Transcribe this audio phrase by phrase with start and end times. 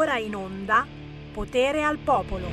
[0.00, 0.86] ora in onda
[1.30, 2.48] Potere al Popolo.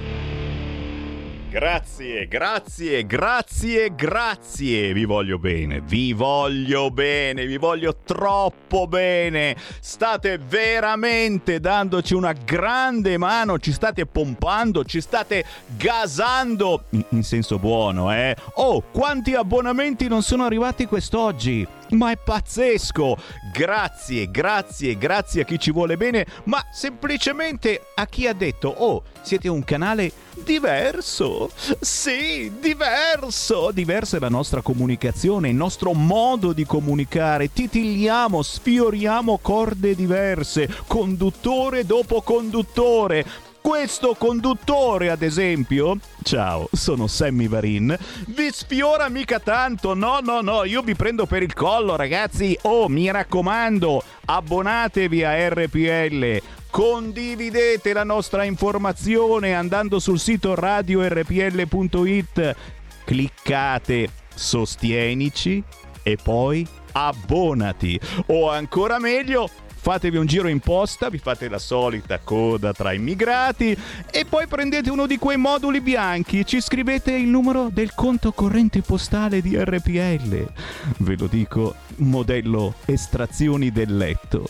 [1.49, 4.91] Grazie, grazie, grazie, grazie.
[4.91, 9.55] Vi voglio bene, vi voglio bene, vi voglio troppo bene.
[9.79, 15.45] State veramente dandoci una grande mano, ci state pompando, ci state
[15.77, 18.35] gasando, in, senso buono, eh.
[18.55, 21.65] Oh, quanti abbonamenti non sono arrivati quest'oggi?
[21.89, 23.17] Ma è pazzesco!
[23.53, 29.03] Grazie, grazie, grazie a chi ci vuole bene, ma semplicemente a chi ha detto, oh,
[29.21, 30.11] siete un canale
[30.43, 31.49] diverso.
[31.79, 33.71] Sì, diverso.
[33.71, 37.51] Diversa è la nostra comunicazione, il nostro modo di comunicare.
[37.51, 43.25] Titigliamo, sfioriamo corde diverse, conduttore dopo conduttore
[43.67, 50.63] questo conduttore, ad esempio, ciao, sono Sammy Varin, vi sfiora mica tanto, no, no, no,
[50.63, 52.57] io vi prendo per il collo, ragazzi.
[52.61, 56.41] Oh, mi raccomando, abbonatevi a RPL.
[56.69, 62.55] Condividete la nostra informazione andando sul sito radiorpl.it,
[63.03, 65.61] cliccate Sostienici
[66.03, 67.99] e poi abbonati.
[68.27, 69.49] O ancora meglio,
[69.87, 73.77] fatevi un giro in posta, vi fate la solita coda tra immigrati
[74.11, 78.81] e poi prendete uno di quei moduli bianchi, ci scrivete il numero del conto corrente
[78.81, 80.51] postale di RPL.
[80.97, 84.49] Ve lo dico, modello estrazioni del letto.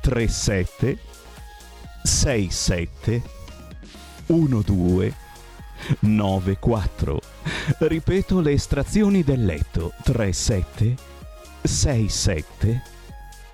[0.00, 0.98] 37
[2.02, 3.22] 67
[4.26, 5.14] 12
[6.00, 7.20] 94.
[7.78, 10.96] Ripeto le estrazioni del letto 37
[11.62, 12.82] 67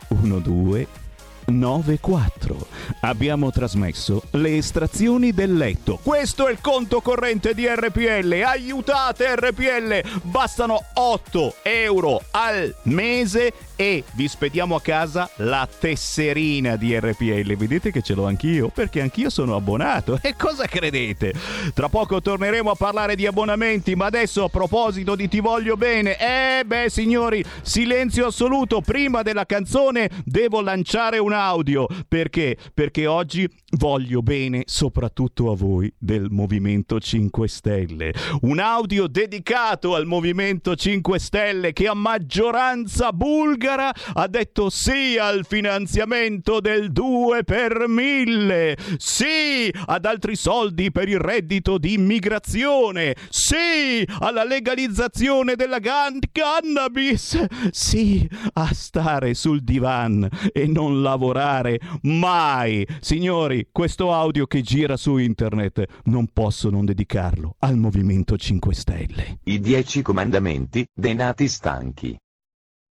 [0.08, 1.01] 12
[1.46, 2.66] 94.
[3.00, 5.98] Abbiamo trasmesso le estrazioni del letto.
[6.02, 8.42] Questo è il conto corrente di RPL.
[8.44, 10.20] Aiutate RPL.
[10.22, 17.56] Bastano 8 euro al mese e vi spediamo a casa la tesserina di RPL.
[17.56, 20.18] Vedete che ce l'ho anch'io perché anch'io sono abbonato.
[20.22, 21.34] E cosa credete?
[21.74, 26.16] Tra poco torneremo a parlare di abbonamenti, ma adesso a proposito di Ti voglio bene,
[26.16, 28.80] eh beh signori, silenzio assoluto.
[28.80, 31.86] Prima della canzone devo lanciare un audio.
[32.08, 32.56] Perché?
[32.74, 38.12] Perché oggi voglio bene soprattutto a voi del Movimento 5 Stelle.
[38.42, 45.46] Un audio dedicato al Movimento 5 Stelle che a maggioranza bulgara ha detto sì al
[45.46, 54.06] finanziamento del 2 per 1000, sì ad altri soldi per il reddito di immigrazione, sì
[54.18, 62.86] alla legalizzazione della gan- cannabis, sì a stare sul divan e non lavorare mai.
[63.00, 69.38] Signori, questo audio che gira su internet non posso non dedicarlo al Movimento 5 Stelle.
[69.44, 72.18] I dieci comandamenti dei nati stanchi.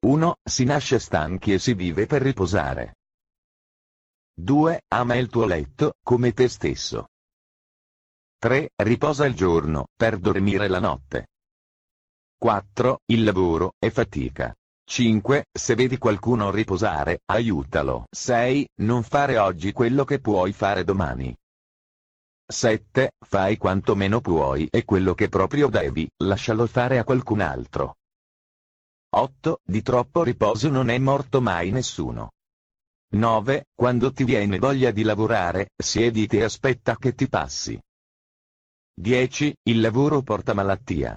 [0.07, 0.37] 1.
[0.43, 2.97] Si nasce stanchi e si vive per riposare.
[4.35, 4.83] 2.
[4.89, 7.09] Ama il tuo letto, come te stesso.
[8.39, 8.71] 3.
[8.77, 11.27] Riposa il giorno, per dormire la notte.
[12.39, 13.01] 4.
[13.07, 14.55] Il lavoro è fatica.
[14.91, 15.47] 5.
[15.53, 18.07] Se vedi qualcuno riposare, aiutalo.
[18.11, 18.71] 6.
[18.81, 21.33] Non fare oggi quello che puoi fare domani.
[22.45, 23.13] 7.
[23.25, 27.99] Fai quanto meno puoi e quello che proprio devi, lascialo fare a qualcun altro.
[29.11, 29.61] 8.
[29.63, 32.33] Di troppo riposo non è morto mai nessuno.
[33.13, 33.67] 9.
[33.73, 37.81] Quando ti viene voglia di lavorare, siediti e aspetta che ti passi.
[38.93, 39.55] 10.
[39.69, 41.17] Il lavoro porta malattia.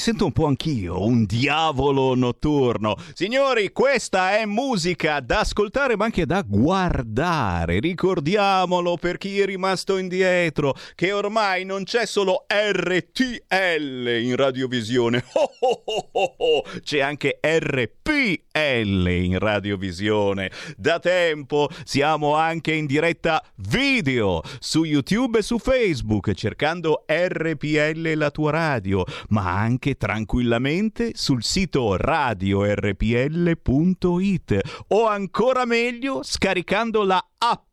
[0.00, 2.96] Sento un po' anch'io, un diavolo notturno.
[3.12, 7.80] Signori, questa è musica da ascoltare ma anche da guardare.
[7.80, 15.22] Ricordiamolo per chi è rimasto indietro che ormai non c'è solo RTL in radiovisione.
[15.60, 16.62] Oh oh oh.
[16.82, 20.50] C'è anche RPL in radiovisione.
[20.76, 28.30] Da tempo siamo anche in diretta video su YouTube e su Facebook cercando RPL la
[28.30, 37.69] tua radio, ma anche tranquillamente sul sito radiorpl.it o ancora meglio scaricando la app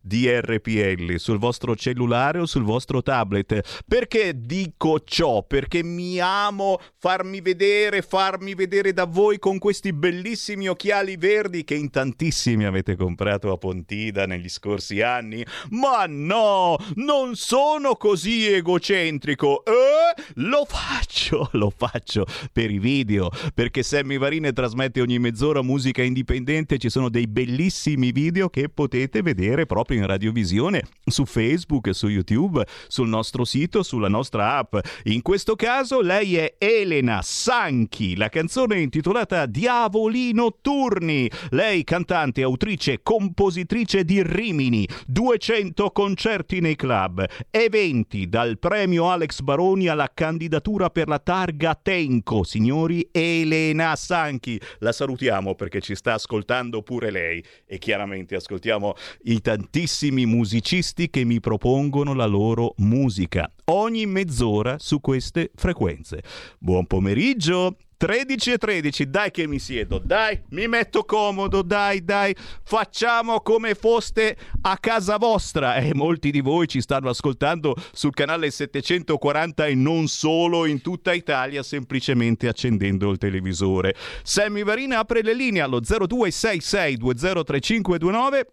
[0.00, 3.82] di RPL sul vostro cellulare o sul vostro tablet.
[3.86, 5.42] Perché dico ciò?
[5.42, 11.74] Perché mi amo farmi vedere, farmi vedere da voi con questi bellissimi occhiali verdi che
[11.74, 15.44] in tantissimi avete comprato a Pontida negli scorsi anni.
[15.70, 19.64] Ma no, non sono così egocentrico.
[19.64, 20.22] Eh?
[20.36, 26.78] Lo faccio, lo faccio per i video, perché Sammy Varine trasmette ogni mezz'ora musica indipendente,
[26.78, 32.06] ci sono dei bellissimi video che potete vedere vedere proprio in radiovisione su Facebook, su
[32.06, 34.76] YouTube, sul nostro sito, sulla nostra app.
[35.04, 41.28] In questo caso lei è Elena Sanchi, la canzone intitolata Diavoli Notturni.
[41.50, 49.88] Lei cantante, autrice, compositrice di Rimini, 200 concerti nei club, eventi dal premio Alex Baroni
[49.88, 52.44] alla candidatura per la targa Tenco.
[52.44, 58.94] Signori, Elena Sanchi, la salutiamo perché ci sta ascoltando pure lei e chiaramente ascoltiamo
[59.32, 66.22] i tantissimi musicisti che mi propongono la loro musica ogni mezz'ora su queste frequenze.
[66.58, 67.76] Buon pomeriggio!
[68.02, 72.34] 13 e 13, dai che mi siedo, dai, mi metto comodo, dai, dai,
[72.64, 75.76] facciamo come foste a casa vostra.
[75.76, 80.80] E eh, molti di voi ci stanno ascoltando sul canale 740 e non solo in
[80.80, 83.94] tutta Italia, semplicemente accendendo il televisore.
[84.24, 88.46] Sammy Varina apre le linee allo 0266 203529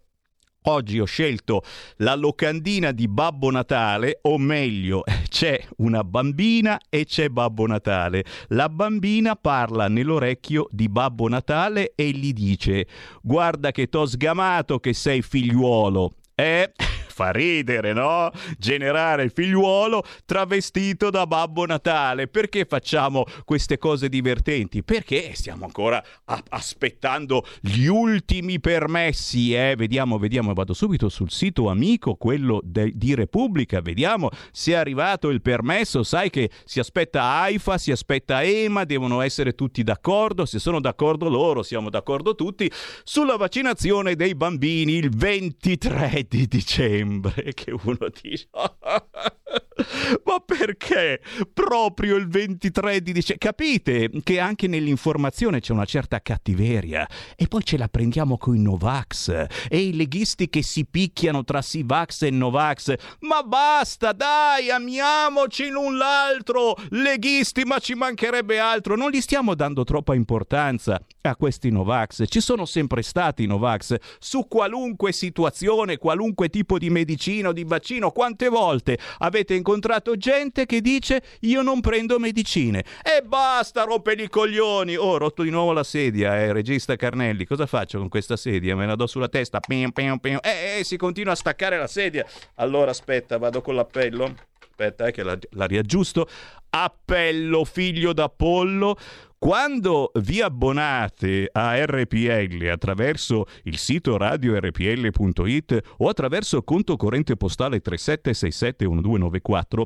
[0.64, 1.64] Oggi ho scelto
[1.98, 8.26] la locandina di Babbo Natale, o meglio, c'è una bambina e c'è Babbo Natale.
[8.50, 12.88] La bambina parla nell'orecchio di Babbo Natale e gli dice:
[13.22, 16.12] Guarda che t'ho sgamato che sei figliuolo.
[16.36, 16.72] Eh
[17.20, 18.32] fa ridere, no?
[18.58, 22.28] Generare il figliuolo travestito da Babbo Natale.
[22.30, 24.84] Perché facciamo queste cose divertenti?
[24.84, 29.76] Perché stiamo ancora a- aspettando gli ultimi permessi, eh?
[29.76, 35.28] Vediamo, vediamo, vado subito sul sito amico, quello de- di Repubblica, vediamo se è arrivato
[35.28, 36.04] il permesso.
[36.04, 40.46] Sai che si aspetta AIFA, si aspetta EMA, devono essere tutti d'accordo.
[40.46, 42.72] Se sono d'accordo loro, siamo d'accordo tutti
[43.04, 48.48] sulla vaccinazione dei bambini il 23 di dicembre dicembre che uno dice
[50.26, 51.22] ma perché
[51.54, 53.48] proprio il 23 di dicembre?
[53.48, 58.62] Capite che anche nell'informazione c'è una certa cattiveria e poi ce la prendiamo con i
[58.62, 62.94] Novax e i leghisti che si picchiano tra Sivax e Novax.
[63.22, 68.96] Ma basta, dai, amiamoci l'un l'altro, leghisti, ma ci mancherebbe altro.
[68.96, 72.26] Non gli stiamo dando troppa importanza a questi Novax.
[72.28, 77.64] Ci sono sempre stati i Novax su qualunque situazione, qualunque tipo di medicina o di
[77.64, 78.12] vaccino.
[78.12, 82.84] Quante volte avete incontrato incontrato gente che dice io non prendo medicine.
[83.04, 84.96] E basta, rompere i coglioni.
[84.96, 87.46] Oh, rotto di nuovo la sedia, eh, regista Carnelli.
[87.46, 88.76] Cosa faccio con questa sedia?
[88.76, 89.60] Me la do sulla testa.
[89.60, 90.40] Pim, pim, pim.
[90.42, 92.26] Eh, eh, si continua a staccare la sedia.
[92.56, 94.34] Allora aspetta, vado con l'appello.
[94.60, 96.28] Aspetta, eh, che la, la riaggiusto.
[96.70, 98.96] Appello, figlio d'Apollo.
[99.38, 109.84] Quando vi abbonate a RPL attraverso il sito radiorpl.it o attraverso conto corrente postale 37671294,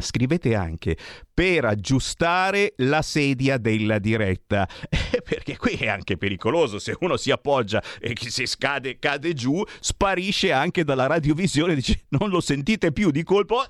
[0.00, 0.96] Scrivete anche
[1.34, 4.66] per aggiustare la sedia della diretta,
[5.24, 10.52] perché qui è anche pericoloso, se uno si appoggia e si scade, cade giù, sparisce
[10.52, 13.64] anche dalla radiovisione, dice non lo sentite più di colpo,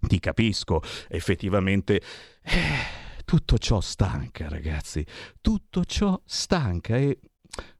[0.00, 2.00] ti capisco, effettivamente...
[2.42, 5.04] Eh, tutto ciò stanca, ragazzi.
[5.40, 7.18] Tutto ciò stanca e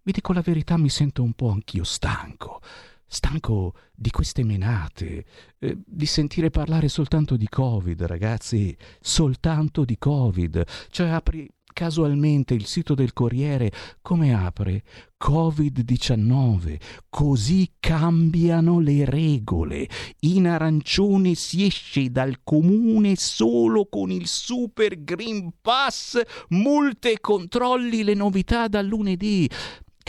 [0.03, 2.61] vi dico la verità, mi sento un po' anch'io stanco.
[3.07, 5.25] Stanco di queste menate,
[5.59, 10.65] eh, di sentire parlare soltanto di Covid, ragazzi, soltanto di Covid.
[10.91, 11.49] Cioè apri
[11.79, 13.71] casualmente il sito del Corriere
[14.03, 14.83] come apre
[15.17, 19.89] Covid-19, così cambiano le regole.
[20.23, 28.03] In arancione si esce dal comune solo con il Super Green Pass, multe e controlli
[28.03, 29.49] le novità dal lunedì.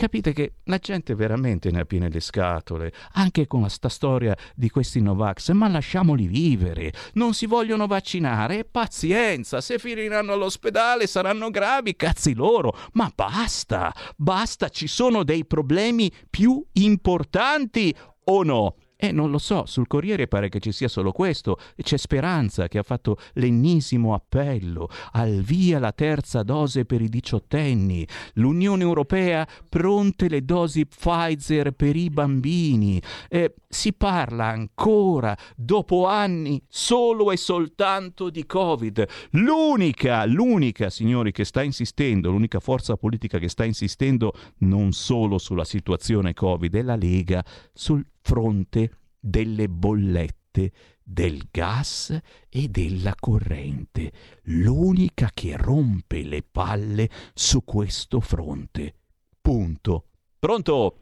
[0.00, 4.70] Capite che la gente veramente ne ha piene le scatole, anche con sta storia di
[4.70, 6.90] questi Novax, ma lasciamoli vivere.
[7.12, 8.64] Non si vogliono vaccinare?
[8.64, 12.74] Pazienza, se finiranno all'ospedale saranno gravi, cazzi loro.
[12.92, 18.76] Ma basta, basta, ci sono dei problemi più importanti o no?
[19.02, 21.58] Eh, non lo so, sul Corriere pare che ci sia solo questo.
[21.74, 28.06] C'è Speranza che ha fatto l'ennesimo appello al via la terza dose per i diciottenni.
[28.34, 33.00] L'Unione Europea pronte le dosi Pfizer per i bambini.
[33.30, 39.06] Eh, si parla ancora, dopo anni, solo e soltanto di Covid.
[39.30, 45.64] L'unica, l'unica, signori, che sta insistendo, l'unica forza politica che sta insistendo non solo sulla
[45.64, 50.72] situazione Covid, è la Lega sul fronte delle bollette
[51.04, 54.12] del gas e della corrente,
[54.44, 58.94] l'unica che rompe le palle su questo fronte.
[59.40, 60.06] Punto.
[60.40, 60.96] Pronto?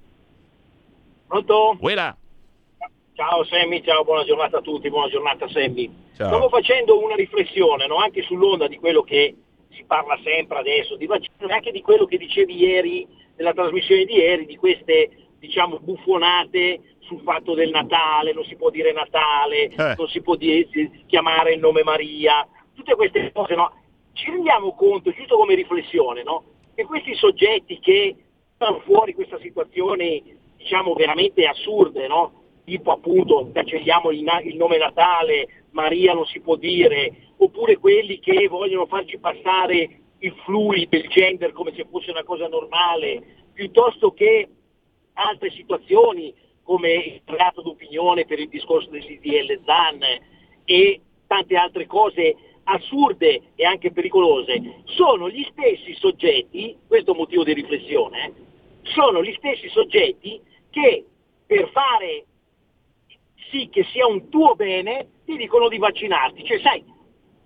[1.27, 1.79] Pronto?
[1.81, 2.15] Uela.
[3.19, 5.91] Ciao Sammy, ciao, buona giornata a tutti, buona giornata Sammy.
[6.15, 6.29] Ciao.
[6.29, 7.97] Stavo facendo una riflessione no?
[7.97, 9.35] anche sull'onda di quello che
[9.71, 14.05] si parla sempre adesso, di vaccino e anche di quello che dicevi ieri, nella trasmissione
[14.05, 15.11] di ieri, di queste
[15.41, 19.95] diciamo buffonate sul fatto del Natale, non si può dire Natale, eh.
[19.99, 20.69] non si può dire,
[21.09, 23.73] chiamare il nome Maria, tutte queste cose, no?
[24.13, 26.45] Ci rendiamo conto, giusto come riflessione, no?
[26.73, 28.15] Che questi soggetti che
[28.55, 30.23] stanno fuori questa situazione,
[30.57, 32.47] diciamo, veramente assurde, no?
[32.69, 38.85] Tipo appunto cancelliamo il, nome Natale, Maria non si può dire, oppure quelli che vogliono
[38.85, 44.47] farci passare il fluid, il gender come se fosse una cosa normale, piuttosto che
[45.15, 50.01] altre situazioni come il reato d'opinione per il discorso del DDL ZAN
[50.67, 57.21] e tante altre cose assurde e anche pericolose, sono gli stessi soggetti, questo è un
[57.21, 58.31] motivo di riflessione,
[58.83, 61.07] sono gli stessi soggetti che
[61.47, 62.25] per fare
[63.51, 66.85] sì che sia un tuo bene ti dicono di vaccinarti, cioè sai,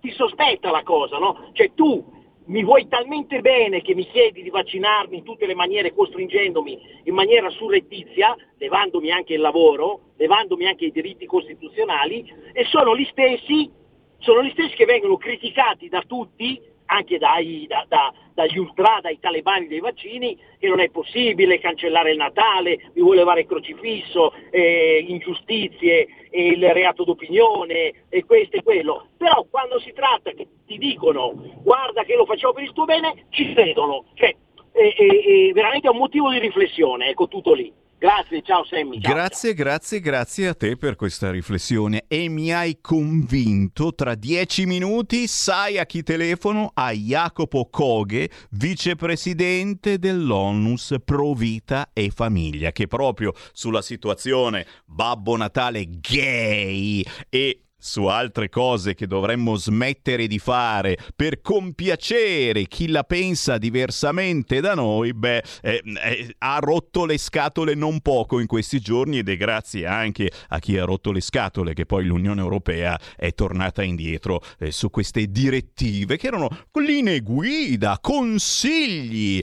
[0.01, 1.51] ti sospetta la cosa, no?
[1.53, 2.05] Cioè tu
[2.47, 7.15] mi vuoi talmente bene che mi chiedi di vaccinarmi in tutte le maniere, costringendomi in
[7.15, 13.71] maniera surrettizia, levandomi anche il lavoro, levandomi anche i diritti costituzionali, e sono gli stessi,
[14.19, 16.61] sono gli stessi che vengono criticati da tutti
[16.93, 22.13] anche dai, da, da, dagli ultra, dai talebani dei vaccini, che non è possibile cancellare
[22.13, 28.57] il Natale, mi vuole levare il crocifisso, eh, ingiustizie, eh, il reato d'opinione e questo
[28.57, 29.09] e quello.
[29.17, 33.27] Però quando si tratta che ti dicono guarda che lo facciamo per il tuo bene,
[33.31, 34.05] ci credono.
[34.15, 34.35] Cioè,
[34.73, 37.73] è veramente un motivo di riflessione, ecco tutto lì.
[38.03, 39.01] Grazie, ciao Sammy.
[39.01, 39.65] Ciao, grazie, ciao.
[39.65, 43.95] grazie, grazie a te per questa riflessione e mi hai convinto.
[43.95, 46.73] Tra dieci minuti sai a chi telefono?
[46.75, 55.87] A Jacopo Coghe, vicepresidente dell'ONUS Pro Vita e Famiglia, che proprio sulla situazione Babbo Natale
[55.89, 63.59] gay e su altre cose che dovremmo smettere di fare per compiacere chi la pensa
[63.59, 69.19] diversamente da noi, beh, eh, eh, ha rotto le scatole non poco in questi giorni
[69.19, 73.33] ed è grazie anche a chi ha rotto le scatole che poi l'Unione Europea è
[73.33, 79.43] tornata indietro eh, su queste direttive che erano linee guida, consigli.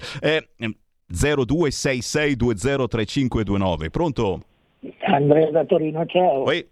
[1.12, 4.40] 0266203529, eh, pronto?
[5.02, 6.44] Andrea da Torino, ciao.
[6.44, 6.66] Poi...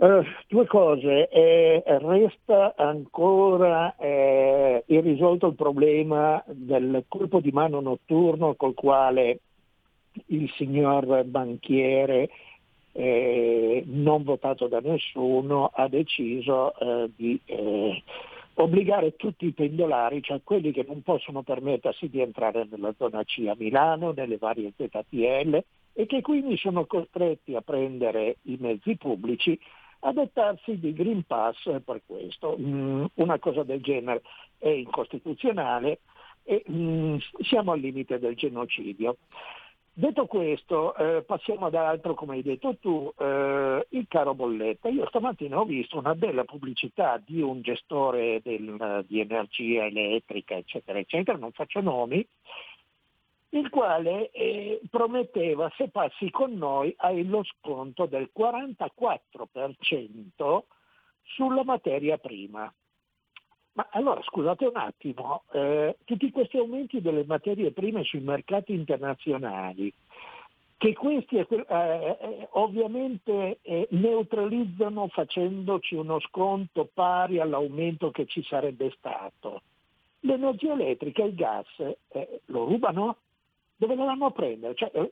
[0.00, 8.54] Uh, due cose, eh, resta ancora eh, irrisolto il problema del colpo di mano notturno
[8.54, 9.40] col quale
[10.26, 12.30] il signor banchiere
[12.92, 18.00] eh, non votato da nessuno ha deciso eh, di eh,
[18.54, 23.46] obbligare tutti i pendolari, cioè quelli che non possono permettersi di entrare nella zona C
[23.48, 25.60] a Milano, nelle varie ZTL
[25.92, 29.58] e che quindi sono costretti a prendere i mezzi pubblici
[30.00, 32.56] adottarsi di Green Pass per questo.
[32.58, 34.22] Mm, una cosa del genere
[34.58, 36.00] è incostituzionale
[36.42, 39.16] e mm, siamo al limite del genocidio.
[39.98, 44.88] Detto questo, eh, passiamo ad altro, come hai detto tu, eh, il caro bolletta.
[44.88, 51.00] Io stamattina ho visto una bella pubblicità di un gestore del, di energia elettrica, eccetera,
[51.00, 52.24] eccetera, non faccio nomi,
[53.50, 60.62] il quale eh, prometteva se passi con noi hai lo sconto del 44%
[61.22, 62.72] sulla materia prima.
[63.72, 69.90] Ma allora scusate un attimo, eh, tutti questi aumenti delle materie prime sui mercati internazionali,
[70.76, 78.92] che questi eh, eh ovviamente eh, neutralizzano facendoci uno sconto pari all'aumento che ci sarebbe
[78.96, 79.62] stato,
[80.20, 81.68] l'energia elettrica e il gas
[82.08, 83.16] eh, lo rubano?
[83.78, 84.74] Dove lo vanno a prendere?
[84.74, 85.10] Cioè, eh,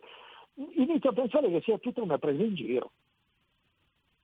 [0.74, 2.92] inizio a pensare che sia tutta una presa in giro.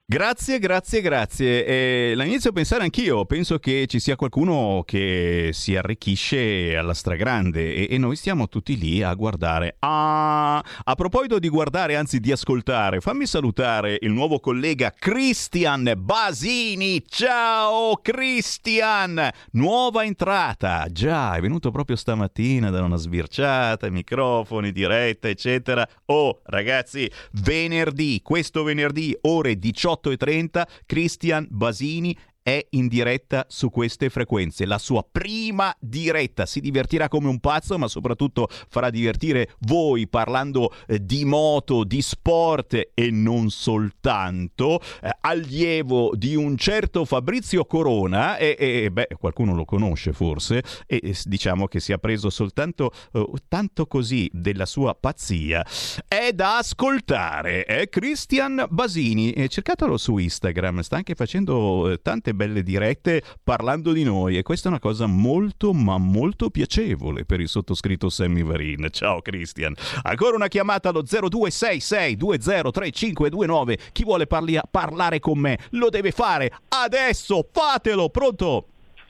[0.04, 1.64] Grazie, grazie, grazie.
[1.64, 3.24] Eh, la inizio a pensare anch'io.
[3.24, 8.76] Penso che ci sia qualcuno che si arricchisce alla stragrande e, e noi stiamo tutti
[8.76, 9.76] lì a guardare.
[9.78, 17.02] Ah, a proposito di guardare, anzi di ascoltare, fammi salutare il nuovo collega Christian Basini.
[17.06, 19.30] Ciao Christian!
[19.52, 20.88] Nuova entrata.
[20.90, 25.88] Già, è venuto proprio stamattina da una sbirciata, microfoni, diretta, eccetera.
[26.06, 34.11] Oh, ragazzi, venerdì, questo venerdì, ore 18 18.30 Cristian Basini è in diretta su queste
[34.11, 34.66] frequenze.
[34.66, 40.74] La sua prima diretta si divertirà come un pazzo, ma soprattutto farà divertire voi parlando
[40.87, 44.81] eh, di moto, di sport e non soltanto.
[45.00, 51.00] Eh, allievo di un certo Fabrizio Corona, e, e beh, qualcuno lo conosce forse, e,
[51.02, 55.64] e diciamo che si è preso soltanto eh, tanto così della sua pazzia.
[56.09, 59.33] È da ascoltare, è Christian Basini.
[59.48, 64.42] cercatelo su Instagram, sta anche facendo eh, tante tante belle dirette parlando di noi e
[64.42, 68.88] questa è una cosa molto ma molto piacevole per il sottoscritto Sammy Varin.
[68.90, 69.74] Ciao Christian.
[70.02, 73.90] Ancora una chiamata allo 0266203529.
[73.92, 77.46] Chi vuole parli- parlare con me lo deve fare adesso.
[77.52, 78.66] Fatelo, pronto?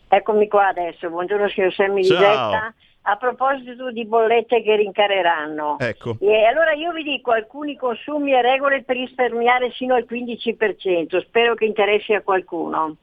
[0.08, 1.08] Eccomi qua adesso.
[1.08, 2.18] Buongiorno signor Sammy Ciao.
[2.18, 2.74] Lisetta.
[3.04, 6.18] A proposito di bollette che rincareranno, ecco.
[6.20, 11.56] e allora io vi dico alcuni consumi e regole per risparmiare sino al 15%, spero
[11.56, 12.98] che interessi a qualcuno.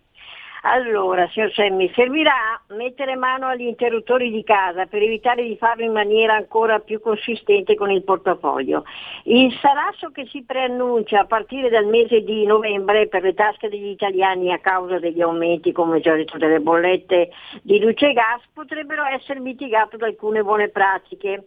[0.64, 5.94] Allora, signor Semmi, servirà mettere mano agli interruttori di casa per evitare di farlo in
[5.94, 8.84] maniera ancora più consistente con il portafoglio.
[9.24, 13.88] Il salasso che si preannuncia a partire dal mese di novembre per le tasche degli
[13.88, 17.30] italiani a causa degli aumenti, come già detto, delle bollette
[17.62, 21.46] di luce e gas potrebbero essere mitigato da alcune buone pratiche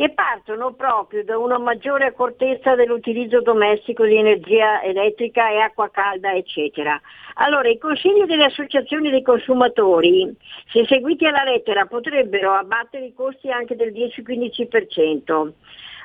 [0.00, 6.32] che partono proprio da una maggiore accortezza dell'utilizzo domestico di energia elettrica e acqua calda,
[6.32, 6.98] eccetera.
[7.34, 10.34] Allora, i consigli delle associazioni dei consumatori,
[10.72, 15.52] se seguiti alla lettera, potrebbero abbattere i costi anche del 10-15%.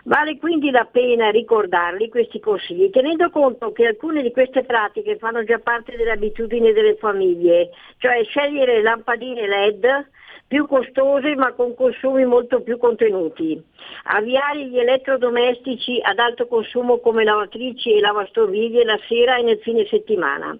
[0.03, 5.45] Vale quindi la pena ricordarli questi consigli, tenendo conto che alcune di queste pratiche fanno
[5.45, 10.05] già parte delle abitudini delle famiglie, cioè scegliere lampadine LED
[10.47, 13.61] più costose ma con consumi molto più contenuti,
[14.03, 19.85] avviare gli elettrodomestici ad alto consumo come lavatrici e lavastoviglie la sera e nel fine
[19.87, 20.57] settimana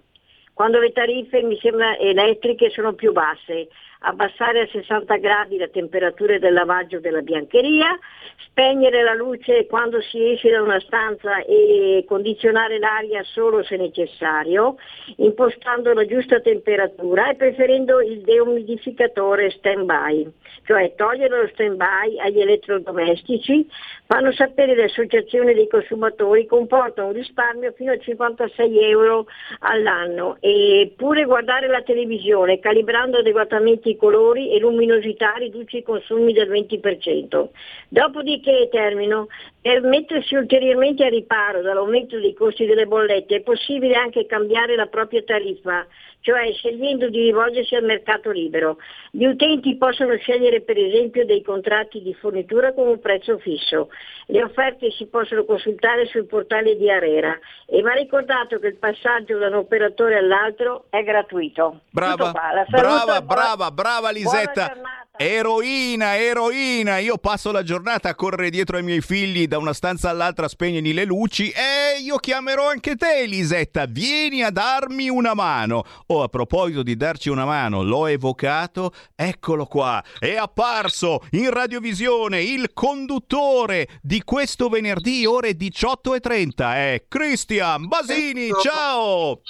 [0.56, 3.68] quando le tariffe mi sembra elettriche sono più basse,
[4.00, 7.98] abbassare a 60 gradi la temperatura del lavaggio della biancheria,
[8.46, 14.76] spegnere la luce quando si esce da una stanza e condizionare l'aria solo se necessario,
[15.16, 20.30] impostando la giusta temperatura e preferendo il deumidificatore stand-by,
[20.64, 23.68] cioè togliere lo stand-by agli elettrodomestici,
[24.06, 29.26] fanno sapere le associazioni dei consumatori, comporta un risparmio fino a 56 euro
[29.60, 30.36] all'anno.
[30.40, 36.48] E pure guardare la televisione calibrando adeguatamente i colori e luminosità riduce i consumi del
[36.48, 37.48] 20%.
[37.88, 39.28] Dopodiché, termino,
[39.60, 44.86] per mettersi ulteriormente a riparo dall'aumento dei costi delle bollette è possibile anche cambiare la
[44.86, 45.86] propria tariffa,
[46.26, 48.78] cioè scegliendo di rivolgersi al mercato libero.
[49.12, 53.90] Gli utenti possono scegliere per esempio dei contratti di fornitura con un prezzo fisso.
[54.26, 59.38] Le offerte si possono consultare sul portale di Arera e va ricordato che il passaggio
[59.38, 61.82] da un operatore all'altro è gratuito.
[61.90, 62.32] Brava,
[62.66, 64.74] brava, brava, brava Lisetta.
[65.18, 70.10] Eroina, eroina, io passo la giornata a correre dietro ai miei figli da una stanza
[70.10, 75.84] all'altra, spegnili le luci e io chiamerò anche te, Elisetta, vieni a darmi una mano.
[76.08, 82.42] Oh, a proposito di darci una mano, l'ho evocato, eccolo qua, è apparso in radiovisione
[82.42, 88.60] il conduttore di questo venerdì ore 18.30, è Cristian Basini, ecco.
[88.60, 89.40] ciao!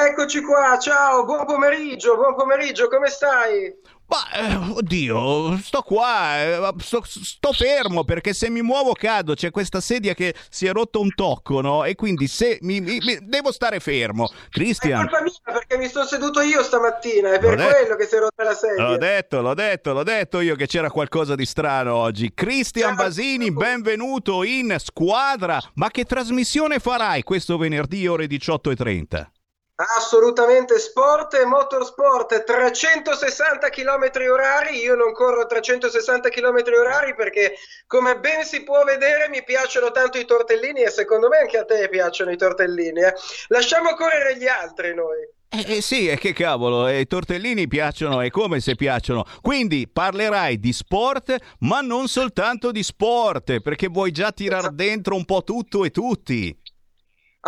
[0.00, 3.74] Eccoci qua, ciao, buon pomeriggio, buon pomeriggio, come stai?
[4.08, 9.34] Ma eh, oddio, sto qua, eh, sto, sto, fermo perché se mi muovo cado.
[9.34, 11.84] C'è questa sedia che si è rotto un tocco, no?
[11.84, 14.30] E quindi se mi, mi, mi devo stare fermo.
[14.48, 15.04] Cristian.
[15.04, 18.14] È colpa mia perché mi sono seduto io stamattina, è per l'ho quello che si
[18.14, 18.88] è rotta la sedia.
[18.88, 22.32] L'ho detto, l'ho detto, l'ho detto io che c'era qualcosa di strano oggi.
[22.32, 25.60] Cristian Basini, benvenuto in squadra.
[25.74, 29.37] Ma che trasmissione farai questo venerdì ore 18.30?
[29.80, 37.54] Assolutamente sport e motorsport, 360 km orari, io non corro 360 km orari perché
[37.86, 41.64] come ben si può vedere mi piacciono tanto i tortellini e secondo me anche a
[41.64, 43.02] te piacciono i tortellini.
[43.02, 43.14] Eh?
[43.48, 45.18] Lasciamo correre gli altri noi.
[45.48, 49.24] Eh, eh sì, e che cavolo, eh, i tortellini piacciono e come se piacciono.
[49.40, 55.24] Quindi parlerai di sport, ma non soltanto di sport, perché vuoi già tirar dentro un
[55.24, 56.54] po' tutto e tutti.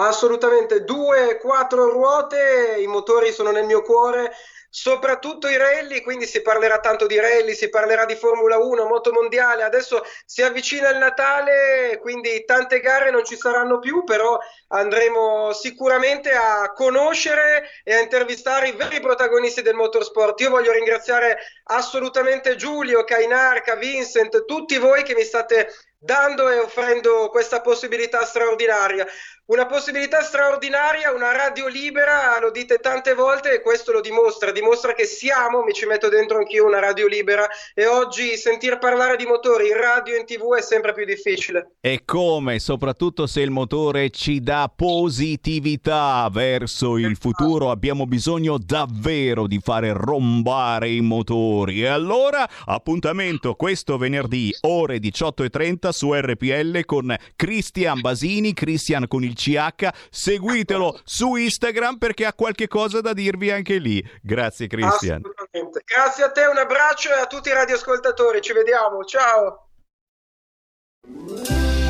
[0.03, 4.33] Assolutamente, due, quattro ruote, i motori sono nel mio cuore,
[4.71, 9.13] soprattutto i rally, quindi si parlerà tanto di rally, si parlerà di Formula 1, moto
[9.13, 15.53] mondiale, adesso si avvicina il Natale, quindi tante gare non ci saranno più, però andremo
[15.53, 20.41] sicuramente a conoscere e a intervistare i veri protagonisti del motorsport.
[20.41, 25.69] Io voglio ringraziare assolutamente Giulio, Cainarca, Vincent, tutti voi che mi state
[26.03, 29.07] dando e offrendo questa possibilità straordinaria.
[29.51, 34.93] Una possibilità straordinaria, una radio libera, lo dite tante volte e questo lo dimostra, dimostra
[34.93, 39.27] che siamo, mi ci metto dentro anch'io, una radio libera e oggi sentir parlare di
[39.27, 41.73] motori in radio e in tv è sempre più difficile.
[41.81, 49.49] E come, soprattutto se il motore ci dà positività verso il futuro, abbiamo bisogno davvero
[49.49, 51.83] di fare rombare i motori.
[51.83, 59.39] E allora, appuntamento questo venerdì, ore 18.30 su RPL con Cristian Basini, Cristian con il
[59.41, 64.05] CH, seguitelo su Instagram perché ha qualche cosa da dirvi anche lì.
[64.21, 65.23] Grazie Cristian.
[65.85, 69.69] Grazie a te, un abbraccio e a tutti i radioascoltatori, ci vediamo, ciao.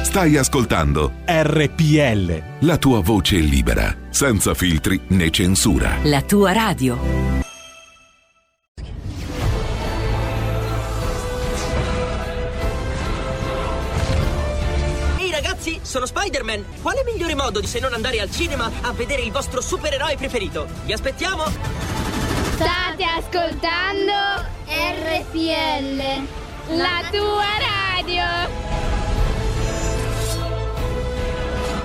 [0.03, 2.67] Stai ascoltando RPL.
[2.67, 5.99] La tua voce libera, senza filtri né censura.
[6.05, 7.40] La tua radio.
[15.91, 16.65] Sono Spider-Man.
[16.83, 20.69] Quale migliore modo di se non andare al cinema a vedere il vostro supereroe preferito?
[20.85, 21.43] Vi aspettiamo!
[22.55, 25.97] State ascoltando RPL,
[26.77, 28.23] la tua radio.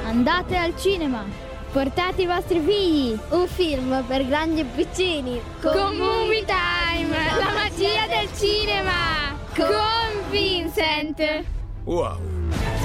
[0.06, 1.26] Andate al cinema.
[1.72, 3.18] Portate i vostri figli.
[3.30, 5.42] Un film per grandi e piccini.
[5.62, 9.36] Con Movie Time, la magia del cinema.
[9.56, 11.44] Con Vincent.
[11.86, 12.85] Wow.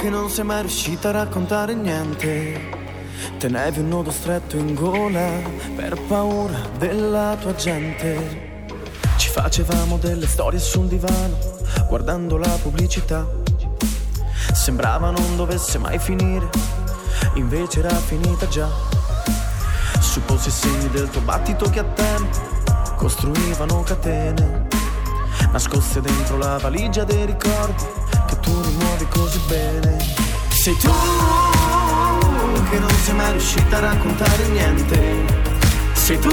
[0.00, 2.76] che non sei mai riuscita a raccontare niente
[3.38, 5.28] Tenevi un nodo stretto in gola
[5.74, 8.66] per paura della tua gente.
[9.16, 11.38] Ci facevamo delle storie sul divano,
[11.88, 13.26] guardando la pubblicità.
[14.52, 16.48] Sembrava non dovesse mai finire,
[17.34, 18.68] invece era finita già.
[20.00, 22.38] Su posti segni del tuo battito che a tempo
[22.96, 24.66] costruivano catene,
[25.52, 27.84] nascoste dentro la valigia dei ricordi
[28.28, 29.96] che tu rimuovi così bene.
[30.48, 30.92] Sei tu
[32.70, 35.24] che non sei mai riuscita a raccontare niente.
[35.94, 36.28] Sei tu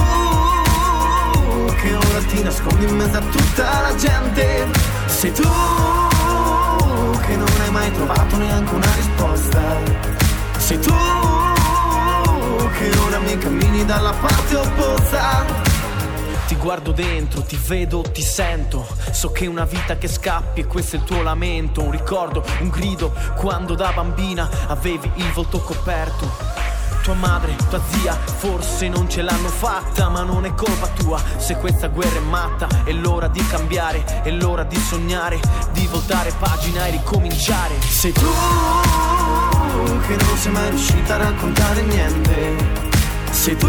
[1.81, 4.67] che ora ti nascondi in mezzo a tutta la gente.
[5.05, 5.47] Sei tu
[7.25, 9.61] che non hai mai trovato neanche una risposta.
[10.57, 10.93] Sei tu
[12.77, 15.64] che ora mi cammini dalla parte opposta.
[16.47, 18.87] Ti guardo dentro, ti vedo, ti sento.
[19.11, 21.81] So che è una vita che scappi e questo è il tuo lamento.
[21.81, 26.29] Un ricordo, un grido, quando da bambina avevi il volto coperto.
[27.01, 31.55] Tua madre, tua zia, forse non ce l'hanno fatta, ma non è colpa tua se
[31.55, 32.67] questa guerra è matta.
[32.83, 35.39] È l'ora di cambiare, è l'ora di sognare,
[35.71, 37.75] di voltare pagina e ricominciare.
[37.81, 38.29] Sei tu
[40.07, 42.55] che non sei mai riuscita a raccontare niente.
[43.31, 43.67] Sei tu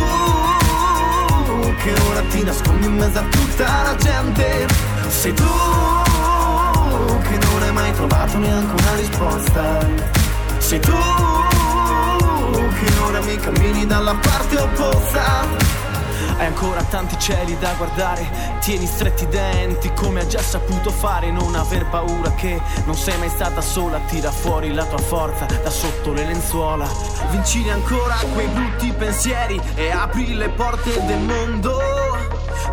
[1.83, 4.67] che ora ti nascondi in mezzo a tutta la gente.
[5.09, 5.45] Sei tu
[7.29, 9.87] che non hai mai trovato neanche una risposta.
[10.59, 10.93] Sei tu
[12.79, 15.47] che ora mi cammini dalla parte opposta.
[16.39, 21.31] Hai ancora tanti cieli da guardare, tieni stretti i denti come ha già saputo fare,
[21.31, 25.71] non aver paura che non sei mai stata sola, tira fuori la tua forza da
[25.71, 26.87] sotto le lenzuola,
[27.31, 31.81] vincili ancora quei brutti pensieri e apri le porte del mondo.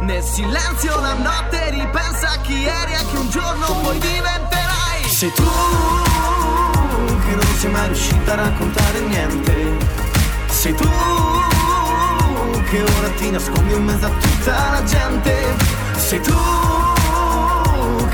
[0.01, 5.03] Nel silenzio la notte ripensa a chi eri e che un giorno poi diventerai.
[5.07, 5.43] Sei tu
[7.25, 9.77] che non sei mai riuscita a raccontare niente.
[10.47, 10.89] Sei tu
[12.69, 15.55] che ora ti nascondi in mezzo a tutta la gente.
[15.95, 16.33] Sei tu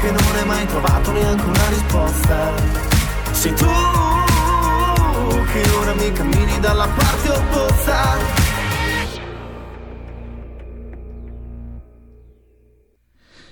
[0.01, 2.53] che non hai mai trovato neanche una risposta.
[3.31, 3.65] Sei tu
[5.51, 8.17] che ora mi cammini dalla parte opposta.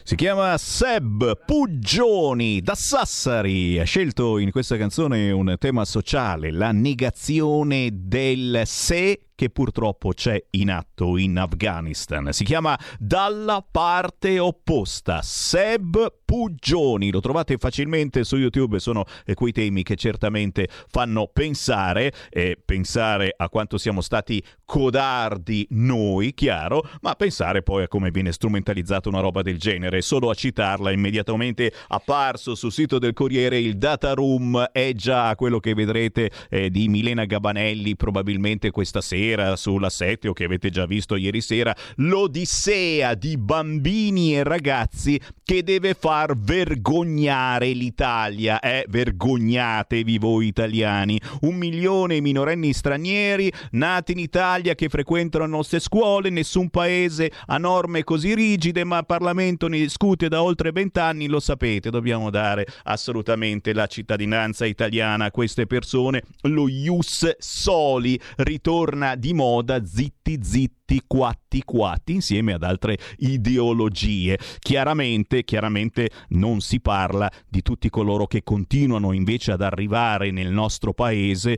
[0.03, 3.77] Si chiama Seb Puggioni da Sassari.
[3.77, 10.43] Ha scelto in questa canzone un tema sociale, la negazione del se che purtroppo c'è
[10.51, 12.33] in atto in Afghanistan.
[12.33, 15.21] Si chiama Dalla parte opposta.
[15.21, 22.11] Seb Puggioni, lo trovate facilmente su YouTube, sono eh, quei temi che certamente fanno pensare,
[22.31, 28.31] e pensare a quanto siamo stati codardi noi, chiaro, ma pensare poi a come viene
[28.31, 30.01] strumentalizzata una roba del genere.
[30.01, 35.59] Solo a citarla immediatamente apparso sul sito del Corriere il data room è già quello
[35.59, 40.69] che vedrete eh, di Milena Gabanelli probabilmente questa sera sera sulla 7 o che avete
[40.69, 48.59] già visto ieri sera, l'odissea di bambini e ragazzi che deve far vergognare l'Italia.
[48.59, 51.19] Eh, vergognatevi voi italiani.
[51.41, 57.31] Un milione di minorenni stranieri nati in Italia che frequentano le nostre scuole, nessun paese
[57.47, 62.29] ha norme così rigide, ma il Parlamento ne discute da oltre vent'anni, lo sapete, dobbiamo
[62.29, 66.23] dare assolutamente la cittadinanza italiana a queste persone.
[66.41, 74.37] Lo Ius Soli ritorna di moda zitti zitti quatti quatti insieme ad altre ideologie.
[74.59, 80.93] Chiaramente, chiaramente non si parla di tutti coloro che continuano invece ad arrivare nel nostro
[80.93, 81.57] paese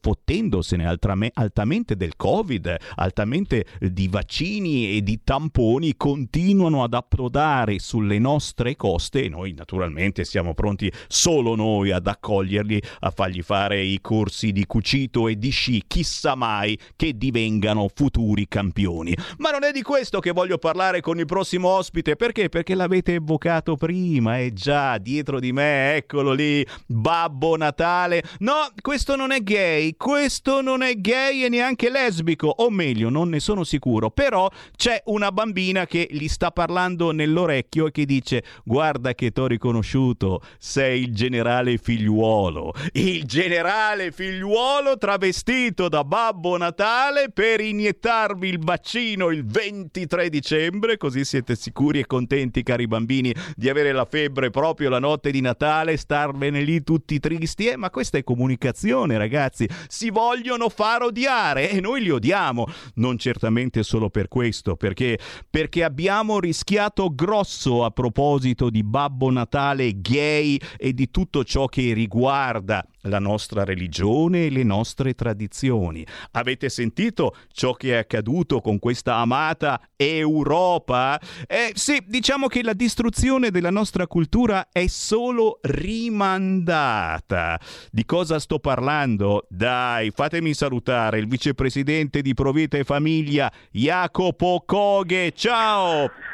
[0.00, 0.86] fottendosene
[1.34, 9.24] altamente del Covid, altamente di vaccini e di tamponi, continuano ad approdare sulle nostre coste
[9.24, 14.64] e noi naturalmente siamo pronti solo noi ad accoglierli, a fargli fare i corsi di
[14.64, 19.14] cucito e di sci, chissà mai che divengano futuri campioni campioni.
[19.38, 22.48] Ma non è di questo che voglio parlare con il prossimo ospite, perché?
[22.48, 28.22] Perché l'avete evocato prima, è già dietro di me, eccolo lì, Babbo Natale.
[28.38, 33.28] No, questo non è gay, questo non è gay e neanche lesbico, o meglio, non
[33.28, 38.42] ne sono sicuro, però c'è una bambina che gli sta parlando nell'orecchio e che dice
[38.64, 47.30] guarda che t'ho riconosciuto, sei il generale figliuolo, il generale figliuolo travestito da Babbo Natale
[47.30, 53.68] per iniettarvi il bacino il 23 dicembre, così siete sicuri e contenti cari bambini di
[53.68, 58.16] avere la febbre proprio la notte di Natale, starvene lì tutti tristi, eh, ma questa
[58.16, 64.28] è comunicazione ragazzi, si vogliono far odiare e noi li odiamo, non certamente solo per
[64.28, 65.18] questo, perché,
[65.50, 71.92] perché abbiamo rischiato grosso a proposito di Babbo Natale gay e di tutto ciò che
[71.92, 76.06] riguarda la nostra religione e le nostre tradizioni.
[76.32, 81.20] Avete sentito ciò che è accaduto con questa amata Europa?
[81.46, 87.60] Eh, sì, diciamo che la distruzione della nostra cultura è solo rimandata.
[87.90, 89.46] Di cosa sto parlando?
[89.48, 95.32] Dai, fatemi salutare il vicepresidente di Provita e Famiglia, Jacopo Coghe.
[95.32, 96.33] Ciao!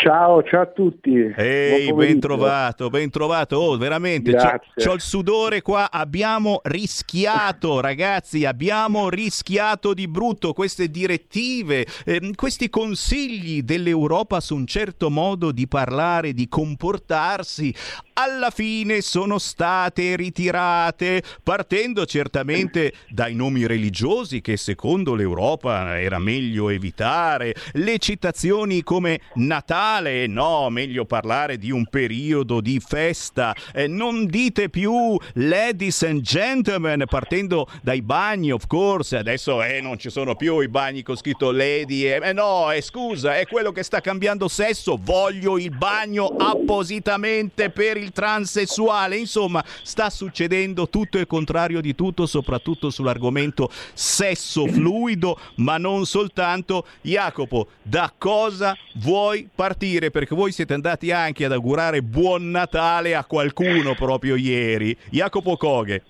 [0.00, 1.14] Ciao, ciao a tutti.
[1.36, 3.58] Ehi, ben trovato, ben trovato.
[3.58, 5.90] Oh, veramente, c'ho, il sudore qua.
[5.90, 14.66] Abbiamo rischiato, ragazzi, abbiamo rischiato di brutto queste direttive, eh, questi consigli dell'Europa su un
[14.66, 17.74] certo modo di parlare, di comportarsi.
[18.14, 26.70] Alla fine sono state ritirate, partendo certamente dai nomi religiosi che secondo l'Europa era meglio
[26.70, 29.88] evitare, le citazioni come Natale,
[30.28, 37.04] no, meglio parlare di un periodo di festa, eh, non dite più ladies and gentlemen,
[37.08, 41.50] partendo dai bagni, of course, adesso eh, non ci sono più i bagni con scritto
[41.50, 46.26] lady, eh, eh no, eh, scusa, è quello che sta cambiando sesso, voglio il bagno
[46.38, 54.66] appositamente per il transessuale, insomma, sta succedendo tutto il contrario di tutto, soprattutto sull'argomento sesso
[54.66, 56.86] fluido, ma non soltanto.
[57.00, 59.78] Jacopo, da cosa vuoi partire?
[59.80, 64.94] Perché voi siete andati anche ad augurare buon Natale a qualcuno proprio ieri.
[65.08, 66.02] Jacopo Coghe.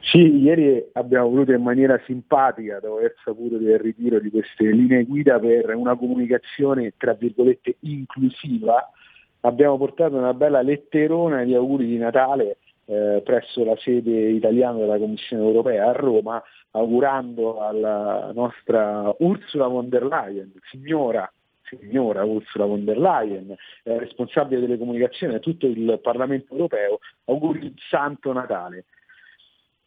[0.00, 5.04] Sì, ieri abbiamo voluto in maniera simpatica, dopo aver saputo del ritiro di queste linee
[5.04, 8.90] guida per una comunicazione, tra virgolette, inclusiva,
[9.40, 14.98] abbiamo portato una bella letterona di auguri di Natale eh, presso la sede italiana della
[14.98, 16.42] Commissione europea a Roma,
[16.72, 21.30] augurando alla nostra Ursula von der Leyen, signora
[21.68, 27.60] signora Ursula von der Leyen, eh, responsabile delle comunicazioni a tutto il Parlamento europeo, auguri
[27.60, 28.86] di Santo Natale.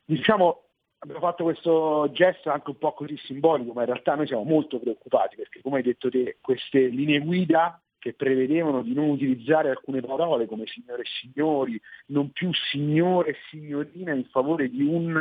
[0.05, 0.63] Diciamo,
[0.99, 4.79] abbiamo fatto questo gesto anche un po' così simbolico, ma in realtà noi siamo molto
[4.79, 10.01] preoccupati perché, come hai detto te, queste linee guida che prevedevano di non utilizzare alcune
[10.01, 15.15] parole come signore e signori, non più signore e signorina in favore di un,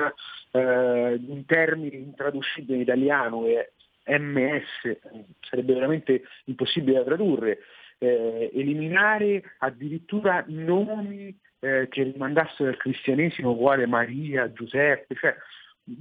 [0.53, 3.73] eh, di un termine intraducibile in italiano e
[4.19, 4.99] MS,
[5.41, 7.59] sarebbe veramente impossibile da tradurre,
[7.99, 15.37] eh, eliminare addirittura nomi eh, che rimandassero al cristianesimo quale Maria, Giuseppe, cioè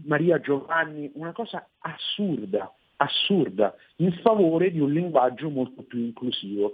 [0.05, 6.73] Maria Giovanni, una cosa assurda, assurda, in favore di un linguaggio molto più inclusivo.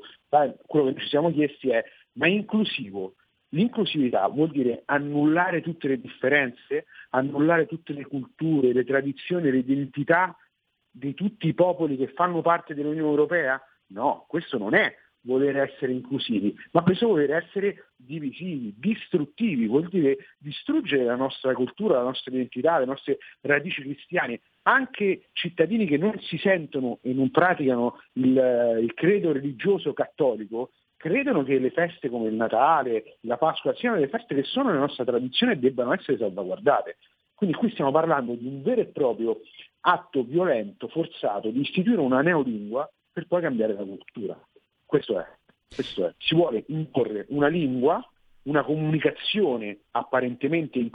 [0.65, 1.83] Quello che ci siamo chiesti è,
[2.13, 3.15] ma inclusivo?
[3.49, 10.35] L'inclusività vuol dire annullare tutte le differenze, annullare tutte le culture, le tradizioni, le identità
[10.95, 13.61] di tutti i popoli che fanno parte dell'Unione Europea?
[13.87, 20.17] No, questo non è voler essere inclusivi, ma questo voler essere divisivi, distruttivi, vuol dire
[20.37, 24.41] distruggere la nostra cultura, la nostra identità, le nostre radici cristiane.
[24.63, 31.43] Anche cittadini che non si sentono e non praticano il, il credo religioso cattolico credono
[31.43, 35.03] che le feste come il Natale, la Pasqua siano delle feste che sono nella nostra
[35.03, 36.97] tradizione e debbano essere salvaguardate.
[37.35, 39.41] Quindi qui stiamo parlando di un vero e proprio
[39.87, 44.39] atto violento, forzato, di istituire una neolingua per poi cambiare la cultura.
[44.83, 45.25] Questo è,
[45.73, 46.13] questo è.
[46.17, 48.03] Si vuole imporre una lingua,
[48.43, 50.89] una comunicazione apparentemente in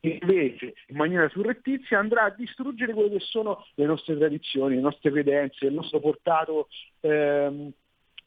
[0.00, 4.80] che invece in maniera surrettizia andrà a distruggere quelle che sono le nostre tradizioni, le
[4.80, 6.68] nostre credenze, il nostro portato
[7.00, 7.70] ehm,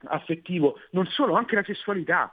[0.06, 2.32] affettivo, non solo, anche la sessualità.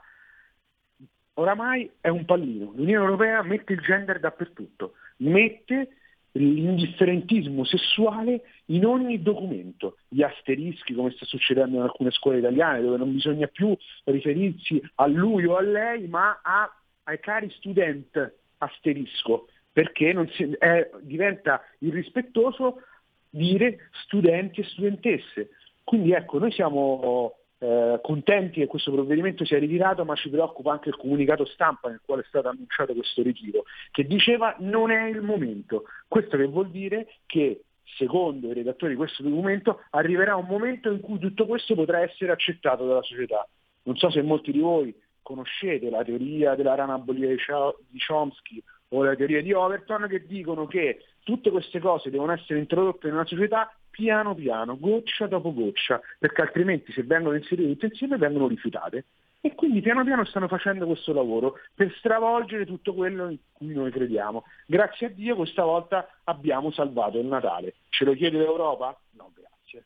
[1.35, 2.73] Oramai è un pallino.
[2.75, 5.97] L'Unione Europea mette il gender dappertutto, mette
[6.33, 12.97] l'indifferentismo sessuale in ogni documento, gli asterischi come sta succedendo in alcune scuole italiane dove
[12.97, 13.75] non bisogna più
[14.05, 16.71] riferirsi a lui o a lei ma a,
[17.03, 22.81] ai cari student asterisco perché si, è, diventa irrispettoso
[23.29, 25.49] dire studenti e studentesse.
[25.83, 30.89] Quindi ecco, noi siamo eh, contenti che questo provvedimento sia ritirato, ma ci preoccupa anche
[30.89, 35.21] il comunicato stampa nel quale è stato annunciato questo ritiro, che diceva non è il
[35.21, 35.85] momento.
[36.09, 37.63] Questo che vuol dire che
[37.95, 42.33] secondo i redattori di questo documento arriverà un momento in cui tutto questo potrà essere
[42.33, 43.47] accettato dalla società.
[43.83, 49.03] Non so se molti di voi conoscete la teoria della rana bollia di Chomsky o
[49.03, 53.25] la teoria di Overton che dicono che tutte queste cose devono essere introdotte in una
[53.25, 59.05] società piano piano, goccia dopo goccia, perché altrimenti se vengono inserite tutte insieme vengono rifiutate.
[59.39, 63.91] E quindi piano piano stanno facendo questo lavoro per stravolgere tutto quello in cui noi
[63.91, 64.45] crediamo.
[64.65, 67.75] Grazie a Dio questa volta abbiamo salvato il Natale.
[67.89, 68.97] Ce lo chiede l'Europa?
[69.11, 69.85] No, grazie.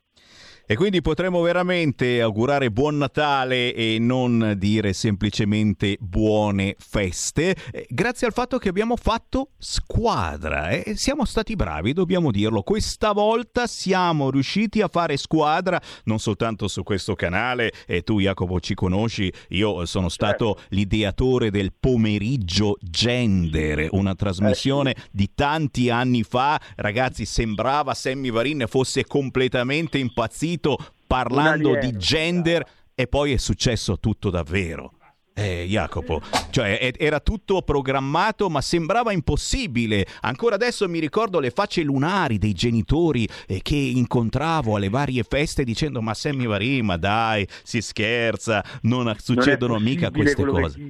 [0.70, 8.26] E quindi potremmo veramente augurare buon Natale e non dire semplicemente buone feste, eh, grazie
[8.26, 10.68] al fatto che abbiamo fatto squadra.
[10.68, 10.94] E eh?
[10.94, 12.60] siamo stati bravi, dobbiamo dirlo.
[12.60, 18.60] Questa volta siamo riusciti a fare squadra, non soltanto su questo canale, e tu Jacopo
[18.60, 20.74] ci conosci, io sono stato certo.
[20.74, 26.60] l'ideatore del pomeriggio gender, una trasmissione eh, di tanti anni fa.
[26.76, 33.98] Ragazzi, sembrava Sammy Varin fosse completamente impazzito partito parlando di gender e poi è successo
[33.98, 34.92] tutto davvero.
[35.38, 40.04] Eh, Jacopo, cioè era tutto programmato ma sembrava impossibile.
[40.22, 45.62] Ancora adesso mi ricordo le facce lunari dei genitori eh, che incontravo alle varie feste
[45.62, 50.80] dicendo ma Sammy Varin, ma dai, si scherza, non succedono non mica queste cose.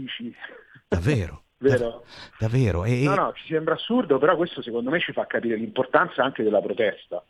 [0.88, 1.42] Davvero?
[1.60, 2.04] Vero?
[2.38, 2.84] davvero?
[2.84, 3.02] E...
[3.02, 6.60] No, no, ci sembra assurdo, però questo secondo me ci fa capire l'importanza anche della
[6.60, 7.22] protesta.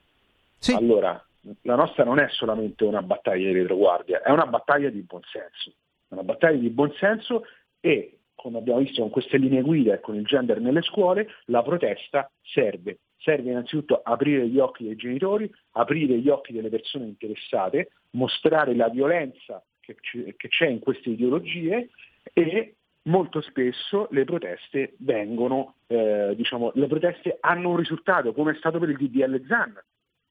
[0.58, 0.72] Sì.
[0.72, 1.24] Allora,
[1.62, 5.72] la nostra non è solamente una battaglia di retroguardia, è una battaglia di buonsenso.
[6.08, 7.44] Una battaglia di buonsenso
[7.80, 11.62] e, come abbiamo visto con queste linee guida e con il gender nelle scuole, la
[11.62, 12.98] protesta serve.
[13.16, 18.88] Serve innanzitutto aprire gli occhi dei genitori, aprire gli occhi delle persone interessate, mostrare la
[18.88, 21.88] violenza che c'è in queste ideologie
[22.32, 22.74] e
[23.04, 28.78] molto spesso le proteste vengono, eh, diciamo, le proteste hanno un risultato, come è stato
[28.78, 29.82] per il DDL ZAN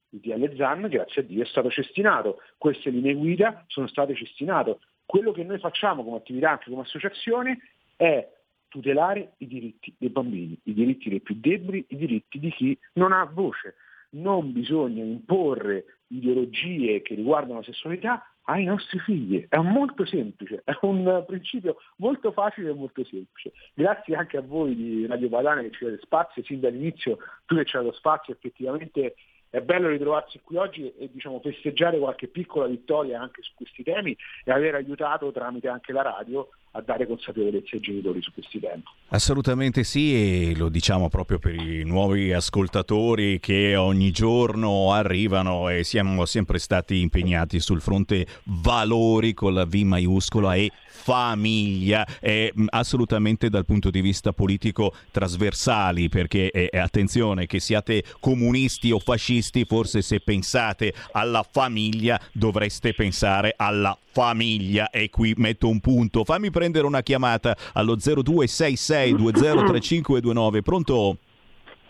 [0.10, 2.42] il DL ZAN, grazie a Dio, è stato cestinato.
[2.58, 4.78] Queste linee guida sono state cestinate.
[5.06, 7.60] Quello che noi facciamo come attività, anche come associazione,
[7.96, 8.28] è
[8.68, 13.12] tutelare i diritti dei bambini, i diritti dei più deboli, i diritti di chi non
[13.12, 13.76] ha voce.
[14.10, 19.46] Non bisogna imporre ideologie che riguardano la sessualità ai nostri figli.
[19.48, 23.52] È molto semplice, è un principio molto facile e molto semplice.
[23.74, 27.66] Grazie anche a voi di Radio Padana che ci date spazio, sin dall'inizio tu che
[27.66, 29.16] ci hai dato spazio, effettivamente
[29.50, 34.16] è bello ritrovarsi qui oggi e diciamo, festeggiare qualche piccola vittoria anche su questi temi
[34.44, 38.84] e aver aiutato tramite anche la radio a dare consapevolezza ai genitori su questi temi.
[39.10, 45.84] Assolutamente sì e lo diciamo proprio per i nuovi ascoltatori che ogni giorno arrivano e
[45.84, 52.06] siamo sempre stati impegnati sul fronte valori con la V maiuscola e famiglia.
[52.20, 59.00] E assolutamente dal punto di vista politico trasversali perché eh, attenzione che siate comunisti o
[59.00, 64.90] fascisti forse se pensate alla famiglia dovreste pensare alla famiglia.
[64.90, 66.24] E qui metto un punto.
[66.24, 71.18] Fammi prendere una chiamata allo 0266203529 pronto?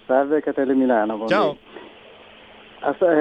[0.06, 1.52] Salve Catele Milano ciao.
[1.52, 1.58] eh,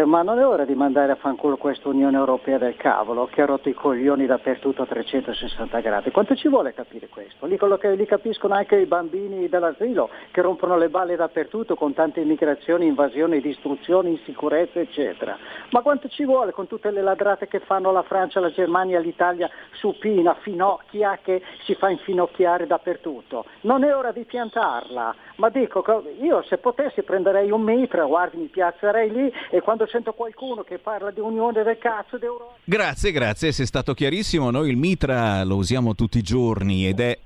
[0.05, 3.47] ma non è ora di mandare a fanculo questa Unione Europea del cavolo che ha
[3.47, 6.13] rotto i coglioni dappertutto a 360 gradi?
[6.13, 7.47] Quanto ci vuole capire questo?
[7.47, 12.21] Lì, che, li capiscono anche i bambini dell'asilo che rompono le balle dappertutto con tante
[12.21, 15.37] immigrazioni, invasioni, distruzioni, insicurezza, eccetera.
[15.71, 19.51] Ma quanto ci vuole con tutte le ladrate che fanno la Francia, la Germania, l'Italia
[19.73, 23.47] supina, finocchia che si fa infinocchiare dappertutto?
[23.63, 25.85] Non è ora di piantarla, ma dico,
[26.21, 30.79] io se potessi prenderei un mitra, guardi, mi piazzerei lì e quando sento qualcuno che
[30.79, 32.57] parla di unione del cazzo d'Europa...
[32.63, 34.51] Grazie, grazie, sei stato chiarissimo.
[34.51, 37.19] Noi il mitra lo usiamo tutti i giorni ed è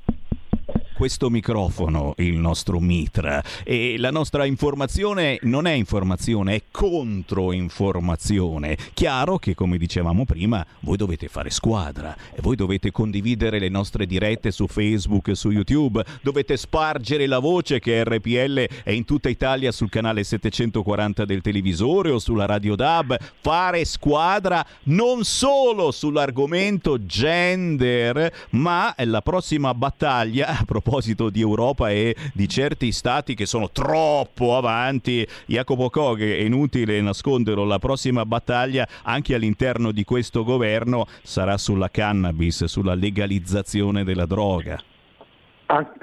[1.01, 8.77] questo microfono il nostro mitra e la nostra informazione non è informazione, è controinformazione.
[8.93, 14.05] Chiaro che come dicevamo prima, voi dovete fare squadra e voi dovete condividere le nostre
[14.05, 19.31] dirette su Facebook e su YouTube, dovete spargere la voce che RPL è in tutta
[19.31, 27.07] Italia sul canale 740 del televisore o sulla Radio DAB, fare squadra non solo sull'argomento
[27.07, 33.47] gender, ma la prossima battaglia a proposito proposito di Europa e di certi stati che
[33.47, 35.25] sono troppo avanti.
[35.47, 41.91] Jacopo Coghe, è inutile nasconderlo, la prossima battaglia anche all'interno di questo governo sarà sulla
[41.91, 44.83] cannabis, sulla legalizzazione della droga.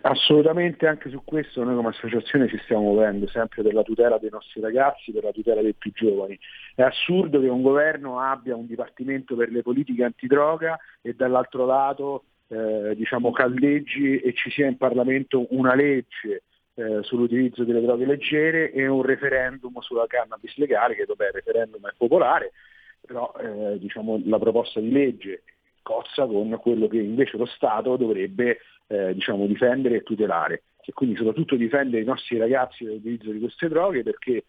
[0.03, 4.29] Assolutamente anche su questo noi come associazione ci stiamo muovendo sempre per la tutela dei
[4.29, 6.39] nostri ragazzi, per la tutela dei più giovani.
[6.73, 12.23] È assurdo che un governo abbia un dipartimento per le politiche antidroga e dall'altro lato
[12.47, 16.43] eh, diciamo, caldeggi e ci sia in Parlamento una legge
[16.75, 21.87] eh, sull'utilizzo delle droghe leggere e un referendum sulla cannabis legale, che vabbè il referendum
[21.87, 22.51] è popolare,
[23.01, 25.43] però eh, diciamo, la proposta di legge
[25.81, 30.63] cozza con quello che invece lo Stato dovrebbe eh, diciamo, difendere e tutelare.
[30.85, 34.45] E quindi soprattutto difendere i nostri ragazzi dall'utilizzo di queste droghe perché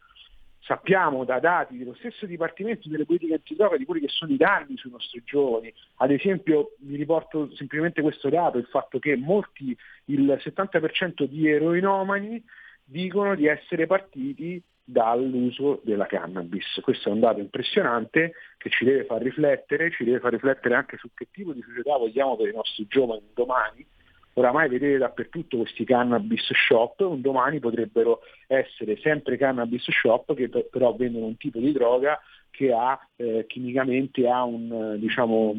[0.68, 4.76] sappiamo da dati dello stesso Dipartimento delle politiche antidroga di quelli che sono i danni
[4.76, 5.72] sui nostri giovani.
[5.96, 12.44] Ad esempio vi riporto semplicemente questo dato, il fatto che molti, il 70% di eroinomani
[12.84, 16.80] dicono di essere partiti dall'uso della cannabis.
[16.82, 20.98] Questo è un dato impressionante che ci deve far riflettere, ci deve far riflettere anche
[20.98, 23.86] su che tipo di società vogliamo per i nostri giovani domani
[24.34, 30.94] oramai vedete dappertutto questi cannabis shop, un domani potrebbero essere sempre cannabis shop che però
[30.94, 32.18] vendono un tipo di droga
[32.50, 35.54] che ha eh, chimicamente ha un, diciamo,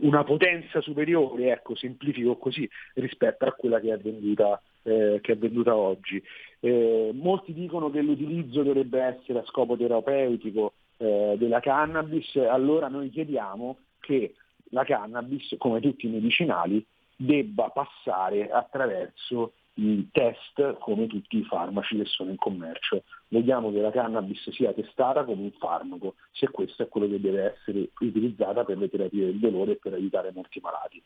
[0.00, 5.36] una potenza superiore, ecco, semplifico così, rispetto a quella che è venduta, eh, che è
[5.36, 6.22] venduta oggi.
[6.60, 13.10] Eh, molti dicono che l'utilizzo dovrebbe essere a scopo terapeutico eh, della cannabis, allora noi
[13.10, 14.34] chiediamo che
[14.70, 16.84] la cannabis, come tutti i medicinali,
[17.20, 23.02] debba passare attraverso i test come tutti i farmaci che sono in commercio.
[23.28, 27.54] Vogliamo che la cannabis sia testata come un farmaco, se questo è quello che deve
[27.54, 31.02] essere utilizzata per le terapie del dolore e per aiutare molti malati.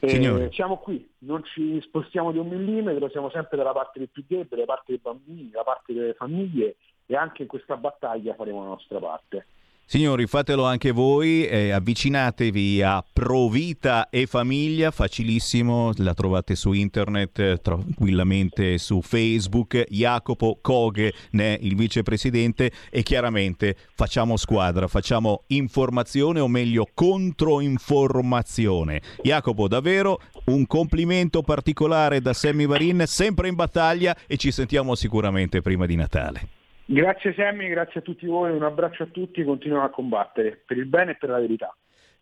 [0.00, 4.24] Eh, siamo qui, non ci spostiamo di un millimetro, siamo sempre dalla parte dei più
[4.26, 8.62] deboli, dalla parte dei bambini, dalla parte delle famiglie e anche in questa battaglia faremo
[8.62, 9.46] la nostra parte.
[9.86, 17.38] Signori, fatelo anche voi, eh, avvicinatevi a Provita e Famiglia, facilissimo, la trovate su internet,
[17.38, 19.84] eh, tranquillamente su Facebook.
[19.90, 29.02] Jacopo Coghe ne il vicepresidente e chiaramente facciamo squadra, facciamo informazione o meglio controinformazione.
[29.22, 35.60] Jacopo, davvero un complimento particolare da Sammy Varin, sempre in battaglia e ci sentiamo sicuramente
[35.60, 36.53] prima di Natale.
[36.86, 40.84] Grazie Sammy, grazie a tutti voi, un abbraccio a tutti, continuiamo a combattere per il
[40.84, 41.74] bene e per la verità.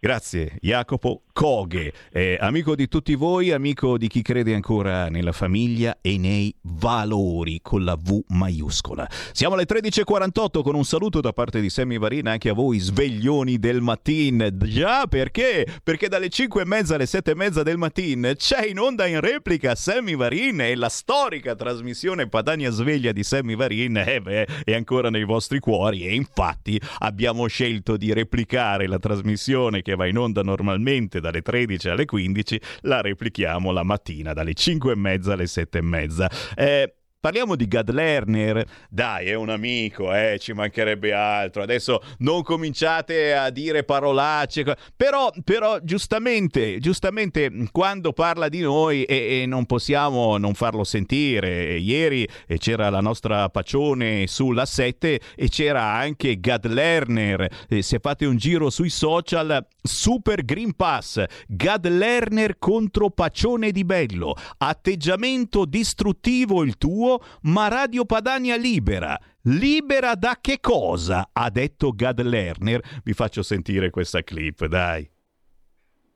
[0.05, 5.99] Grazie Jacopo Coghe, eh, amico di tutti voi, amico di chi crede ancora nella famiglia
[6.03, 9.09] e nei valori con la V maiuscola.
[9.33, 13.59] Siamo alle 13.48 con un saluto da parte di Sammy Varina anche a voi sveglioni
[13.59, 14.47] del mattino.
[14.57, 15.67] Già perché?
[15.83, 19.21] Perché dalle 5 e mezza alle 7 e mezza del mattino c'è in onda in
[19.21, 24.75] replica Sammy Varin e la storica trasmissione Padania Sveglia di Sammy Varin eh beh, è
[24.75, 30.07] ancora nei vostri cuori e infatti abbiamo scelto di replicare la trasmissione che che va
[30.07, 35.35] in onda normalmente dalle 13 alle 15, la replichiamo la mattina dalle 5 e mezza
[35.35, 36.31] alle 7 e mezza.
[36.55, 41.63] Eh, Parliamo di Gad Lerner, dai, è un amico, eh, ci mancherebbe altro.
[41.63, 44.65] Adesso non cominciate a dire parolacce,
[44.97, 51.77] però, però giustamente, giustamente quando parla di noi e, e non possiamo non farlo sentire.
[51.77, 57.49] Ieri eh, c'era la nostra Pacione sulla 7 e c'era anche Gad Lerner.
[57.69, 63.85] Eh, se fate un giro sui social, Super Green Pass, Gad Lerner contro Pacione di
[63.85, 67.11] Bello, atteggiamento distruttivo il tuo
[67.43, 69.19] ma Radio Padania libera.
[69.43, 71.31] Libera da che cosa?
[71.33, 73.01] Ha detto Gad Lerner.
[73.03, 75.11] Vi faccio sentire questa clip, dai.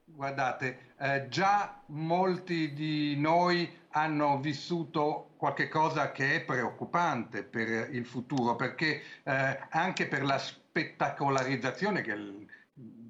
[0.04, 8.56] Guardate, eh, già molti di noi hanno vissuto qualcosa che è preoccupante per il futuro,
[8.56, 12.14] perché eh, anche per la spettacolarizzazione che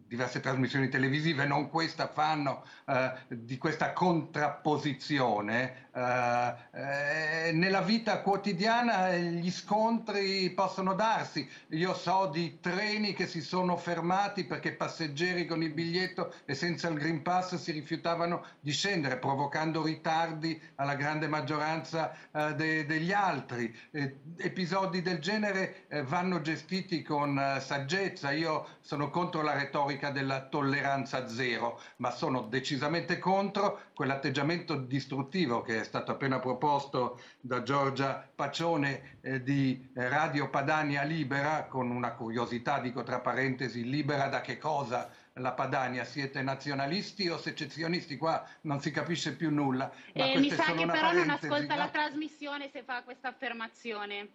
[0.07, 5.86] diverse trasmissioni televisive, non questa, fanno eh, di questa contrapposizione.
[5.97, 11.49] Eh, eh, nella vita quotidiana gli scontri possono darsi.
[11.69, 16.89] Io so di treni che si sono fermati perché passeggeri con il biglietto e senza
[16.89, 23.13] il Green Pass si rifiutavano di scendere, provocando ritardi alla grande maggioranza eh, de- degli
[23.13, 23.75] altri.
[23.91, 28.33] Eh, episodi del genere eh, vanno gestiti con saggezza.
[28.33, 35.81] Io sono contro la retorica della tolleranza zero, ma sono decisamente contro quell'atteggiamento distruttivo che
[35.81, 42.80] è stato appena proposto da Giorgia Pacione eh, di Radio Padania Libera, con una curiosità,
[42.80, 45.11] dico tra parentesi, libera da che cosa?
[45.39, 48.16] la Padania, siete nazionalisti o secezionisti?
[48.16, 49.93] Qua non si capisce più nulla.
[50.12, 54.28] Eh, mi sa che però non ascolta la trasmissione se fa questa affermazione.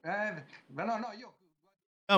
[0.00, 1.37] Eh, no, no, io...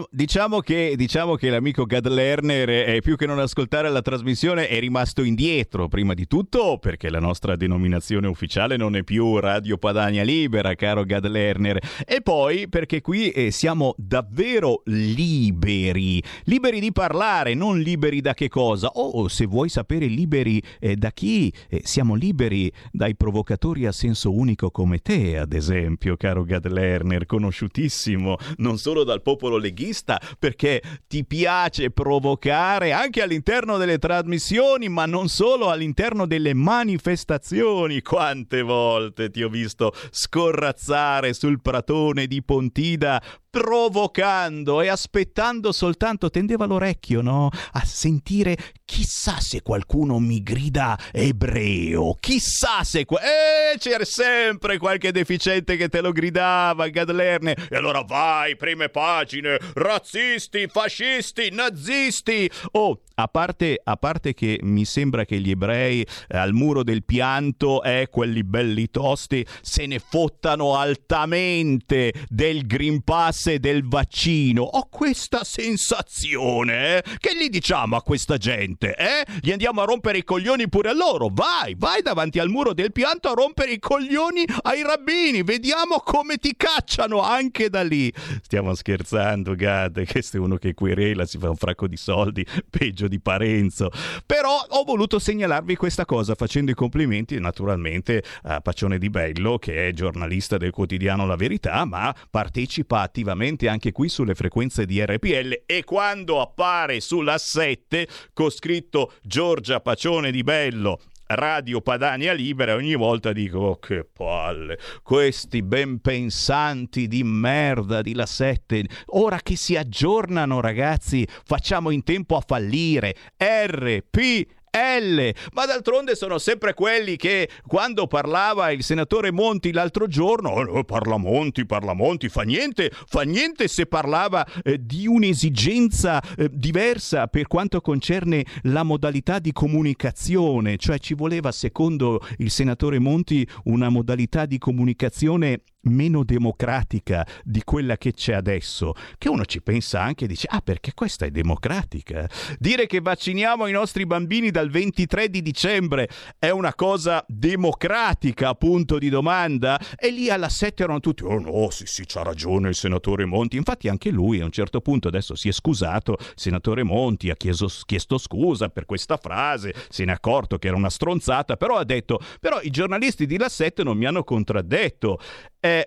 [0.08, 4.78] Diciamo che, diciamo che l'amico Gad Lerner è più che non ascoltare la trasmissione è
[4.78, 10.22] rimasto indietro, prima di tutto perché la nostra denominazione ufficiale non è più Radio Padania
[10.22, 17.54] Libera, caro Gad Lerner, e poi perché qui eh, siamo davvero liberi, liberi di parlare,
[17.54, 21.80] non liberi da che cosa, o oh, se vuoi sapere liberi eh, da chi, eh,
[21.82, 28.36] siamo liberi dai provocatori a senso unico come te, ad esempio, caro Gad Lerner, conosciutissimo
[28.58, 35.06] non solo dal popolo leghista, leghista perché ti piace provocare anche all'interno delle trasmissioni, ma
[35.06, 38.02] non solo all'interno delle manifestazioni.
[38.02, 46.66] Quante volte ti ho visto scorrazzare sul pratone di Pontida provocando e aspettando soltanto tendeva
[46.66, 47.50] l'orecchio, no?
[47.72, 48.56] A sentire
[48.90, 55.88] chissà se qualcuno mi grida ebreo, chissà se que- eh, c'era sempre qualche deficiente che
[55.88, 57.56] te lo gridava, Gadlerne.
[57.70, 62.50] E allora vai, prime pagine, razzisti, fascisti, nazisti.
[62.72, 67.04] Oh, a parte, a parte che mi sembra che gli ebrei eh, al muro del
[67.04, 74.62] pianto, eh, quelli belli tosti, se ne fottano altamente del Green Pass e del vaccino.
[74.62, 76.96] Ho questa sensazione.
[76.96, 77.02] Eh?
[77.18, 78.79] Che gli diciamo a questa gente?
[78.88, 79.26] Eh?
[79.40, 81.28] Gli andiamo a rompere i coglioni pure a loro.
[81.30, 85.42] Vai, vai davanti al muro del pianto a rompere i coglioni ai rabbini.
[85.42, 88.12] Vediamo come ti cacciano anche da lì.
[88.42, 90.02] Stiamo scherzando, Gad.
[90.10, 93.90] Questo è uno che querela, si fa un fracco di soldi, peggio di Parenzo.
[94.24, 99.88] Però ho voluto segnalarvi questa cosa facendo i complimenti naturalmente a Pacione Di Bello, che
[99.88, 105.64] è giornalista del quotidiano La Verità, ma partecipa attivamente anche qui sulle frequenze di RPL
[105.66, 112.94] e quando appare sulla 7 con scritto Giorgia Pacione di Bello Radio Padania Libera ogni
[112.94, 119.56] volta dico oh, che palle, questi ben pensanti di merda di La 7, ora che
[119.56, 123.14] si aggiornano ragazzi, facciamo in tempo a fallire.
[123.36, 125.32] RP L.
[125.52, 131.16] Ma d'altronde sono sempre quelli che quando parlava il senatore Monti l'altro giorno, oh, parla
[131.16, 137.46] Monti, parla Monti, fa niente, fa niente se parlava eh, di un'esigenza eh, diversa per
[137.46, 144.46] quanto concerne la modalità di comunicazione, cioè ci voleva secondo il senatore Monti una modalità
[144.46, 150.28] di comunicazione meno democratica di quella che c'è adesso, che uno ci pensa anche e
[150.28, 152.28] dice, ah perché questa è democratica?
[152.58, 156.08] Dire che vacciniamo i nostri bambini dal 23 di dicembre
[156.38, 159.80] è una cosa democratica, punto di domanda?
[159.96, 163.56] E lì alla 7 erano tutti, oh no, sì sì, c'ha ragione il senatore Monti,
[163.56, 167.34] infatti anche lui a un certo punto adesso si è scusato, il senatore Monti ha
[167.34, 171.76] chiesto, chiesto scusa per questa frase, se ne è accorto che era una stronzata, però
[171.76, 175.18] ha detto, però i giornalisti di La 7 non mi hanno contraddetto.
[175.62, 175.79] Eh,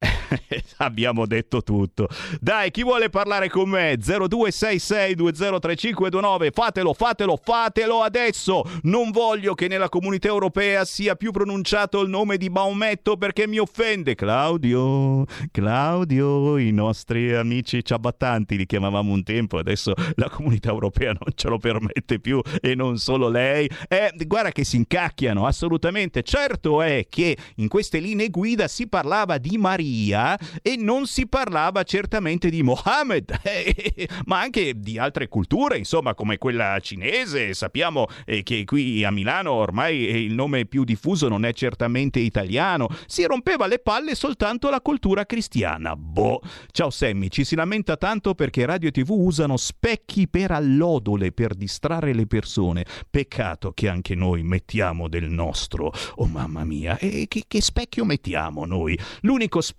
[0.78, 2.08] Abbiamo detto tutto.
[2.40, 3.94] Dai, chi vuole parlare con me?
[3.94, 6.50] 0266203529.
[6.52, 8.62] Fatelo, fatelo, fatelo adesso.
[8.82, 13.58] Non voglio che nella comunità europea sia più pronunciato il nome di Maometto perché mi
[13.58, 14.14] offende.
[14.14, 21.32] Claudio, Claudio, i nostri amici ciabattanti li chiamavamo un tempo, adesso la comunità europea non
[21.34, 23.70] ce lo permette più e non solo lei.
[23.88, 26.22] Eh, guarda che si incacchiano, assolutamente.
[26.22, 31.26] Certo è che in queste linee guida si parlava di Maria Maria e non si
[31.26, 33.40] parlava certamente di Mohammed,
[34.26, 37.54] ma anche di altre culture, insomma, come quella cinese.
[37.54, 42.88] Sappiamo eh, che qui a Milano ormai il nome più diffuso non è certamente italiano.
[43.06, 45.96] Si rompeva le palle soltanto la cultura cristiana.
[45.96, 46.40] Boh.
[46.70, 51.54] Ciao Sammy, ci si lamenta tanto perché radio e tv usano specchi per allodole per
[51.54, 52.84] distrarre le persone.
[53.08, 55.92] Peccato che anche noi mettiamo del nostro.
[56.16, 58.98] Oh mamma mia, e che, che specchio mettiamo noi?
[59.22, 59.77] L'unico specchio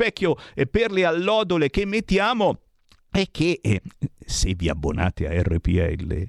[0.54, 2.62] eh, per le allodole che mettiamo
[3.10, 3.82] è che eh,
[4.18, 6.26] se vi abbonate a RPL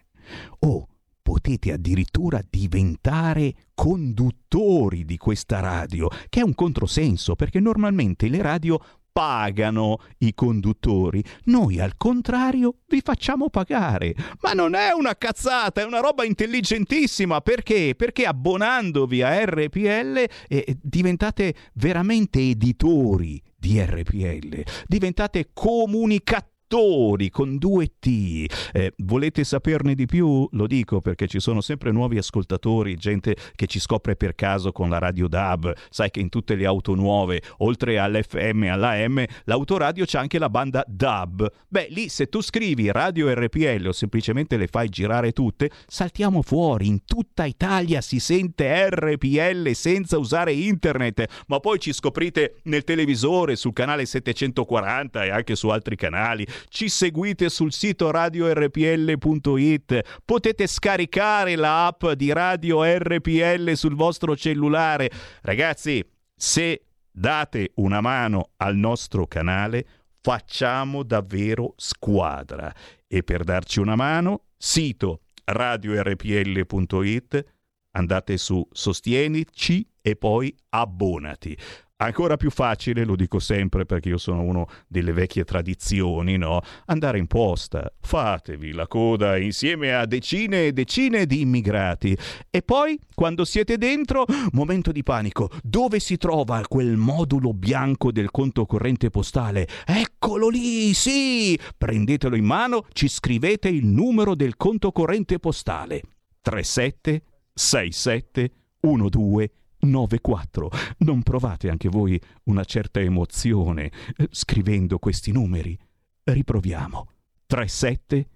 [0.60, 0.88] oh,
[1.22, 8.80] potete addirittura diventare conduttori di questa radio, che è un controsenso perché normalmente le radio
[9.12, 11.22] pagano i conduttori.
[11.44, 14.14] Noi al contrario vi facciamo pagare.
[14.40, 17.40] Ma non è una cazzata, è una roba intelligentissima.
[17.40, 17.94] Perché?
[17.96, 27.94] Perché abbonandovi a RPL eh, diventate veramente editori di RPL, diventate comunicatori Lettori con due
[27.98, 28.46] T.
[28.72, 30.48] Eh, volete saperne di più?
[30.52, 34.88] Lo dico perché ci sono sempre nuovi ascoltatori, gente che ci scopre per caso con
[34.88, 35.72] la radio DAB.
[35.90, 40.48] Sai che in tutte le auto nuove, oltre all'FM e all'AM, l'autoradio c'è anche la
[40.48, 41.50] banda DAB.
[41.66, 46.86] Beh, lì se tu scrivi radio RPL o semplicemente le fai girare tutte, saltiamo fuori.
[46.86, 53.56] In tutta Italia si sente RPL senza usare internet, ma poi ci scoprite nel televisore,
[53.56, 61.56] sul canale 740 e anche su altri canali ci seguite sul sito radiorpl.it, potete scaricare
[61.56, 65.10] l'app di Radio RPL sul vostro cellulare.
[65.42, 66.04] Ragazzi,
[66.34, 69.86] se date una mano al nostro canale,
[70.20, 72.72] facciamo davvero squadra.
[73.06, 77.44] E per darci una mano, sito radiorpl.it,
[77.92, 81.56] andate su Sostienici e poi abbonati.
[82.02, 86.62] Ancora più facile, lo dico sempre perché io sono uno delle vecchie tradizioni, no?
[86.86, 92.16] Andare in posta, fatevi la coda insieme a decine e decine di immigrati.
[92.48, 98.30] E poi, quando siete dentro, momento di panico, dove si trova quel modulo bianco del
[98.30, 99.68] conto corrente postale?
[99.84, 101.58] Eccolo lì, sì!
[101.76, 106.00] Prendetelo in mano, ci scrivete il numero del conto corrente postale.
[106.40, 107.22] 37
[107.52, 110.70] 67 12 94.
[110.98, 115.78] Non provate anche voi una certa emozione eh, scrivendo questi numeri?
[116.24, 117.10] Riproviamo.
[117.46, 118.28] 37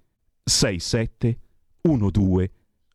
[0.43, 1.39] 67
[1.81, 2.51] 12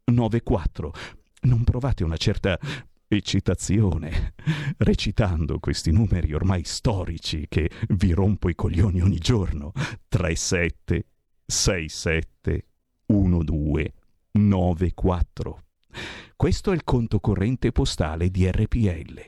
[0.05, 0.93] 94.
[1.41, 2.59] Non provate una certa
[3.07, 4.33] eccitazione
[4.77, 9.71] recitando questi numeri ormai storici che vi rompo i coglioni ogni giorno.
[10.07, 11.05] 37
[11.45, 12.65] 67
[13.05, 13.93] 12
[14.31, 15.63] 94.
[16.39, 19.21] Questo è il conto corrente postale di RPL.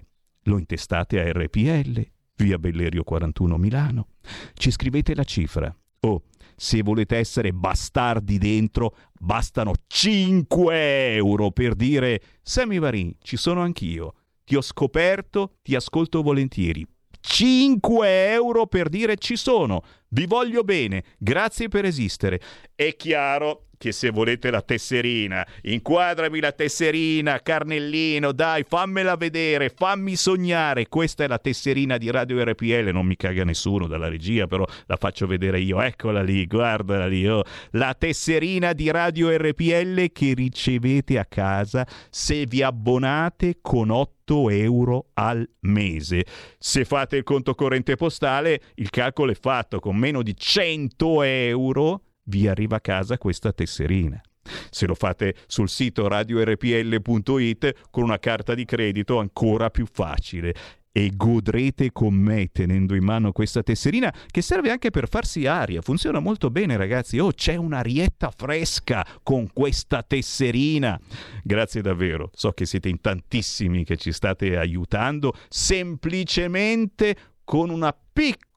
[0.43, 2.01] Lo intestate a RPL,
[2.38, 4.07] via Bellerio 41 Milano.
[4.53, 5.78] Ci scrivete la cifra.
[6.07, 6.24] Oh,
[6.55, 14.14] se volete essere bastardi dentro, bastano 5 euro per dire Sammy Varin, ci sono anch'io.
[14.45, 16.88] Ti ho scoperto, ti ascolto volentieri.
[17.20, 22.39] 5 euro per dire ci sono, vi voglio bene, grazie per esistere.
[22.74, 30.16] È chiaro che se volete la tesserina, inquadrami la tesserina, Carnellino, dai, fammela vedere, fammi
[30.16, 30.88] sognare.
[30.88, 34.98] Questa è la tesserina di Radio RPL, non mi caga nessuno dalla regia, però la
[34.98, 35.82] faccio vedere io.
[35.82, 37.28] Eccola lì, guardala lì.
[37.28, 37.42] Oh.
[37.72, 45.08] La tesserina di Radio RPL che ricevete a casa se vi abbonate con 8 euro
[45.16, 46.24] al mese.
[46.60, 52.02] Se fate il conto corrente postale, il calcolo è fatto con meno di 100 euro
[52.24, 54.22] vi arriva a casa questa tesserina.
[54.69, 60.53] Se lo fate sul sito radiorpl.it con una carta di credito ancora più facile
[60.93, 65.82] e godrete con me tenendo in mano questa tesserina che serve anche per farsi aria.
[65.82, 67.17] Funziona molto bene, ragazzi.
[67.19, 70.99] Oh, c'è un'arietta fresca con questa tesserina.
[71.43, 72.30] Grazie davvero.
[72.34, 78.49] So che siete in tantissimi che ci state aiutando semplicemente con una piccola,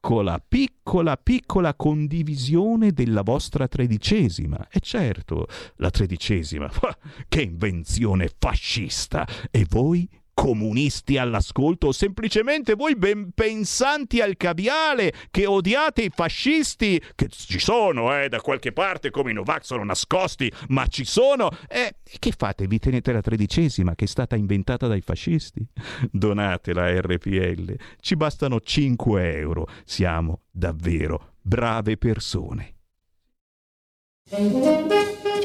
[0.47, 4.67] piccola, piccola condivisione della vostra tredicesima.
[4.69, 5.47] E certo,
[5.77, 6.69] la tredicesima,
[7.27, 9.27] che invenzione fascista!
[9.49, 10.07] E voi
[10.45, 17.57] comunisti all'ascolto o semplicemente voi ben pensanti al caviale che odiate i fascisti che ci
[17.57, 21.49] sono eh, da qualche parte come i Novax sono nascosti ma ci sono.
[21.67, 22.67] Eh, che fate?
[22.67, 25.65] Vi tenete la tredicesima che è stata inventata dai fascisti?
[26.11, 29.67] Donate la RPL ci bastano 5 euro.
[29.83, 32.75] Siamo davvero brave persone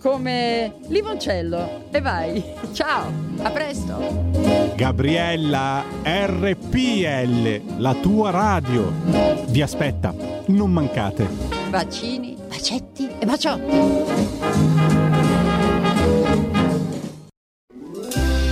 [0.00, 1.88] come limoncello.
[1.90, 2.42] E vai.
[2.72, 4.26] Ciao, a presto.
[4.76, 8.92] Gabriella RPL, la tua radio.
[9.48, 10.14] Vi aspetta,
[10.46, 11.28] non mancate.
[11.68, 13.76] Bacini, bacetti e baciotti.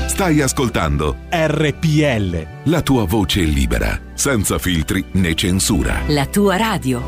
[0.06, 2.70] Stai ascoltando RPL.
[2.70, 6.00] La tua voce libera, senza filtri né censura.
[6.08, 7.02] La tua radio.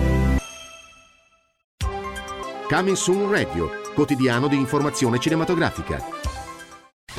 [2.68, 6.00] Coming Soon Radio quotidiano di informazione cinematografica.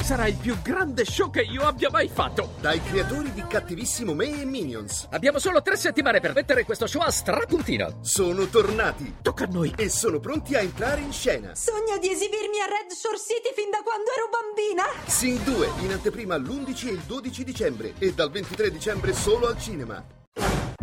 [0.02, 2.54] Sarà il più grande show che io abbia mai fatto!
[2.62, 5.06] Dai creatori di Cattivissimo Me e Minions.
[5.12, 8.00] Abbiamo solo tre settimane per mettere questo show a strapuntino.
[8.02, 9.16] Sono tornati.
[9.22, 9.74] Tocca a noi.
[9.76, 11.54] E sono pronti a entrare in scena.
[11.54, 14.86] Sogno di esibirmi a Red Shore City fin da quando ero bambina.
[15.06, 19.60] Sing 2 in anteprima l'11 e il 12 dicembre e dal 23 dicembre solo al
[19.60, 20.19] cinema.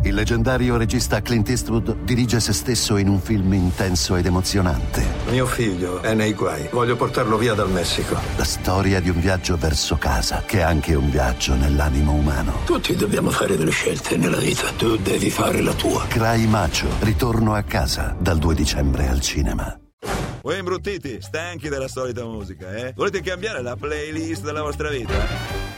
[0.07, 5.03] Il leggendario regista Clint Eastwood dirige se stesso in un film intenso ed emozionante.
[5.29, 6.69] Mio figlio è nei guai.
[6.71, 8.17] Voglio portarlo via dal Messico.
[8.37, 12.59] La storia di un viaggio verso casa, che è anche un viaggio nell'animo umano.
[12.65, 14.69] Tutti dobbiamo fare delle scelte nella vita.
[14.77, 16.05] Tu devi fare la tua.
[16.07, 19.77] Cry Macho, ritorno a casa, dal 2 dicembre al cinema.
[20.47, 22.93] Voi imbruttiti, stanchi della solita musica, eh?
[22.95, 25.13] Volete cambiare la playlist della vostra vita?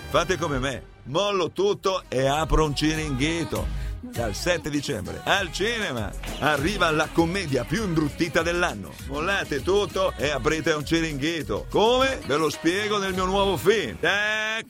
[0.10, 3.66] Fate come me, mollo tutto e apro un ciringhito.
[4.00, 8.92] Dal 7 dicembre al cinema arriva la commedia più imbruttita dell'anno.
[9.08, 11.66] Mollate tutto e aprite un ciringhito.
[11.68, 12.20] Come?
[12.28, 13.98] Ve lo spiego nel mio nuovo film.
[14.00, 14.66] Tac!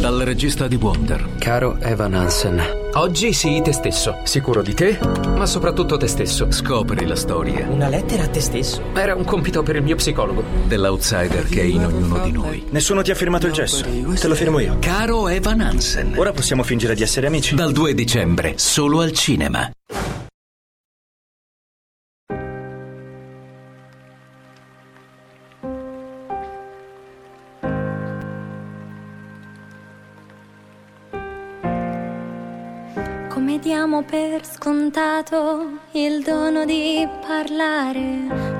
[0.00, 1.36] Dal regista di Wonder.
[1.38, 2.79] Caro Evan Hansen.
[2.94, 4.18] Oggi sii te stesso.
[4.24, 4.98] Sicuro di te,
[5.36, 6.50] ma soprattutto te stesso.
[6.50, 7.68] Scopri la storia.
[7.68, 8.82] Una lettera a te stesso.
[8.94, 10.42] Era un compito per il mio psicologo.
[10.66, 12.66] Dell'outsider che è in ognuno di noi.
[12.70, 13.84] Nessuno ti ha firmato il gesso.
[13.84, 14.78] Te lo firmo io.
[14.80, 16.14] Caro Evan Hansen.
[16.16, 17.54] Ora possiamo fingere di essere amici.
[17.54, 19.70] Dal 2 dicembre, solo al cinema.
[33.60, 38.00] Diamo per scontato il dono di parlare,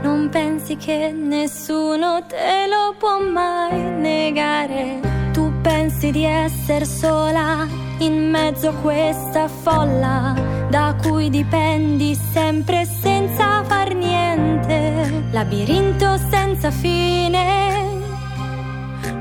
[0.03, 5.01] non pensi che nessuno te lo può mai negare.
[5.33, 7.67] Tu pensi di essere sola
[7.99, 10.35] in mezzo a questa folla
[10.69, 15.29] da cui dipendi sempre senza far niente.
[15.31, 17.79] Labirinto senza fine.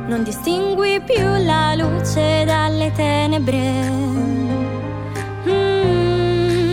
[0.07, 4.29] Non distingui più la luce dalle tenebre.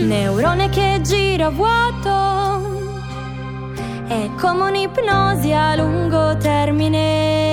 [0.07, 3.01] Neurone che gira vuoto
[4.07, 7.46] è come un'ipnosi a lungo termine.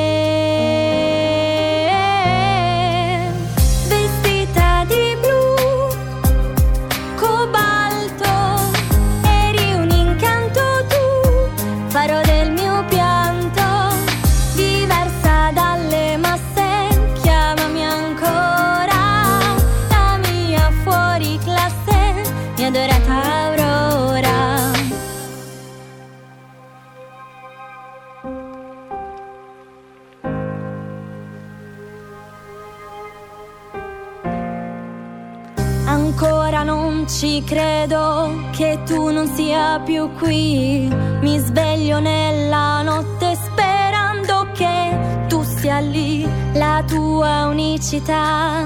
[37.04, 40.88] Non ci credo che tu non sia più qui.
[41.20, 46.26] Mi sveglio nella notte sperando che tu sia lì.
[46.54, 48.64] La tua unicità,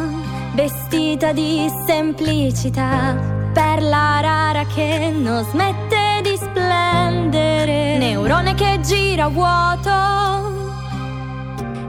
[0.55, 3.17] vestita di semplicità,
[3.53, 7.99] perla rara che non smette di splendere.
[7.99, 9.91] Neurone che gira vuoto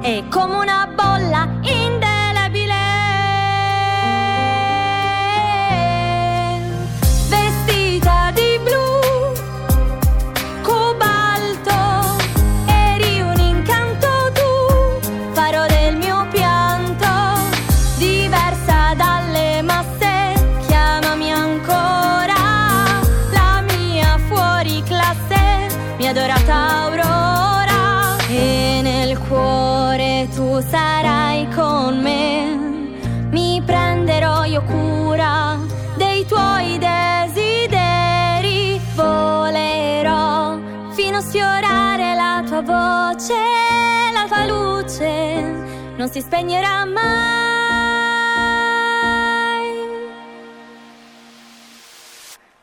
[0.02, 1.89] è come una bolla indelebile.
[46.10, 47.07] Non si spegnerà mai.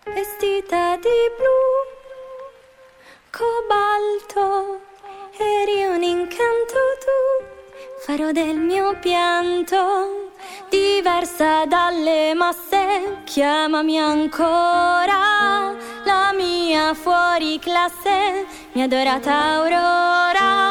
[0.05, 1.61] Vestita di blu,
[3.31, 4.81] cobalto,
[5.39, 7.19] eri un incanto tu,
[8.05, 10.33] faro del mio pianto,
[10.69, 15.73] diversa dalle masse, chiamami ancora,
[16.05, 20.66] la mia fuori classe, mia adorata aurora,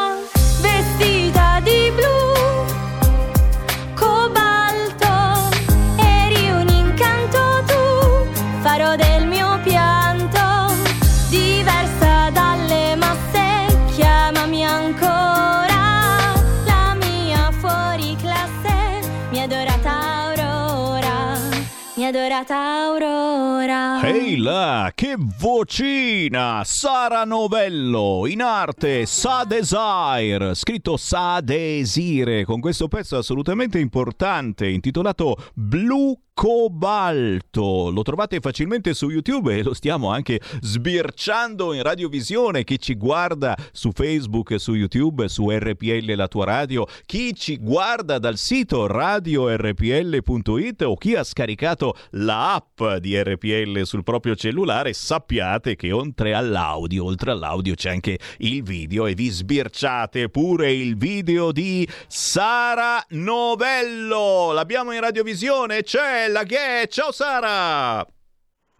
[22.44, 24.02] aurora.
[24.10, 26.62] Ehi là, che vocina!
[26.64, 35.36] Sara Novello, in arte Sa Desire, scritto Sa Desire, con questo pezzo assolutamente importante intitolato
[35.56, 37.90] Blue Cobalto.
[37.90, 42.66] Lo trovate facilmente su YouTube e lo stiamo anche sbirciando in radiovisione.
[42.66, 48.20] Chi ci guarda su Facebook, su YouTube, su RPL La tua radio, chi ci guarda
[48.20, 55.76] dal sito radiorpl.it o chi ha scaricato la app di RPL sul proprio cellulare, sappiate
[55.76, 61.52] che oltre all'audio, oltre all'audio c'è anche il video e vi sbirciate pure il video
[61.52, 64.52] di Sara Novello.
[64.52, 65.84] L'abbiamo in radiovisione?
[65.84, 66.88] C'è la che?
[66.90, 68.06] Ciao Sara!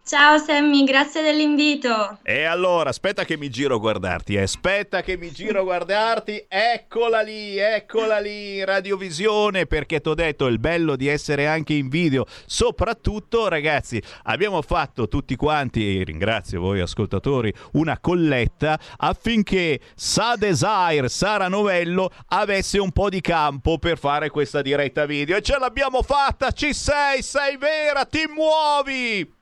[0.08, 2.20] Ciao Sammy, grazie dell'invito.
[2.22, 4.42] E allora, aspetta che mi giro a guardarti, eh.
[4.42, 10.46] aspetta che mi giro a guardarti, eccola lì, eccola lì, radiovisione, perché ti ho detto
[10.46, 16.60] il bello di essere anche in video, soprattutto ragazzi, abbiamo fatto tutti quanti, e ringrazio
[16.60, 23.98] voi ascoltatori, una colletta affinché Sa Desire, Sara Novello, avesse un po' di campo per
[23.98, 29.35] fare questa diretta video e ce l'abbiamo fatta, ci sei, sei vera, ti muovi!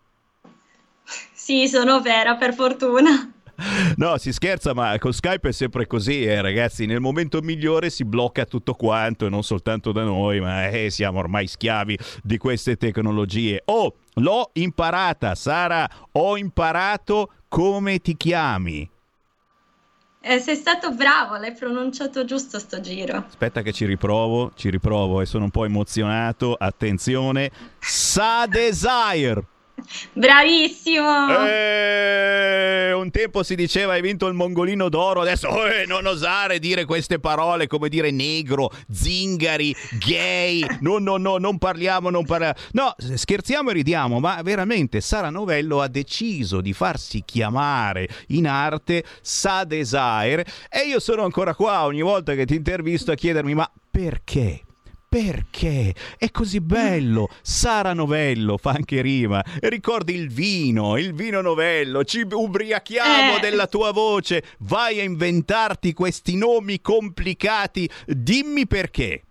[1.45, 3.31] Sì, sono vera, per fortuna.
[3.97, 6.87] No, si scherza, ma con Skype è sempre così, eh, ragazzi.
[6.87, 11.19] Nel momento migliore si blocca tutto quanto, e non soltanto da noi, ma eh, siamo
[11.19, 13.61] ormai schiavi di queste tecnologie.
[13.67, 18.91] Oh, l'ho imparata, Sara, ho imparato come ti chiami.
[20.23, 23.23] Eh, sei stato bravo, l'hai pronunciato giusto sto giro.
[23.29, 26.55] Aspetta che ci riprovo, ci riprovo e sono un po' emozionato.
[26.55, 29.53] Attenzione, Sa Desire.
[30.13, 31.45] Bravissimo!
[31.47, 36.85] Eh, un tempo si diceva hai vinto il mongolino d'oro, adesso eh, non osare dire
[36.85, 40.65] queste parole come dire negro, zingari, gay.
[40.81, 42.55] No, no, no, non parliamo, non parliamo.
[42.73, 49.05] No, scherziamo e ridiamo, ma veramente Sara Novello ha deciso di farsi chiamare in arte
[49.21, 53.71] Sa Desire e io sono ancora qua ogni volta che ti intervisto a chiedermi ma
[53.91, 54.63] perché?
[55.15, 57.29] Perché è così bello.
[57.41, 59.41] Sara Novello fa anche rima.
[59.61, 62.03] Ricordi il vino, il vino Novello.
[62.03, 63.41] Ci ubriachiamo Eh.
[63.41, 64.43] della tua voce.
[64.61, 67.89] Vai a inventarti questi nomi complicati.
[68.07, 69.23] Dimmi perché.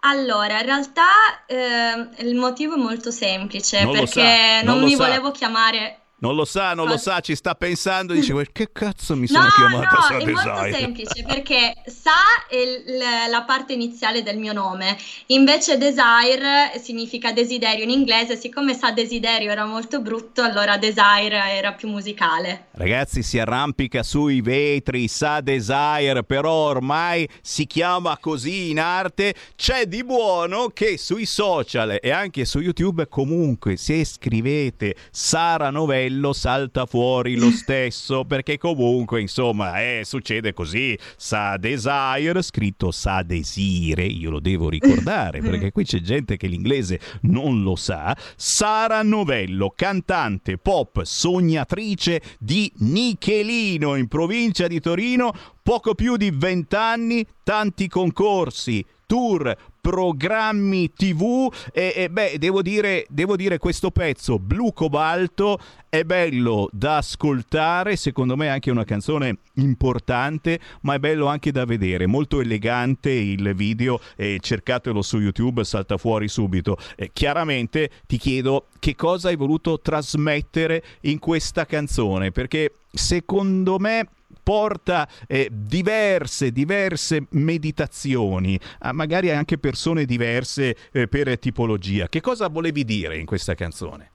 [0.00, 6.00] Allora, in realtà eh, il motivo è molto semplice Non perché non mi volevo chiamare.
[6.18, 7.12] Non lo sa, non lo Cosa?
[7.16, 10.08] sa, ci sta pensando e dice "Quel- che cazzo mi No, sono chiamato no, Sa
[10.16, 12.12] è molto Desire?" semplice perché sa
[12.48, 14.96] è il- la parte iniziale del mio nome,
[15.26, 21.72] invece desire significa desiderio in inglese, siccome sa desiderio era molto brutto, allora desire era
[21.72, 22.68] più musicale.
[22.72, 29.34] Ragazzi, si arrampica sui vetri, sa Desire, però ormai si chiama così in arte.
[29.54, 35.68] C'è di buono che sui social e anche su YouTube, comunque, se scrivete Sara
[36.06, 40.96] Novello, salta fuori lo stesso, perché comunque, insomma, eh, succede così.
[41.16, 47.00] Sa Desire, scritto Sa Desire, io lo devo ricordare, perché qui c'è gente che l'inglese
[47.22, 48.16] non lo sa.
[48.36, 55.32] Sara Novello, cantante pop, sognatrice di Nichelino in provincia di Torino,
[55.62, 59.56] poco più di 20 anni, tanti concorsi, tour,
[59.86, 66.68] programmi tv e, e, beh devo dire, devo dire questo pezzo blu cobalto è bello
[66.72, 72.08] da ascoltare secondo me è anche una canzone importante ma è bello anche da vedere.
[72.08, 76.76] Molto elegante il video e cercatelo su youtube salta fuori subito.
[76.96, 84.08] Eh, chiaramente ti chiedo che cosa hai voluto trasmettere in questa canzone perché secondo me
[84.46, 92.08] porta eh, diverse, diverse meditazioni, a magari anche persone diverse eh, per tipologia.
[92.08, 94.12] Che cosa volevi dire in questa canzone?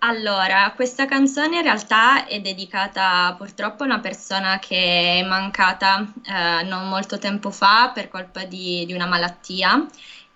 [0.00, 6.62] Allora, questa canzone in realtà è dedicata purtroppo a una persona che è mancata eh,
[6.64, 9.84] non molto tempo fa per colpa di, di una malattia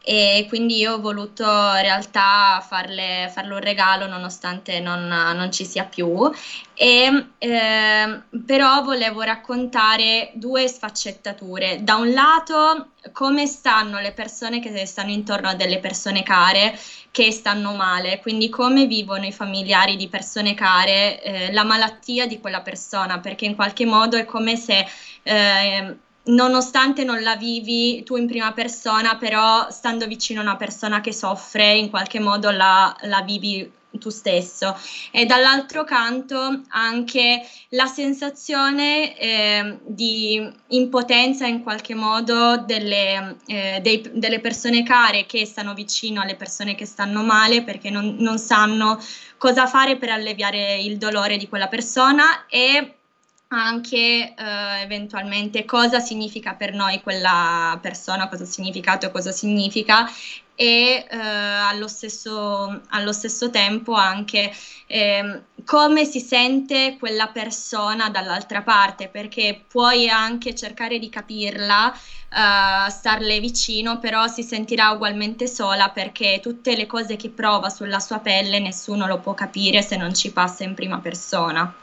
[0.05, 5.65] e quindi io ho voluto in realtà farle, farle un regalo nonostante non, non ci
[5.65, 6.31] sia più.
[6.75, 11.85] E ehm, però volevo raccontare due sfaccettature.
[11.85, 16.77] Da un lato come stanno le persone che stanno intorno a delle persone care
[17.13, 22.41] che stanno male, quindi come vivono i familiari di persone care eh, la malattia di
[22.41, 24.87] quella persona, perché in qualche modo è come se
[25.23, 31.01] eh, nonostante non la vivi tu in prima persona, però stando vicino a una persona
[31.01, 34.77] che soffre, in qualche modo la, la vivi tu stesso.
[35.11, 44.11] E dall'altro canto anche la sensazione eh, di impotenza in qualche modo delle, eh, dei-
[44.15, 48.99] delle persone care che stanno vicino alle persone che stanno male perché non, non sanno
[49.37, 52.97] cosa fare per alleviare il dolore di quella persona e
[53.53, 54.35] anche eh,
[54.83, 60.09] eventualmente cosa significa per noi quella persona, cosa ha significato e cosa significa
[60.55, 64.53] e eh, allo, stesso, allo stesso tempo anche
[64.87, 72.91] ehm, come si sente quella persona dall'altra parte, perché puoi anche cercare di capirla, eh,
[72.91, 78.19] starle vicino, però si sentirà ugualmente sola perché tutte le cose che prova sulla sua
[78.19, 81.82] pelle nessuno lo può capire se non ci passa in prima persona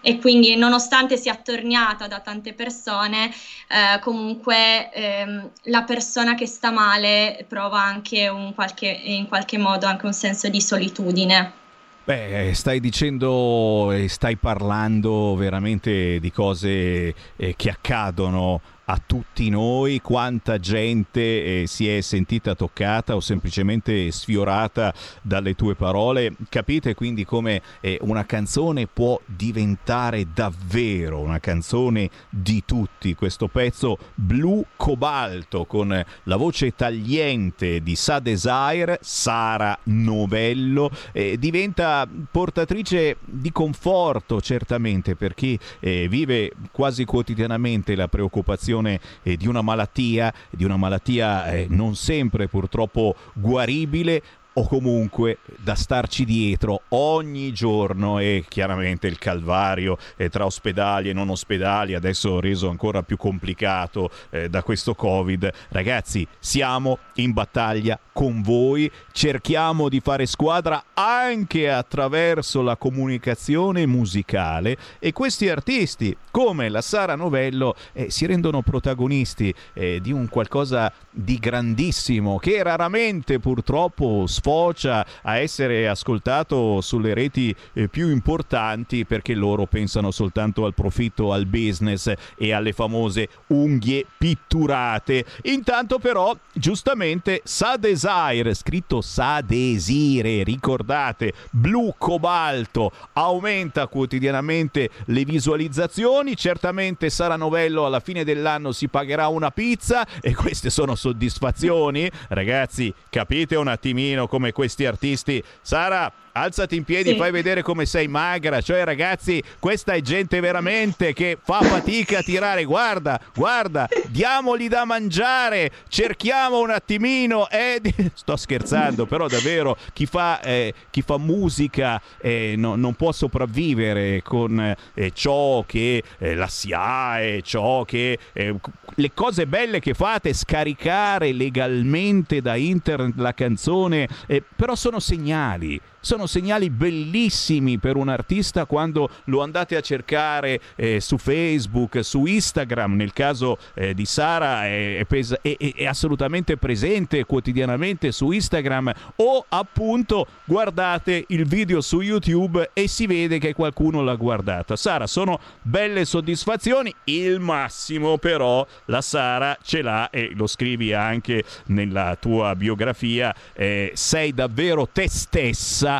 [0.00, 6.70] e quindi nonostante sia attorniata da tante persone, eh, comunque ehm, la persona che sta
[6.70, 11.64] male prova anche qualche, in qualche modo anche un senso di solitudine.
[12.04, 20.00] Beh, stai dicendo e stai parlando veramente di cose eh, che accadono a tutti noi,
[20.00, 26.34] quanta gente eh, si è sentita toccata o semplicemente sfiorata dalle tue parole.
[26.48, 33.14] Capite quindi come eh, una canzone può diventare davvero una canzone di tutti.
[33.14, 42.08] Questo pezzo blu cobalto con la voce tagliente di Sa Desire, Sara Novello, eh, diventa
[42.30, 49.62] portatrice di conforto certamente per chi eh, vive quasi quotidianamente la preoccupazione eh, di una
[49.62, 54.22] malattia, di una malattia eh, non sempre purtroppo guaribile,
[54.58, 61.12] o comunque da starci dietro ogni giorno e chiaramente il calvario eh, tra ospedali e
[61.12, 65.50] non ospedali adesso reso ancora più complicato eh, da questo covid.
[65.68, 74.76] Ragazzi siamo in battaglia con voi cerchiamo di fare squadra anche attraverso la comunicazione musicale
[74.98, 80.90] e questi artisti come la Sara Novello eh, si rendono protagonisti eh, di un qualcosa
[81.10, 89.34] di grandissimo che raramente purtroppo sfocia a essere ascoltato sulle reti eh, più importanti perché
[89.34, 95.24] loro pensano soltanto al profitto, al business e alle famose unghie pitturate.
[95.42, 106.36] Intanto però giustamente Sa Desire, scritto Sa Desire, ricordate, blu cobalto, aumenta quotidianamente le visualizzazioni,
[106.36, 112.08] certamente Sara Novello alla fine dell'anno si pagherà una pizza e queste sono soddisfazioni.
[112.28, 115.42] Ragazzi, capite un attimino come questi artisti.
[115.62, 117.16] Sara, alzati in piedi, sì.
[117.16, 118.60] fai vedere come sei magra.
[118.60, 122.64] Cioè, ragazzi, questa è gente veramente che fa fatica a tirare.
[122.64, 127.48] Guarda, guarda, diamogli da mangiare, cerchiamo un attimino.
[127.48, 127.80] Eh,
[128.14, 134.22] sto scherzando, però davvero chi fa, eh, chi fa musica eh, no, non può sopravvivere
[134.22, 138.54] con eh, ciò che eh, la SIAE, ciò che eh,
[138.94, 144.08] le cose belle che fate, scaricare legalmente da internet la canzone,
[144.54, 151.00] però sono segnali sono segnali bellissimi per un artista quando lo andate a cercare eh,
[151.00, 157.24] su Facebook, su Instagram, nel caso eh, di Sara è, è, è, è, assolutamente presente
[157.24, 164.00] quotidianamente su Instagram o appunto guardate il video su YouTube e si vede che qualcuno
[164.04, 164.76] l'ha guardata.
[164.76, 171.42] Sara, sono belle soddisfazioni, il massimo però la Sara ce l'ha e lo scrivi anche
[171.66, 175.94] nella tua biografia, eh, sei davvero te stessa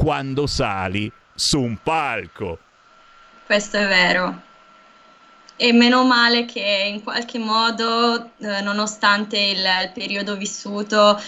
[0.00, 2.56] quando sali su un palco.
[3.44, 4.42] Questo è vero.
[5.56, 11.20] E meno male che in qualche modo, eh, nonostante il, il periodo vissuto,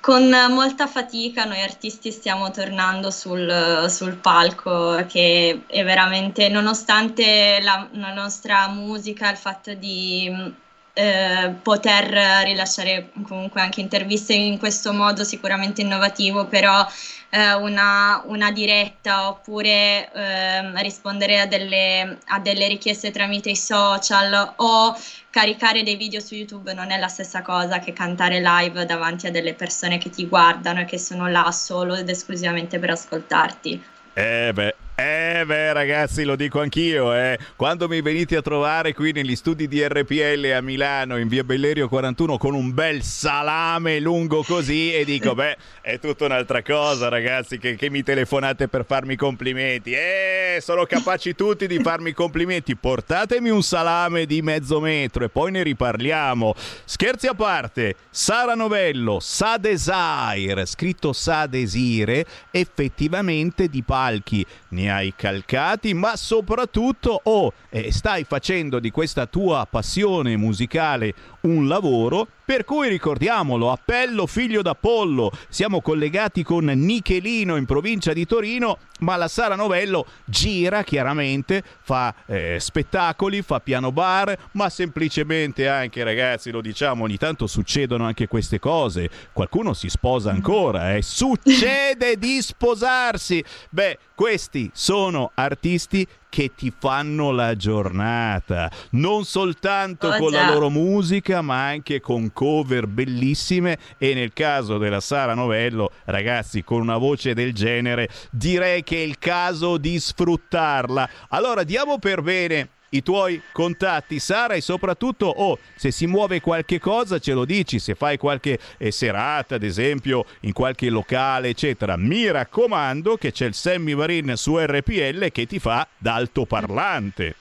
[0.00, 7.86] con molta fatica noi artisti stiamo tornando sul, sul palco, che è veramente, nonostante la,
[7.92, 10.56] la nostra musica, il fatto di
[10.98, 16.84] eh, poter rilasciare comunque anche interviste in questo modo sicuramente innovativo, però
[17.30, 24.54] eh, una, una, diretta oppure eh, rispondere a delle, a delle richieste tramite i social
[24.56, 24.96] o
[25.30, 29.30] caricare dei video su YouTube non è la stessa cosa che cantare live davanti a
[29.30, 33.84] delle persone che ti guardano e che sono là solo ed esclusivamente per ascoltarti.
[34.14, 37.38] Eh beh, eh beh ragazzi lo dico anch'io, eh.
[37.54, 41.86] quando mi venite a trovare qui negli studi di RPL a Milano in via Bellerio
[41.88, 47.58] 41 con un bel salame lungo così e dico beh è tutta un'altra cosa ragazzi
[47.58, 53.50] che, che mi telefonate per farmi complimenti, eh sono capaci tutti di farmi complimenti, portatemi
[53.50, 56.54] un salame di mezzo metro e poi ne riparliamo.
[56.84, 65.14] Scherzi a parte, Sara Novello, Sa Desire, scritto Sa Desire, effettivamente di palchi ne hai
[65.16, 71.14] calcati, ma soprattutto oh, eh, stai facendo di questa tua passione musicale
[71.48, 78.24] un lavoro per cui ricordiamolo, appello figlio d'Apollo, siamo collegati con Nichelino in provincia di
[78.24, 85.68] Torino, ma la Sara Novello gira chiaramente, fa eh, spettacoli, fa piano bar, ma semplicemente
[85.68, 91.02] anche ragazzi, lo diciamo, ogni tanto succedono anche queste cose, qualcuno si sposa ancora, eh?
[91.02, 100.18] succede di sposarsi, beh, questi sono artisti che ti fanno la giornata, non soltanto oh,
[100.18, 100.46] con già.
[100.46, 106.62] la loro musica, ma anche con cover bellissime e nel caso della Sara Novello, ragazzi,
[106.62, 111.08] con una voce del genere, direi che è il caso di sfruttarla.
[111.28, 116.78] Allora, diamo per bene i tuoi contatti, Sara, e soprattutto, oh, se si muove qualche
[116.78, 121.96] cosa ce lo dici, se fai qualche eh, serata, ad esempio, in qualche locale, eccetera.
[121.96, 127.34] Mi raccomando che c'è il Sammy Varin su RPL che ti fa d'altoparlante.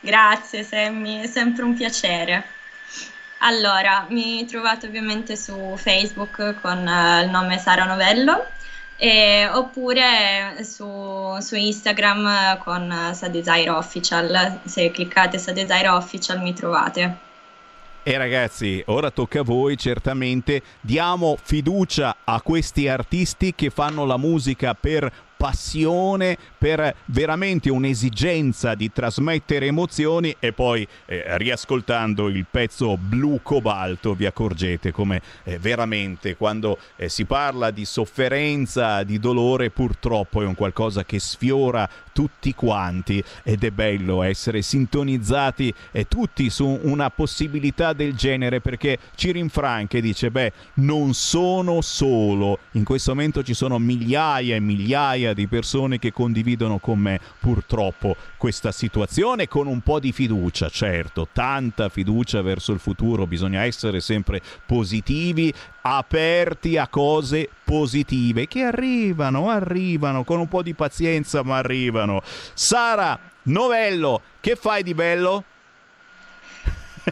[0.00, 2.44] Grazie Sammy, è sempre un piacere.
[3.42, 8.46] Allora, mi trovate ovviamente su Facebook con uh, il nome Sara Novello
[9.02, 14.60] e, oppure su, su, Instagram con Sadesire Official.
[14.64, 17.16] Se cliccate Sadesire Official mi trovate.
[18.02, 24.18] E ragazzi, ora tocca a voi, certamente diamo fiducia a questi artisti che fanno la
[24.18, 32.98] musica per passione, per veramente un'esigenza di trasmettere emozioni e poi eh, riascoltando il pezzo
[32.98, 39.70] blu cobalto vi accorgete come eh, veramente quando eh, si parla di sofferenza, di dolore
[39.70, 46.50] purtroppo è un qualcosa che sfiora tutti quanti ed è bello essere sintonizzati eh, tutti
[46.50, 52.58] su una possibilità del genere perché ci rinfranca e dice beh non sono solo.
[52.72, 56.48] In questo momento ci sono migliaia e migliaia di persone che condividono
[56.80, 62.80] con me purtroppo questa situazione con un po' di fiducia, certo, tanta fiducia verso il
[62.80, 65.52] futuro, bisogna essere sempre positivi,
[65.82, 72.22] aperti a cose positive che arrivano, arrivano con un po' di pazienza, ma arrivano.
[72.54, 75.44] Sara Novello, che fai di bello?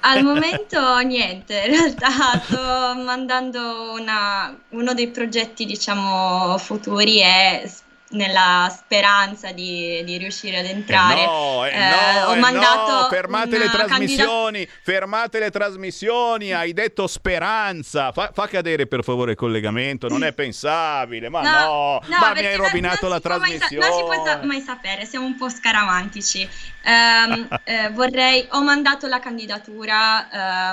[0.01, 7.71] Al momento niente, in realtà sto mandando una, uno dei progetti diciamo futuri è
[8.11, 11.23] nella speranza di, di, riuscire ad entrare.
[11.23, 16.73] Eh no, eh, eh, ho mandato no, fermate le trasmissioni, candida- fermate le trasmissioni, hai
[16.73, 18.13] detto speranza.
[18.13, 22.33] Fa, fa, cadere per favore il collegamento, non è pensabile, ma no, no, no ma
[22.33, 23.87] mi hai rovinato la trasmissione.
[23.87, 26.49] non si può sa- mai sapere, siamo un po' scaramantici.
[26.85, 30.29] Um, eh, vorrei, ho mandato la candidatura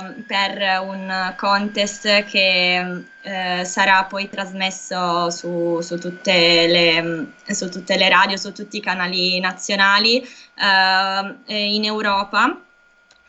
[0.08, 7.98] uh, per un contest che uh, sarà poi trasmesso su, su, tutte le, su, tutte
[7.98, 10.26] le, radio, su tutti i canali nazionali
[10.58, 12.65] uh, in Europa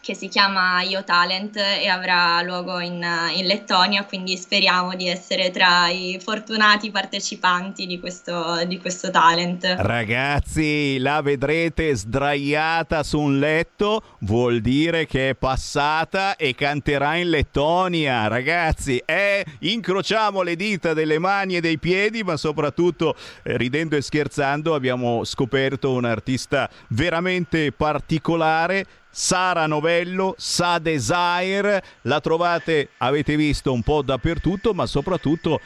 [0.06, 3.04] che si chiama Io Talent e avrà luogo in,
[3.34, 9.64] in, Lettonia, quindi speriamo di essere tra i fortunati partecipanti di questo, di questo talent.
[9.78, 17.28] Ragazzi, la vedrete sdraiata su un letto, vuol dire che è passata e canterà in
[17.28, 18.28] Lettonia.
[18.28, 24.02] Ragazzi, eh, incrociamo le dita delle mani e dei piedi, ma soprattutto, eh, ridendo e
[24.02, 28.86] scherzando, abbiamo scoperto un artista veramente particolare
[29.18, 35.62] Sara Novello, Sa Desire, la trovate, avete visto, un po' dappertutto, ma soprattutto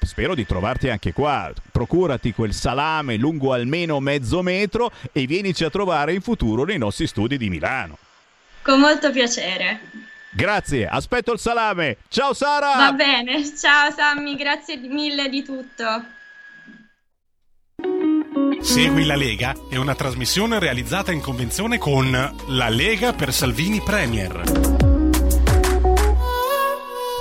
[0.00, 1.52] spero di trovarti anche qua.
[1.72, 7.08] Procurati quel salame lungo almeno mezzo metro e vienici a trovare in futuro nei nostri
[7.08, 7.98] studi di Milano.
[8.62, 9.80] Con molto piacere.
[10.30, 11.96] Grazie, aspetto il salame.
[12.06, 12.76] Ciao Sara!
[12.76, 16.04] Va bene, ciao Sammy, grazie mille di tutto.
[18.60, 22.10] Segui la Lega è una trasmissione realizzata in convenzione con
[22.46, 24.42] La Lega per Salvini Premier.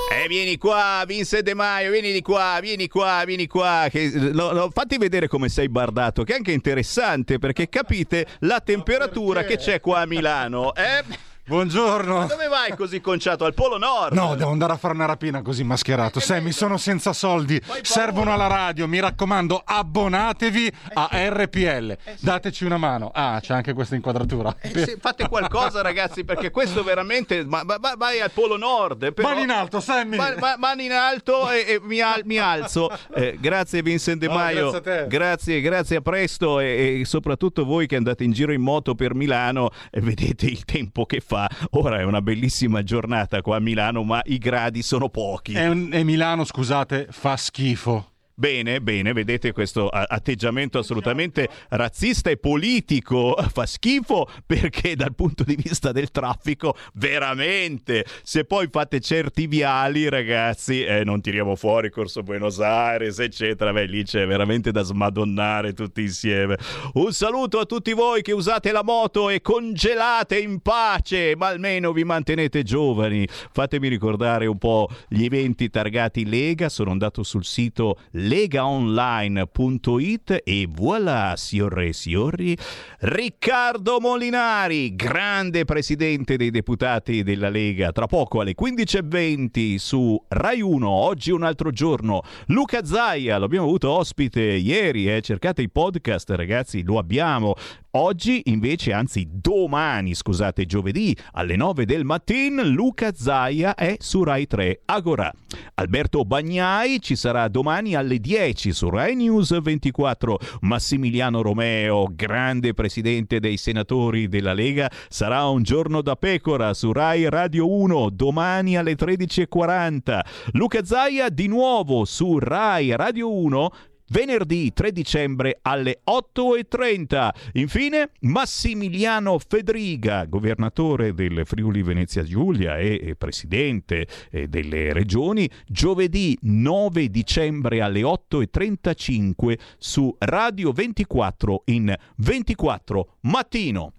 [0.09, 3.87] Eh, vieni qua, Vince De Maio, vieni di qua, vieni qua, vieni qua.
[3.89, 8.61] Che, no, no, fatti vedere come sei bardato, che è anche interessante perché capite la
[8.61, 10.73] temperatura che c'è qua a Milano.
[10.73, 11.30] Eh?
[11.51, 12.19] Buongiorno.
[12.19, 13.43] Ma dove vai così conciato?
[13.43, 14.13] Al Polo Nord?
[14.13, 16.19] No, devo andare a fare una rapina così mascherato.
[16.19, 17.61] Eh, Sammy, sono senza soldi.
[17.81, 18.87] Servono alla radio.
[18.87, 21.97] Mi raccomando, abbonatevi a RPL.
[22.21, 23.11] Dateci una mano.
[23.13, 24.55] Ah, c'è anche questa inquadratura.
[24.61, 27.43] Eh, sì, fate qualcosa, ragazzi, perché questo veramente.
[27.43, 29.11] Ma, ma, vai al Polo Nord.
[29.11, 29.27] Però...
[29.27, 30.15] Mani in alto, Sammy.
[30.15, 32.89] Ma, mani in alto e, e mi, al, mi, alzo.
[33.13, 34.67] Eh, grazie, Vincent De Maio.
[34.67, 36.61] Oh, grazie, grazie, grazie, a presto.
[36.61, 40.63] E, e, soprattutto voi che andate in giro in moto per Milano e vedete il
[40.63, 41.67] tempo che fa fa.
[41.71, 45.53] Ora è una bellissima giornata qua a Milano, ma i gradi sono pochi.
[45.53, 48.10] E, e Milano, scusate, fa schifo.
[48.41, 55.55] Bene, bene, vedete questo atteggiamento assolutamente razzista e politico fa schifo perché dal punto di
[55.55, 62.23] vista del traffico veramente se poi fate certi viali ragazzi eh, non tiriamo fuori Corso
[62.23, 66.57] Buenos Aires eccetera, beh lì c'è veramente da smadonnare tutti insieme.
[66.93, 71.91] Un saluto a tutti voi che usate la moto e congelate in pace ma almeno
[71.91, 73.27] vi mantenete giovani.
[73.29, 77.99] Fatemi ricordare un po' gli eventi targati Lega, sono andato sul sito
[78.31, 82.57] legaonline.it e voilà, signore e signori,
[82.99, 90.89] Riccardo Molinari, grande presidente dei deputati della Lega, tra poco alle 15.20 su Rai 1,
[90.89, 92.21] oggi un altro giorno.
[92.45, 95.19] Luca Zaia, l'abbiamo avuto ospite ieri, eh?
[95.19, 97.55] cercate i podcast ragazzi, lo abbiamo.
[97.93, 104.47] Oggi invece, anzi domani, scusate, giovedì alle 9 del mattino, Luca Zaia è su Rai
[104.47, 105.29] 3 Agora.
[105.73, 110.39] Alberto Bagnai ci sarà domani alle 10 su Rai News 24.
[110.61, 117.27] Massimiliano Romeo, grande presidente dei senatori della Lega, sarà un giorno da pecora su Rai
[117.27, 120.21] Radio 1 domani alle 13.40.
[120.53, 123.69] Luca Zaia di nuovo su Rai Radio 1
[124.11, 127.29] venerdì 3 dicembre alle 8.30.
[127.53, 137.09] Infine, Massimiliano Fedriga, governatore del Friuli Venezia Giulia e presidente eh, delle regioni, giovedì 9
[137.09, 143.93] dicembre alle 8.35 su Radio 24 in 24 mattino.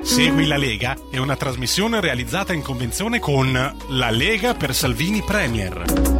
[0.00, 6.17] Segui la Lega è una trasmissione realizzata in convenzione con La Lega per Salvini Premier.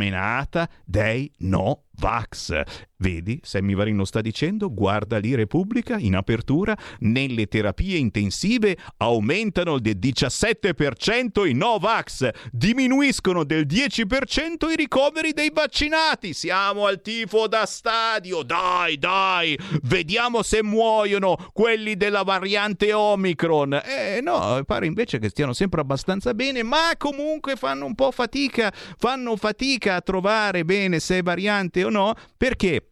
[0.85, 2.87] dei no Vax.
[3.01, 9.97] Vedi, Sammy Varino sta dicendo, guarda lì Repubblica in apertura, nelle terapie intensive aumentano del
[9.97, 16.33] 17% i Novax, diminuiscono del 10% i ricoveri dei vaccinati.
[16.33, 23.81] Siamo al tifo da stadio, dai, dai, vediamo se muoiono quelli della variante Omicron.
[23.81, 28.73] Eh no, pare invece che stiano sempre abbastanza bene, ma comunque fanno un po' fatica,
[28.97, 32.13] fanno fatica a trovare bene se variante no?
[32.37, 32.91] Perché?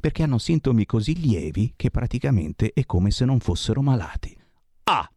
[0.00, 4.36] Perché hanno sintomi così lievi che praticamente è come se non fossero malati.
[4.84, 5.08] Ah!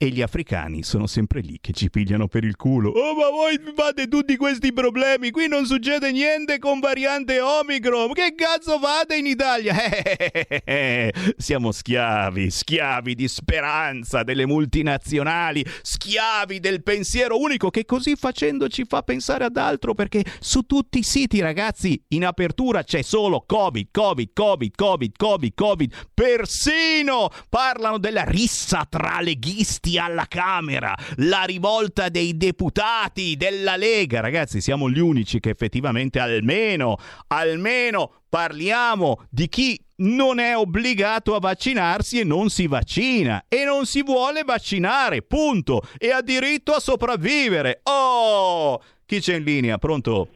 [0.00, 2.90] E gli africani sono sempre lì che ci pigliano per il culo.
[2.90, 5.32] Oh, ma voi fate tutti questi problemi?
[5.32, 8.12] Qui non succede niente con variante Omicron.
[8.12, 9.74] Che cazzo fate in Italia?
[11.36, 18.84] Siamo schiavi, schiavi di speranza delle multinazionali, schiavi del pensiero unico che così facendo ci
[18.86, 23.88] fa pensare ad altro perché su tutti i siti, ragazzi, in apertura c'è solo Covid,
[23.90, 25.94] Covid, Covid, Covid, Covid, Covid.
[26.14, 34.20] Persino parlano della rissa tra leghisti voti alla Camera, la rivolta dei deputati della Lega.
[34.20, 36.96] Ragazzi, siamo gli unici che effettivamente almeno,
[37.28, 43.86] almeno parliamo di chi non è obbligato a vaccinarsi e non si vaccina e non
[43.86, 45.80] si vuole vaccinare, punto.
[45.96, 47.80] E ha diritto a sopravvivere.
[47.84, 48.80] Oh!
[49.06, 49.78] Chi c'è in linea?
[49.78, 50.28] Pronto?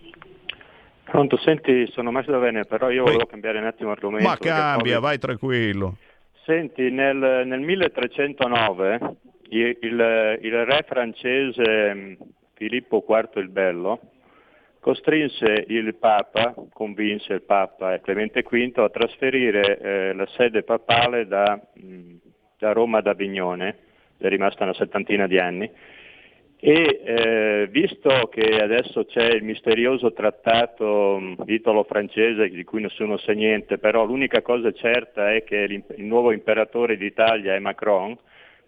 [1.04, 4.26] Pronto, senti, sono Massimo da Venere, però io volevo cambiare un attimo argomento.
[4.26, 5.98] Ma cambia, vai tranquillo.
[6.46, 9.16] Senti, nel, nel 1309
[9.52, 12.12] il, il, il, re francese mm,
[12.54, 14.00] Filippo IV il Bello
[14.80, 21.60] costrinse il Papa, convinse il Papa Clemente V a trasferire eh, la sede papale da,
[21.80, 22.16] mm,
[22.58, 23.76] da Roma ad Avignone,
[24.18, 25.70] è rimasta una settantina di anni,
[26.64, 33.32] e eh, visto che adesso c'è il misterioso trattato mm, italo-francese di cui nessuno sa
[33.32, 38.16] niente, però l'unica cosa certa è che il nuovo imperatore d'Italia è Macron,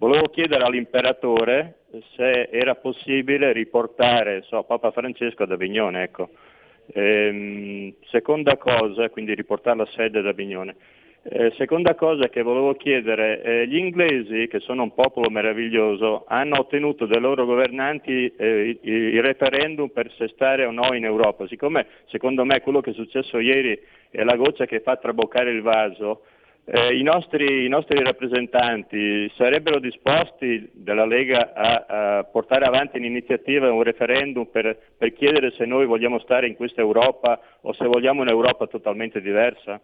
[0.07, 1.77] volevo chiedere all'imperatore
[2.15, 6.03] se era possibile riportare so, Papa Francesco ad Avignone.
[6.03, 6.29] Ecco.
[6.93, 10.77] Ehm, seconda cosa, quindi riportare la sede ad Avignone.
[11.27, 16.59] Eh, seconda cosa che volevo chiedere, eh, gli inglesi, che sono un popolo meraviglioso, hanno
[16.59, 21.47] ottenuto dai loro governanti eh, il referendum per se stare o no in Europa.
[21.47, 25.63] Siccome secondo me quello che è successo ieri è la goccia che fa traboccare il
[25.63, 26.25] vaso,
[26.67, 31.85] eh, i, nostri, i, nostri, rappresentanti sarebbero disposti della Lega a,
[32.19, 36.81] a portare avanti un'iniziativa, un referendum per, per chiedere se noi vogliamo stare in questa
[36.81, 39.81] Europa o se vogliamo un'Europa totalmente diversa?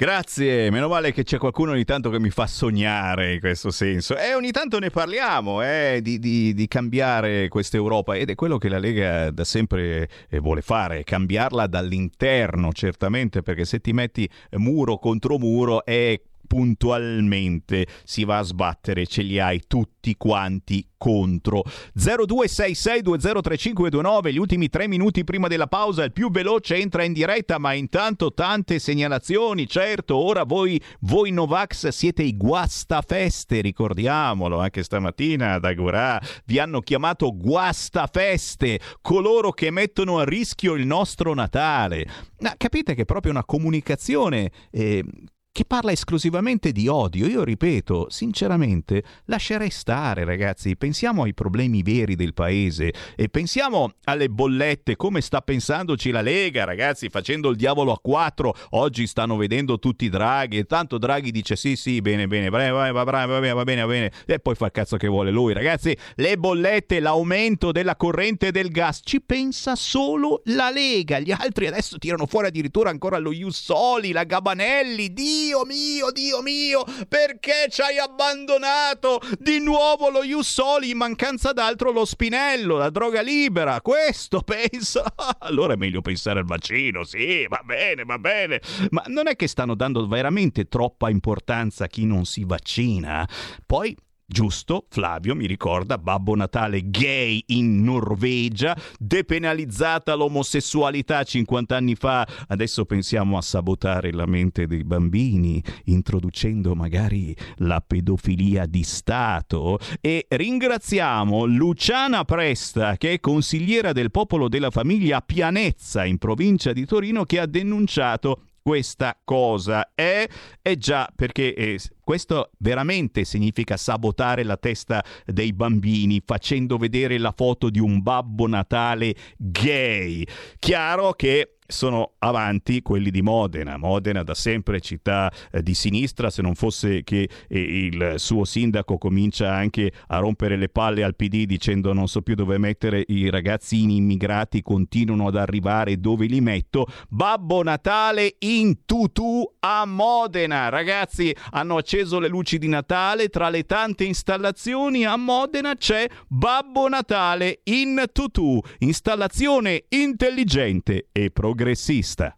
[0.00, 4.16] Grazie, meno male che c'è qualcuno ogni tanto che mi fa sognare in questo senso.
[4.16, 8.56] E ogni tanto ne parliamo eh, di, di, di, cambiare questa Europa ed è quello
[8.56, 14.26] che la Lega da sempre eh, vuole fare, cambiarla dall'interno certamente, perché se ti metti
[14.52, 16.18] muro contro muro è
[16.50, 21.62] puntualmente si va a sbattere, ce li hai tutti quanti contro.
[21.96, 27.72] 0266203529, gli ultimi tre minuti prima della pausa, il più veloce entra in diretta, ma
[27.74, 35.72] intanto tante segnalazioni, certo, ora voi, voi Novax siete i guastafeste, ricordiamolo, anche stamattina da
[35.72, 42.08] Gurà vi hanno chiamato guastafeste, coloro che mettono a rischio il nostro Natale.
[42.40, 45.04] Ma capite che è proprio una comunicazione eh,
[45.52, 47.26] che parla esclusivamente di odio.
[47.26, 50.76] Io ripeto, sinceramente, lascerei stare, ragazzi.
[50.76, 56.64] Pensiamo ai problemi veri del paese e pensiamo alle bollette, come sta pensandoci la Lega,
[56.64, 58.54] ragazzi, facendo il diavolo a quattro.
[58.70, 63.02] Oggi stanno vedendo tutti Draghi e tanto Draghi dice sì, sì, bene, bene, va, va,
[63.02, 64.12] va, bene, va bene, va bene.
[64.26, 65.96] E poi fa il cazzo che vuole lui, ragazzi.
[66.14, 71.18] Le bollette, l'aumento della corrente del gas, ci pensa solo la Lega.
[71.18, 76.42] Gli altri adesso tirano fuori addirittura ancora lo Jussoli, la Gabanelli, Dio Dio mio, Dio
[76.42, 82.90] mio, perché ci hai abbandonato di nuovo lo Jussoli in mancanza d'altro lo Spinello, la
[82.90, 83.80] droga libera?
[83.80, 85.02] Questo pensa.
[85.38, 88.60] Allora è meglio pensare al vaccino, sì, va bene, va bene.
[88.90, 93.26] Ma non è che stanno dando veramente troppa importanza a chi non si vaccina?
[93.64, 93.96] Poi
[94.32, 102.84] Giusto, Flavio mi ricorda Babbo Natale gay in Norvegia, depenalizzata l'omosessualità 50 anni fa, adesso
[102.84, 109.80] pensiamo a sabotare la mente dei bambini, introducendo magari la pedofilia di Stato.
[110.00, 116.72] E ringraziamo Luciana Presta che è consigliera del popolo della famiglia a Pianezza in provincia
[116.72, 120.28] di Torino che ha denunciato questa cosa è,
[120.62, 127.32] è già perché eh, questo veramente significa sabotare la testa dei bambini facendo vedere la
[127.36, 130.24] foto di un babbo Natale gay.
[130.60, 133.76] Chiaro che sono avanti quelli di Modena.
[133.76, 138.98] Modena da sempre città eh, di sinistra, se non fosse che eh, il suo sindaco
[138.98, 143.30] comincia anche a rompere le palle al PD dicendo non so più dove mettere i
[143.30, 146.86] ragazzini immigrati, continuano ad arrivare dove li metto.
[147.08, 150.68] Babbo Natale in tutù a Modena.
[150.68, 156.88] Ragazzi, hanno acceso le luci di Natale, tra le tante installazioni a Modena c'è Babbo
[156.88, 162.34] Natale in tutù, installazione intelligente e progressiva progressista.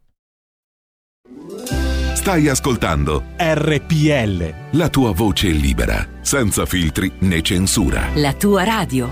[2.15, 4.77] Stai ascoltando RPL.
[4.77, 8.09] La tua voce libera, senza filtri né censura.
[8.15, 9.09] La tua radio.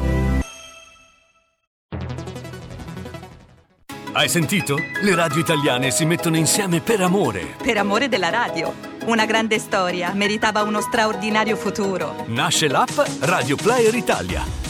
[4.13, 4.77] Hai sentito?
[5.03, 7.55] Le radio italiane si mettono insieme per amore.
[7.63, 8.75] Per amore della radio.
[9.07, 12.25] Una grande storia meritava uno straordinario futuro.
[12.27, 14.70] Nasce l'app Radio Player Italia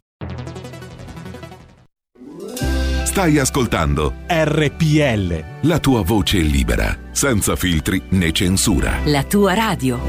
[3.11, 5.67] Stai ascoltando RPL.
[5.67, 8.99] La tua voce è libera, senza filtri né censura.
[9.03, 9.99] La tua radio.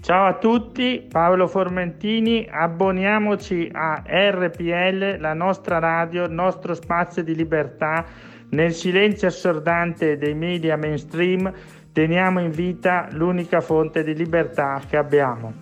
[0.00, 7.36] Ciao a tutti, Paolo Formentini, abboniamoci a RPL, la nostra radio, il nostro spazio di
[7.36, 8.04] libertà.
[8.50, 11.52] Nel silenzio assordante dei media mainstream
[11.92, 15.52] teniamo in vita l'unica fonte di libertà che abbiamo.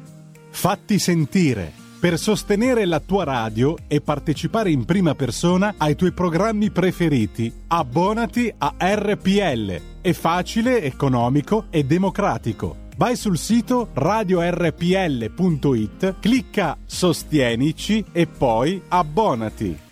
[0.49, 6.71] Fatti sentire per sostenere la tua radio e partecipare in prima persona ai tuoi programmi
[6.71, 7.53] preferiti.
[7.69, 9.81] Abbonati a RPL.
[10.01, 12.85] È facile, economico e democratico.
[12.97, 15.35] Vai sul sito radiorpl.it,
[16.21, 19.86] clicca Sostienici e poi abbonati.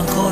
[0.00, 0.29] Banco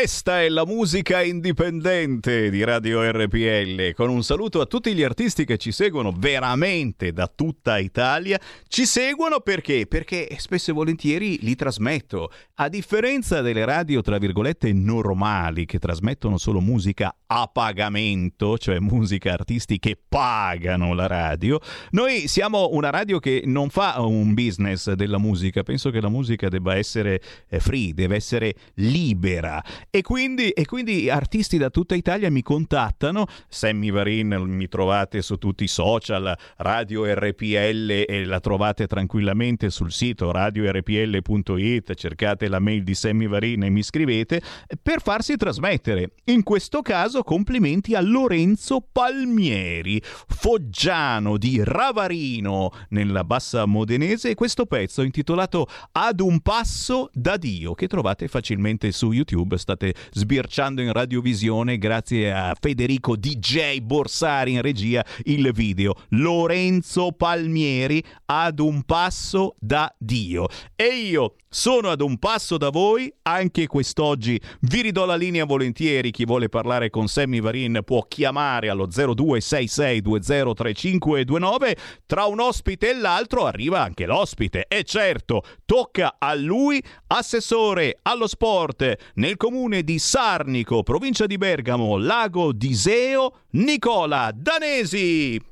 [0.00, 3.92] Questa è la musica indipendente di Radio RPL.
[3.92, 8.40] Con un saluto a tutti gli artisti che ci seguono veramente da tutta Italia.
[8.80, 9.86] Ci seguono perché?
[9.86, 12.32] Perché spesso e volentieri li trasmetto.
[12.54, 19.34] A differenza delle radio, tra virgolette, normali che trasmettono solo musica a pagamento, cioè musica
[19.34, 25.18] artisti che pagano la radio, noi siamo una radio che non fa un business della
[25.18, 25.62] musica.
[25.62, 27.20] Penso che la musica debba essere
[27.50, 29.62] eh, free, deve essere libera.
[29.90, 33.26] E quindi, e quindi, artisti da tutta Italia mi contattano.
[33.46, 39.92] Sammy Varin mi trovate su tutti i social, Radio RPL e la trovate tranquillamente sul
[39.92, 41.94] sito radiorpl.it.
[41.94, 44.42] Cercate la mail di Sammy Varin e mi scrivete
[44.82, 46.14] per farsi trasmettere.
[46.24, 54.66] In questo caso complimenti a Lorenzo Palmieri, foggiano di Ravarino nella bassa modenese e questo
[54.66, 60.92] pezzo intitolato Ad un passo da Dio che trovate facilmente su YouTube state sbirciando in
[60.92, 69.54] radiovisione grazie a Federico DJ Borsari in regia il video Lorenzo Palmieri ad un passo
[69.60, 70.48] da Dio.
[70.74, 74.40] E io sono ad un passo da voi anche quest'oggi.
[74.60, 76.10] Vi ridò la linea volentieri.
[76.10, 83.46] Chi vuole parlare con Sammy Varin può chiamare allo 0266203529 tra un ospite e l'altro
[83.46, 84.66] arriva anche l'ospite.
[84.68, 91.96] E certo tocca a lui assessore allo sport nel comune di Sarnico, provincia di Bergamo,
[91.96, 95.49] Lago d'Iseo, Nicola Danesi.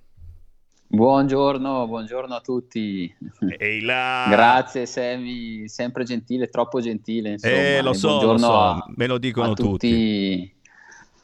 [0.91, 3.15] Buongiorno, buongiorno a tutti.
[3.59, 4.25] Eila.
[4.31, 7.33] Grazie Semi, sempre gentile, troppo gentile.
[7.33, 7.55] Insomma.
[7.55, 8.85] Eh, lo so, lo so.
[8.97, 9.91] me lo dicono tutti.
[9.91, 10.57] tutti.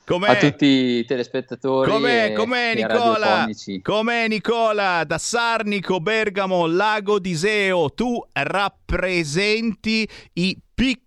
[0.04, 0.28] Com'è?
[0.28, 1.90] A tutti i telespettatori.
[1.90, 3.48] Com'è, e, com'è e Nicola?
[3.80, 5.02] Com'è Nicola?
[5.06, 11.03] Da Sarnico, Bergamo, Lago d'Iseo, tu rappresenti i piccoli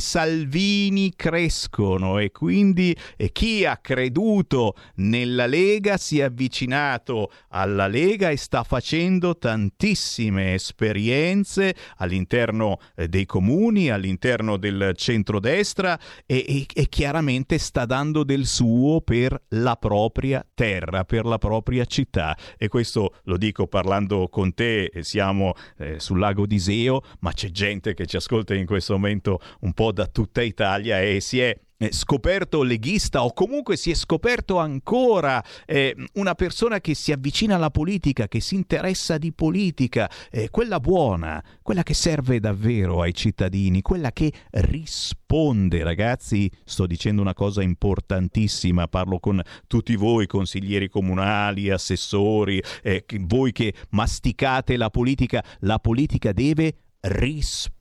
[0.00, 2.96] Salvini crescono e quindi
[3.30, 11.74] chi ha creduto nella Lega si è avvicinato alla Lega e sta facendo tantissime esperienze
[11.98, 19.02] all'interno eh, dei comuni, all'interno del centrodestra e, e, e chiaramente sta dando del suo
[19.02, 22.36] per la propria terra, per la propria città.
[22.56, 27.94] E questo lo dico parlando con te, siamo eh, sul lago d'Iseo, ma c'è gente
[27.94, 31.58] che ci ascolta in questo momento un po' da tutta Italia e si è
[31.88, 37.70] scoperto leghista o comunque si è scoperto ancora eh, una persona che si avvicina alla
[37.70, 43.80] politica, che si interessa di politica, eh, quella buona, quella che serve davvero ai cittadini,
[43.80, 45.82] quella che risponde.
[45.82, 53.52] Ragazzi, sto dicendo una cosa importantissima, parlo con tutti voi consiglieri comunali, assessori, eh, voi
[53.52, 57.78] che masticate la politica, la politica deve rispondere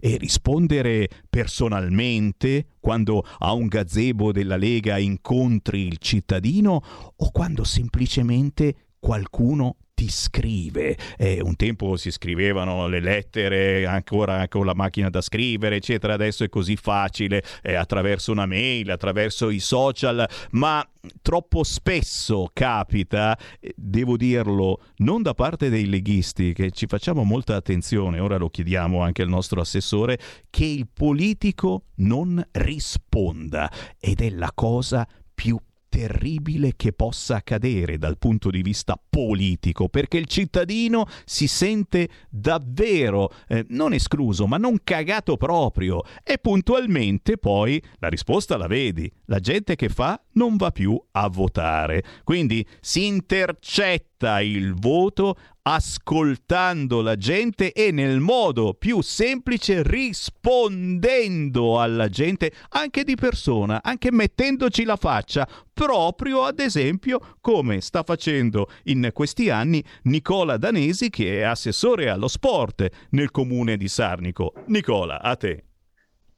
[0.00, 6.80] e rispondere personalmente quando a un gazebo della Lega incontri il cittadino
[7.16, 10.96] o quando semplicemente qualcuno ti scrive.
[11.16, 16.14] Eh, un tempo si scrivevano le lettere ancora con la macchina da scrivere, eccetera.
[16.14, 20.88] Adesso è così facile eh, attraverso una mail, attraverso i social, ma
[21.20, 27.56] troppo spesso capita, eh, devo dirlo, non da parte dei leghisti, che ci facciamo molta
[27.56, 30.16] attenzione, ora lo chiediamo anche al nostro assessore,
[30.48, 33.68] che il politico non risponda
[33.98, 35.04] ed è la cosa
[35.34, 35.58] più
[35.88, 43.30] terribile che possa accadere dal punto di vista politico, perché il cittadino si sente davvero
[43.48, 49.40] eh, non escluso, ma non cagato proprio e puntualmente poi la risposta la vedi, la
[49.40, 52.02] gente che fa non va più a votare.
[52.24, 55.36] Quindi si intercetta il voto
[55.70, 64.10] ascoltando la gente e nel modo più semplice rispondendo alla gente anche di persona, anche
[64.10, 71.40] mettendoci la faccia, proprio ad esempio come sta facendo in questi anni Nicola Danesi che
[71.40, 74.54] è assessore allo sport nel comune di Sarnico.
[74.68, 75.64] Nicola, a te.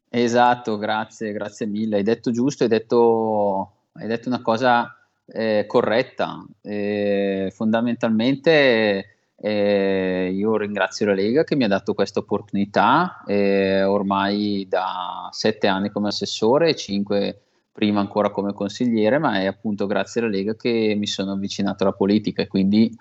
[0.09, 1.99] Esatto, grazie, grazie mille.
[1.99, 4.93] Hai detto giusto, hai detto, hai detto una cosa
[5.25, 6.45] eh, corretta.
[6.63, 14.67] Eh, fondamentalmente eh, io ringrazio la Lega che mi ha dato questa opportunità, eh, ormai
[14.69, 17.41] da sette anni come assessore e cinque
[17.73, 21.95] prima ancora come consigliere, ma è appunto grazie alla Lega che mi sono avvicinato alla
[21.95, 22.47] politica.
[22.47, 22.95] Quindi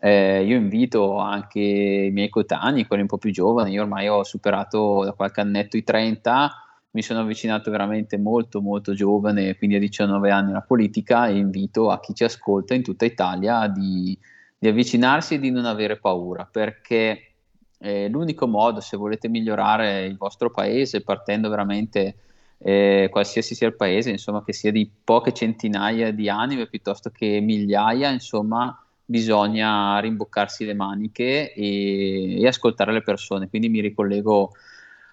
[0.00, 4.24] eh, io invito anche i miei coetanei, quelli un po' più giovani, io ormai ho
[4.24, 6.50] superato da qualche annetto i 30,
[6.90, 11.90] mi sono avvicinato veramente molto molto giovane, quindi a 19 anni alla politica e invito
[11.90, 14.18] a chi ci ascolta in tutta Italia di
[14.64, 17.32] di avvicinarsi e di non avere paura, perché
[17.76, 22.14] eh, l'unico modo, se volete migliorare il vostro paese, partendo veramente
[22.56, 27.40] eh, qualsiasi sia il paese, insomma, che sia di poche centinaia di anime piuttosto che
[27.40, 28.74] migliaia, insomma,
[29.04, 33.50] bisogna rimboccarsi le maniche e, e ascoltare le persone.
[33.50, 34.52] Quindi mi ricollego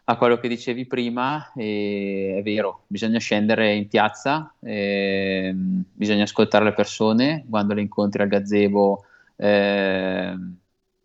[0.05, 6.63] a quello che dicevi prima, e è vero, bisogna scendere in piazza, eh, bisogna ascoltare
[6.63, 9.07] le persone, quando le incontri al gazebo
[9.41, 10.37] eh,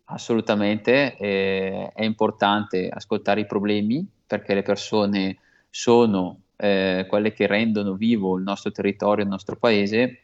[0.05, 5.37] assolutamente eh, è importante ascoltare i problemi perché le persone
[5.71, 10.19] sono eh, quelle che rendono vivo il nostro territorio, il nostro paese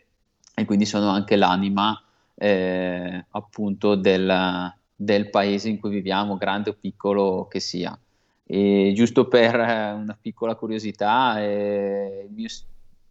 [0.54, 2.00] e quindi sono anche l'anima
[2.36, 7.98] eh, appunto del, del paese in cui viviamo, grande o piccolo che sia.
[8.46, 12.50] E giusto per eh, una piccola curiosità, eh, mio,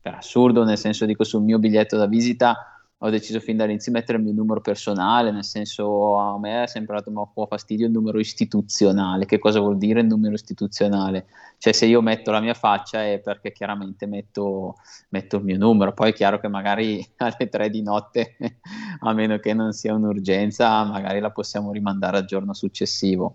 [0.00, 2.71] per assurdo, nel senso dico sul mio biglietto da visita
[3.04, 6.66] ho deciso fin dall'inizio di mettere il mio numero personale, nel senso a me è
[6.68, 9.26] sempre dato un po' fastidio il numero istituzionale.
[9.26, 11.26] Che cosa vuol dire il numero istituzionale?
[11.58, 14.76] Cioè se io metto la mia faccia è perché chiaramente metto,
[15.08, 18.36] metto il mio numero, poi è chiaro che magari alle tre di notte,
[19.00, 23.34] a meno che non sia un'urgenza, magari la possiamo rimandare al giorno successivo.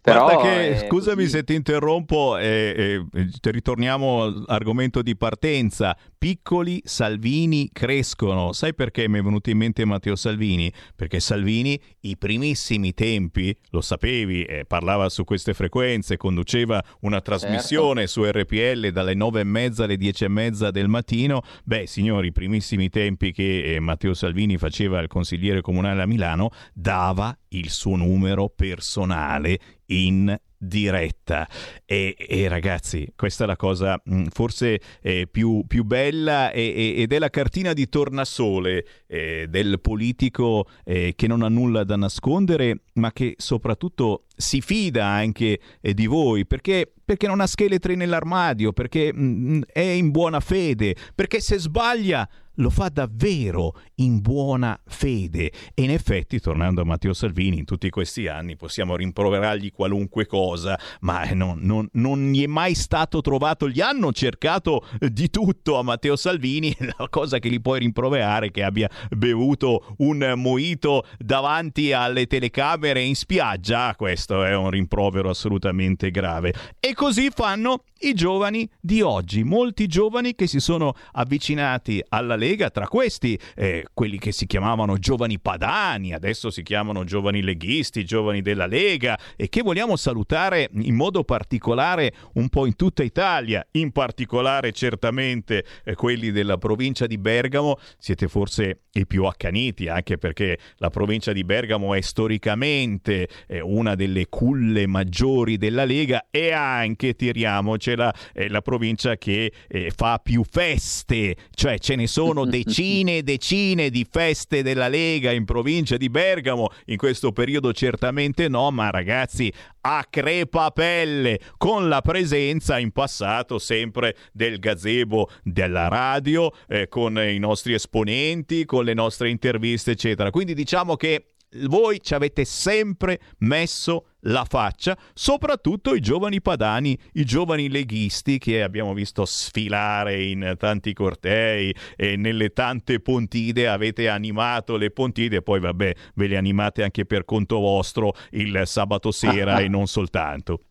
[0.00, 5.96] Però, che, eh, scusami così- se ti interrompo, eh, eh, ritorniamo all'argomento di partenza.
[6.18, 8.52] Piccoli Salvini crescono.
[8.52, 10.72] Sai perché mi è venuto in mente Matteo Salvini?
[10.96, 18.08] Perché Salvini, i primissimi tempi, lo sapevi, eh, parlava su queste frequenze, conduceva una trasmissione
[18.08, 21.42] su RPL dalle nove e mezza alle dieci e mezza del mattino.
[21.62, 26.50] Beh, signori, i primissimi tempi che eh, Matteo Salvini faceva il consigliere comunale a Milano,
[26.74, 31.48] dava il suo numero personale in diretta.
[31.84, 36.62] E, e ragazzi questa è la cosa mh, forse eh, più, più bella e,
[36.96, 41.84] e- ed è la cartina di tornasole eh, del politico eh, che non ha nulla
[41.84, 46.46] da nascondere ma che soprattutto si fida anche eh, di voi.
[46.46, 52.28] Perché perché non ha scheletri nell'armadio, perché mh, è in buona fede, perché se sbaglia
[52.58, 55.52] lo fa davvero in buona fede.
[55.74, 60.78] E in effetti, tornando a Matteo Salvini, in tutti questi anni possiamo rimproverargli qualunque cosa,
[61.00, 63.68] ma non, non- non gli è mai stato trovato.
[63.68, 66.74] Gli hanno cercato di tutto a Matteo Salvini.
[66.98, 73.02] La cosa che gli puoi rimproverare è che abbia bevuto un moito davanti alle telecamere
[73.02, 73.94] in spiaggia.
[73.96, 76.54] Questo è un rimprovero assolutamente grave.
[76.80, 82.70] E così fanno i giovani di oggi, molti giovani che si sono avvicinati alla Lega,
[82.70, 88.40] tra questi eh, quelli che si chiamavano giovani padani, adesso si chiamano giovani leghisti, giovani
[88.40, 93.92] della Lega e che vogliamo salutare in modo particolare un po' in tutta Italia, in
[93.92, 100.58] particolare certamente eh, quelli della provincia di Bergamo, siete forse i più accaniti anche perché
[100.76, 107.14] la provincia di Bergamo è storicamente eh, una delle culle maggiori della Lega e anche,
[107.14, 113.22] tiriamocela, è la provincia che eh, fa più feste, cioè ce ne sono decine e
[113.22, 118.90] decine di feste della Lega in provincia di Bergamo, in questo periodo certamente no, ma
[118.90, 127.18] ragazzi a crepapelle con la presenza in passato sempre del gazebo della radio, eh, con
[127.18, 130.30] i nostri esponenti, con le nostre interviste, eccetera.
[130.30, 131.32] Quindi diciamo che
[131.66, 138.62] voi ci avete sempre messo la faccia, soprattutto i giovani padani, i giovani leghisti che
[138.62, 145.60] abbiamo visto sfilare in tanti cortei e nelle tante pontide, avete animato le pontide, poi
[145.60, 150.62] vabbè, ve le animate anche per conto vostro il sabato sera e non soltanto.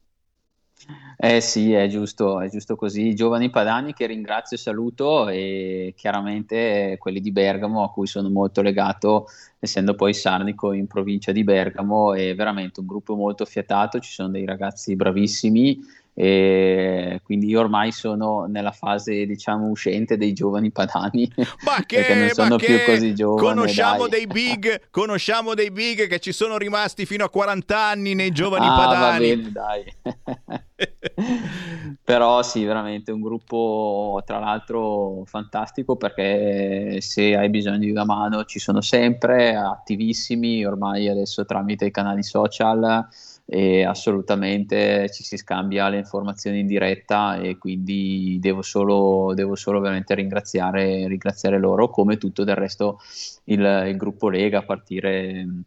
[1.19, 3.07] Eh sì, è giusto, è giusto così.
[3.07, 8.29] I giovani padani che ringrazio e saluto e chiaramente quelli di Bergamo a cui sono
[8.29, 9.27] molto legato,
[9.59, 14.29] essendo poi sarnico in provincia di Bergamo, è veramente un gruppo molto fiatato, ci sono
[14.29, 15.79] dei ragazzi bravissimi
[16.19, 21.31] e quindi io ormai sono nella fase diciamo uscente dei giovani padani
[21.63, 24.25] Ma che, perché non sono più così giovane conosciamo dai.
[24.25, 28.65] dei big, conosciamo dei big che ci sono rimasti fino a 40 anni nei giovani
[28.67, 29.27] Ah, padani.
[29.35, 29.83] bene, dai.
[32.03, 38.43] Però sì, veramente un gruppo tra l'altro fantastico perché se hai bisogno di una mano
[38.45, 43.07] ci sono sempre, attivissimi ormai adesso tramite i canali social
[43.49, 49.79] e assolutamente ci si scambia le informazioni in diretta e quindi devo solo, devo solo
[49.79, 52.99] veramente ringraziare, ringraziare loro come tutto del resto
[53.45, 55.63] il, il gruppo Lega a partire mh,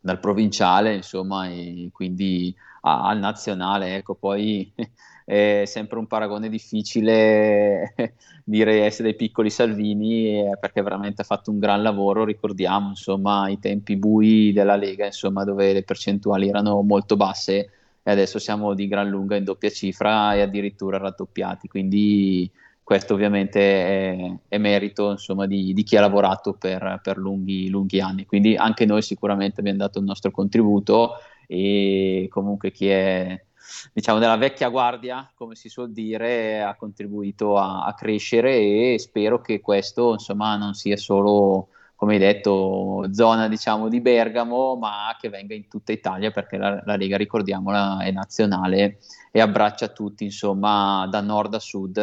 [0.00, 4.72] dal provinciale insomma e quindi al nazionale ecco poi
[5.28, 7.92] è sempre un paragone difficile
[8.44, 13.48] dire essere dei piccoli Salvini eh, perché veramente ha fatto un gran lavoro ricordiamo insomma
[13.50, 17.70] i tempi bui della Lega insomma dove le percentuali erano molto basse
[18.08, 21.68] e adesso siamo di gran lunga in doppia cifra e addirittura raddoppiati.
[21.68, 22.50] Quindi
[22.82, 28.00] questo ovviamente è, è merito insomma, di, di, chi ha lavorato per, per lunghi, lunghi
[28.00, 28.24] anni.
[28.24, 33.38] Quindi anche noi sicuramente abbiamo dato il nostro contributo e comunque chi è
[33.92, 39.40] diciamo della vecchia guardia, come si suol dire, ha contribuito a, a crescere e spero
[39.40, 41.68] che questo insomma non sia solo
[41.98, 46.80] come hai detto, zona diciamo di Bergamo, ma che venga in tutta Italia perché la,
[46.84, 48.98] la Lega, ricordiamola, è nazionale
[49.32, 51.98] e abbraccia tutti, insomma, da nord a sud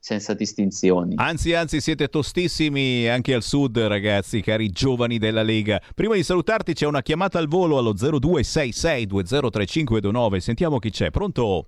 [0.00, 1.14] senza distinzioni.
[1.16, 5.78] Anzi, anzi, siete tostissimi anche al sud, ragazzi, cari giovani della Lega.
[5.94, 10.38] Prima di salutarti c'è una chiamata al volo allo 0266203529.
[10.38, 11.10] Sentiamo chi c'è.
[11.10, 11.66] Pronto?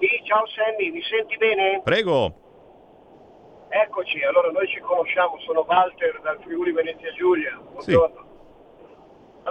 [0.00, 1.82] Sì, ciao Sammy, mi senti bene?
[1.84, 2.40] Prego.
[3.68, 7.60] Eccoci, allora noi ci conosciamo, sono Walter dal Friuli Venezia Giulia.
[7.70, 8.28] Buongiorno.
[8.28, 8.32] Sì.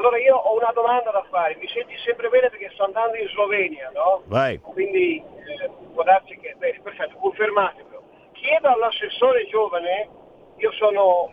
[0.03, 3.25] Allora io ho una domanda da fare, mi senti sempre bene perché sto andando in
[3.29, 4.23] Slovenia, no?
[4.25, 4.59] Vai.
[4.59, 8.03] Quindi eh, può darsi che, bene, perfetto, confermatelo.
[8.33, 10.09] Chiedo all'assessore giovane,
[10.57, 11.31] io sono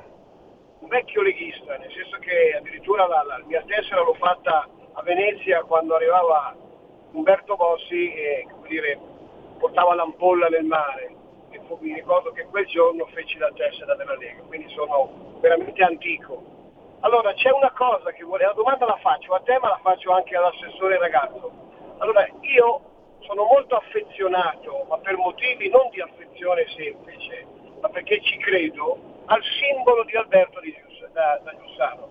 [0.79, 5.65] un vecchio leghista, nel senso che addirittura la, la mia tessera l'ho fatta a Venezia
[5.65, 6.55] quando arrivava
[7.11, 9.01] Umberto Bossi e come dire,
[9.59, 11.19] portava l'ampolla nel mare
[11.81, 16.59] mi ricordo che quel giorno feci la tessera della Lega, quindi sono veramente antico.
[17.01, 20.13] Allora c'è una cosa che vorrei, la domanda la faccio a te ma la faccio
[20.13, 21.51] anche all'assessore ragazzo.
[21.99, 22.81] Allora io
[23.21, 27.47] sono molto affezionato, ma per motivi non di affezione semplice,
[27.81, 32.09] ma perché ci credo, al simbolo di Alberto di Giuss, da, da Giussano,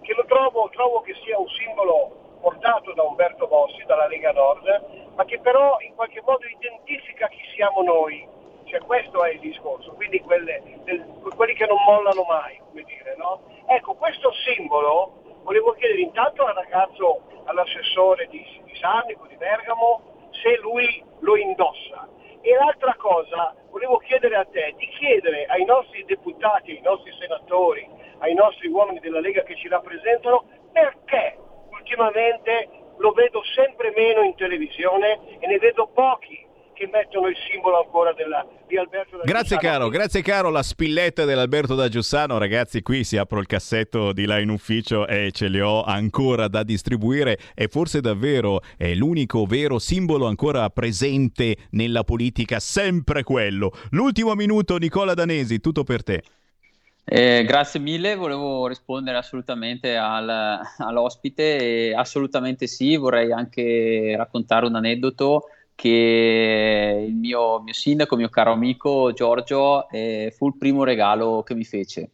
[0.00, 5.12] che lo trovo, trovo che sia un simbolo portato da Umberto Bossi, dalla Lega Nord,
[5.16, 8.26] ma che però in qualche modo identifica chi siamo noi,
[8.64, 11.04] cioè questo è il discorso, quindi quelle, del,
[11.36, 13.42] quelli che non mollano mai, come dire, no?
[13.72, 20.58] Ecco, questo simbolo volevo chiedere intanto al ragazzo, all'assessore di, di Sarnico, di Bergamo, se
[20.58, 22.08] lui lo indossa.
[22.40, 27.88] E l'altra cosa, volevo chiedere a te di chiedere ai nostri deputati, ai nostri senatori,
[28.18, 31.38] ai nostri uomini della Lega che ci rappresentano, perché
[31.70, 36.44] ultimamente lo vedo sempre meno in televisione e ne vedo pochi
[36.80, 39.78] che mettono il simbolo ancora della, di Alberto da Grazie Giussano.
[39.78, 44.24] caro, grazie caro, la spilletta dell'Alberto da Giussano, ragazzi qui si apro il cassetto di
[44.24, 49.44] là in ufficio e ce li ho ancora da distribuire e forse davvero è l'unico
[49.44, 53.72] vero simbolo ancora presente nella politica, sempre quello.
[53.90, 56.22] L'ultimo minuto Nicola Danesi, tutto per te.
[57.04, 65.42] Eh, grazie mille, volevo rispondere assolutamente al, all'ospite, assolutamente sì, vorrei anche raccontare un aneddoto
[65.80, 71.54] che il mio, mio sindaco, mio caro amico Giorgio, eh, fu il primo regalo che
[71.54, 72.10] mi fece.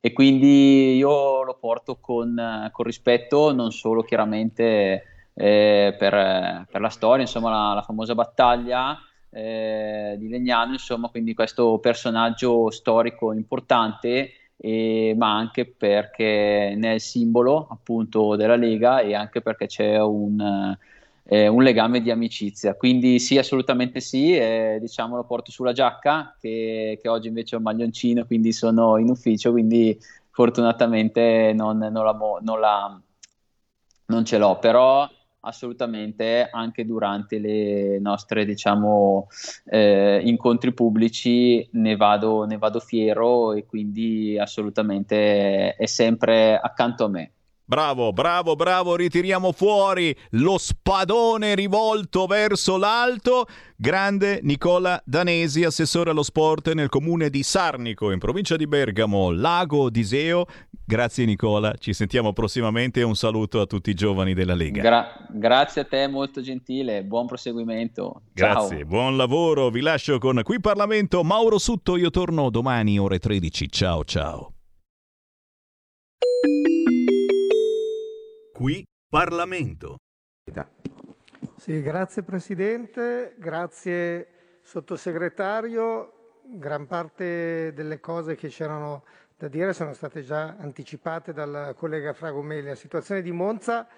[0.00, 5.02] E quindi io lo porto con, con rispetto, non solo chiaramente
[5.34, 8.98] eh, per, per, la storia, insomma la, la famosa battaglia
[9.28, 16.94] eh, di Legnano, insomma quindi questo personaggio storico importante, eh, ma anche perché ne è
[16.94, 20.74] il simbolo appunto della Lega e anche perché c'è un
[21.32, 22.74] eh, un legame di amicizia.
[22.74, 27.58] Quindi sì, assolutamente sì, eh, diciamo lo porto sulla giacca, che, che, oggi invece ho
[27.58, 29.96] un maglioncino, quindi sono in ufficio, quindi
[30.30, 33.00] fortunatamente non, non, la, non, la,
[34.06, 35.08] non ce l'ho, però
[35.42, 39.28] assolutamente anche durante le nostre diciamo
[39.66, 47.08] eh, incontri pubblici ne vado, ne vado fiero e quindi assolutamente è sempre accanto a
[47.08, 47.32] me
[47.70, 53.46] Bravo, bravo, bravo, ritiriamo fuori lo spadone rivolto verso l'alto.
[53.76, 59.88] Grande Nicola Danesi, assessore allo sport nel comune di Sarnico, in provincia di Bergamo, Lago
[59.88, 60.46] d'Iseo.
[60.84, 64.82] Grazie Nicola, ci sentiamo prossimamente e un saluto a tutti i giovani della Lega.
[64.82, 68.22] Gra- grazie a te, molto gentile, buon proseguimento.
[68.32, 68.86] Grazie, Ciao.
[68.86, 73.70] buon lavoro, vi lascio con Qui Parlamento, Mauro Sutto, io torno domani ore 13.
[73.70, 74.54] Ciao ciao.
[78.60, 79.96] Qui Parlamento.
[81.56, 86.42] Sì, grazie Presidente, grazie Sottosegretario.
[86.44, 89.04] Gran parte delle cose che c'erano
[89.38, 92.66] da dire sono state già anticipate dal collega Fragomeli.
[92.66, 93.88] La situazione di Monza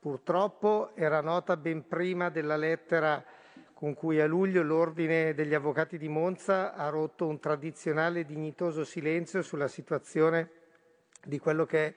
[0.00, 3.24] purtroppo era nota ben prima della lettera
[3.72, 9.42] con cui a luglio l'Ordine degli Avvocati di Monza ha rotto un tradizionale dignitoso silenzio
[9.42, 10.50] sulla situazione
[11.24, 11.94] di quello che è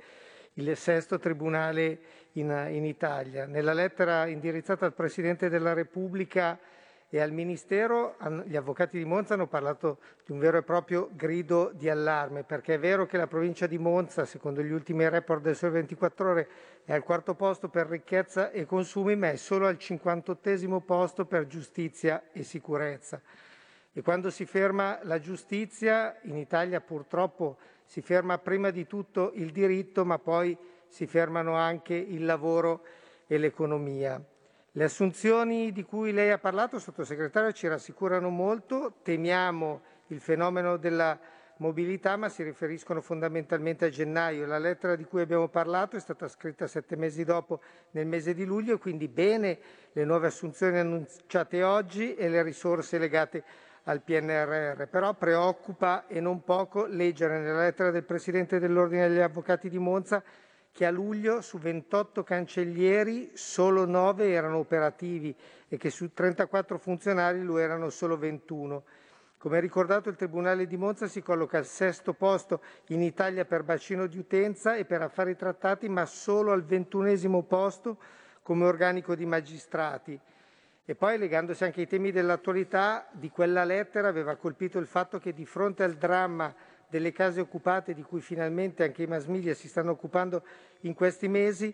[0.61, 1.99] il sesto tribunale
[2.33, 3.45] in, in Italia.
[3.45, 6.57] Nella lettera indirizzata al Presidente della Repubblica
[7.09, 8.15] e al Ministero
[8.45, 12.75] gli avvocati di Monza hanno parlato di un vero e proprio grido di allarme, perché
[12.75, 16.47] è vero che la provincia di Monza, secondo gli ultimi report del Sole 24 Ore,
[16.85, 21.47] è al quarto posto per ricchezza e consumi, ma è solo al 58 posto per
[21.47, 23.21] giustizia e sicurezza.
[23.91, 27.57] E quando si ferma la giustizia, in Italia purtroppo
[27.91, 30.57] si ferma prima di tutto il diritto, ma poi
[30.87, 32.85] si fermano anche il lavoro
[33.27, 34.17] e l'economia.
[34.71, 38.93] Le assunzioni di cui lei ha parlato, sottosegretario, ci rassicurano molto.
[39.03, 41.19] Temiamo il fenomeno della
[41.57, 44.45] mobilità, ma si riferiscono fondamentalmente a gennaio.
[44.45, 47.59] La lettera di cui abbiamo parlato è stata scritta sette mesi dopo,
[47.91, 49.59] nel mese di luglio, quindi bene
[49.91, 53.43] le nuove assunzioni annunciate oggi e le risorse legate
[53.83, 54.83] al PNRR.
[54.87, 60.23] Però preoccupa e non poco leggere nella lettera del Presidente dell'Ordine degli Avvocati di Monza
[60.71, 65.35] che a luglio su 28 cancellieri solo 9 erano operativi
[65.67, 68.83] e che su 34 funzionari lo erano solo 21.
[69.37, 74.05] Come ricordato il Tribunale di Monza si colloca al sesto posto in Italia per bacino
[74.05, 77.97] di utenza e per affari trattati, ma solo al ventunesimo posto
[78.43, 80.19] come organico di magistrati.
[80.83, 85.33] E poi, legandosi anche ai temi dell'attualità, di quella lettera aveva colpito il fatto che
[85.33, 86.53] di fronte al dramma
[86.89, 90.43] delle case occupate di cui finalmente anche i mass media si stanno occupando
[90.81, 91.73] in questi mesi,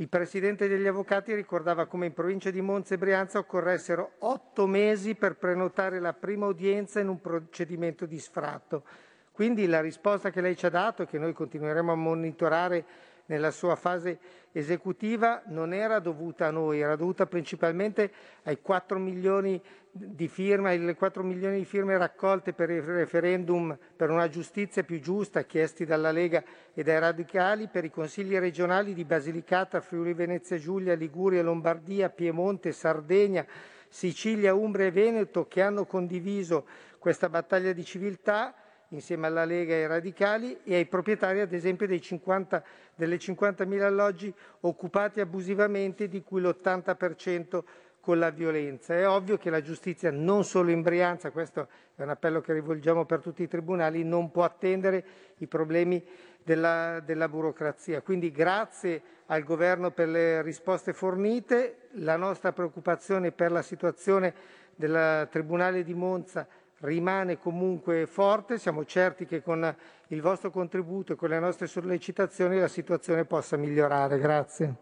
[0.00, 5.16] il presidente degli avvocati ricordava come in provincia di Monza e Brianza occorressero otto mesi
[5.16, 8.84] per prenotare la prima udienza in un procedimento di sfratto.
[9.32, 12.84] Quindi la risposta che lei ci ha dato e che noi continueremo a monitorare
[13.28, 14.18] nella sua fase
[14.52, 18.10] esecutiva non era dovuta a noi, era dovuta principalmente
[18.44, 19.60] ai 4 milioni
[19.90, 25.00] di firme, alle 4 milioni di firme raccolte per il referendum per una giustizia più
[25.00, 26.42] giusta chiesti dalla Lega
[26.72, 32.72] e dai radicali per i consigli regionali di Basilicata, Friuli Venezia Giulia, Liguria, Lombardia, Piemonte,
[32.72, 33.44] Sardegna,
[33.88, 36.66] Sicilia, Umbria e Veneto che hanno condiviso
[36.98, 38.54] questa battaglia di civiltà
[38.90, 42.62] insieme alla Lega e ai radicali e ai proprietari ad esempio 50,
[42.94, 47.62] delle 50.000 alloggi occupati abusivamente di cui l'80%
[48.00, 48.94] con la violenza.
[48.94, 53.04] È ovvio che la giustizia non solo in Brianza, questo è un appello che rivolgiamo
[53.04, 55.04] per tutti i tribunali, non può attendere
[55.38, 56.02] i problemi
[56.42, 58.00] della, della burocrazia.
[58.00, 64.32] Quindi grazie al Governo per le risposte fornite, la nostra preoccupazione per la situazione
[64.74, 66.46] del Tribunale di Monza
[66.80, 68.58] rimane comunque forte.
[68.58, 69.74] Siamo certi che con
[70.08, 74.18] il vostro contributo e con le nostre sollecitazioni la situazione possa migliorare.
[74.18, 74.74] Grazie.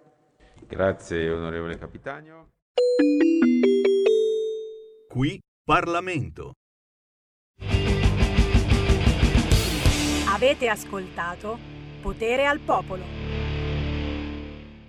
[0.67, 2.49] Grazie onorevole Capitano.
[5.09, 6.53] Qui Parlamento.
[10.29, 11.59] Avete ascoltato
[12.03, 13.26] Potere al Popolo.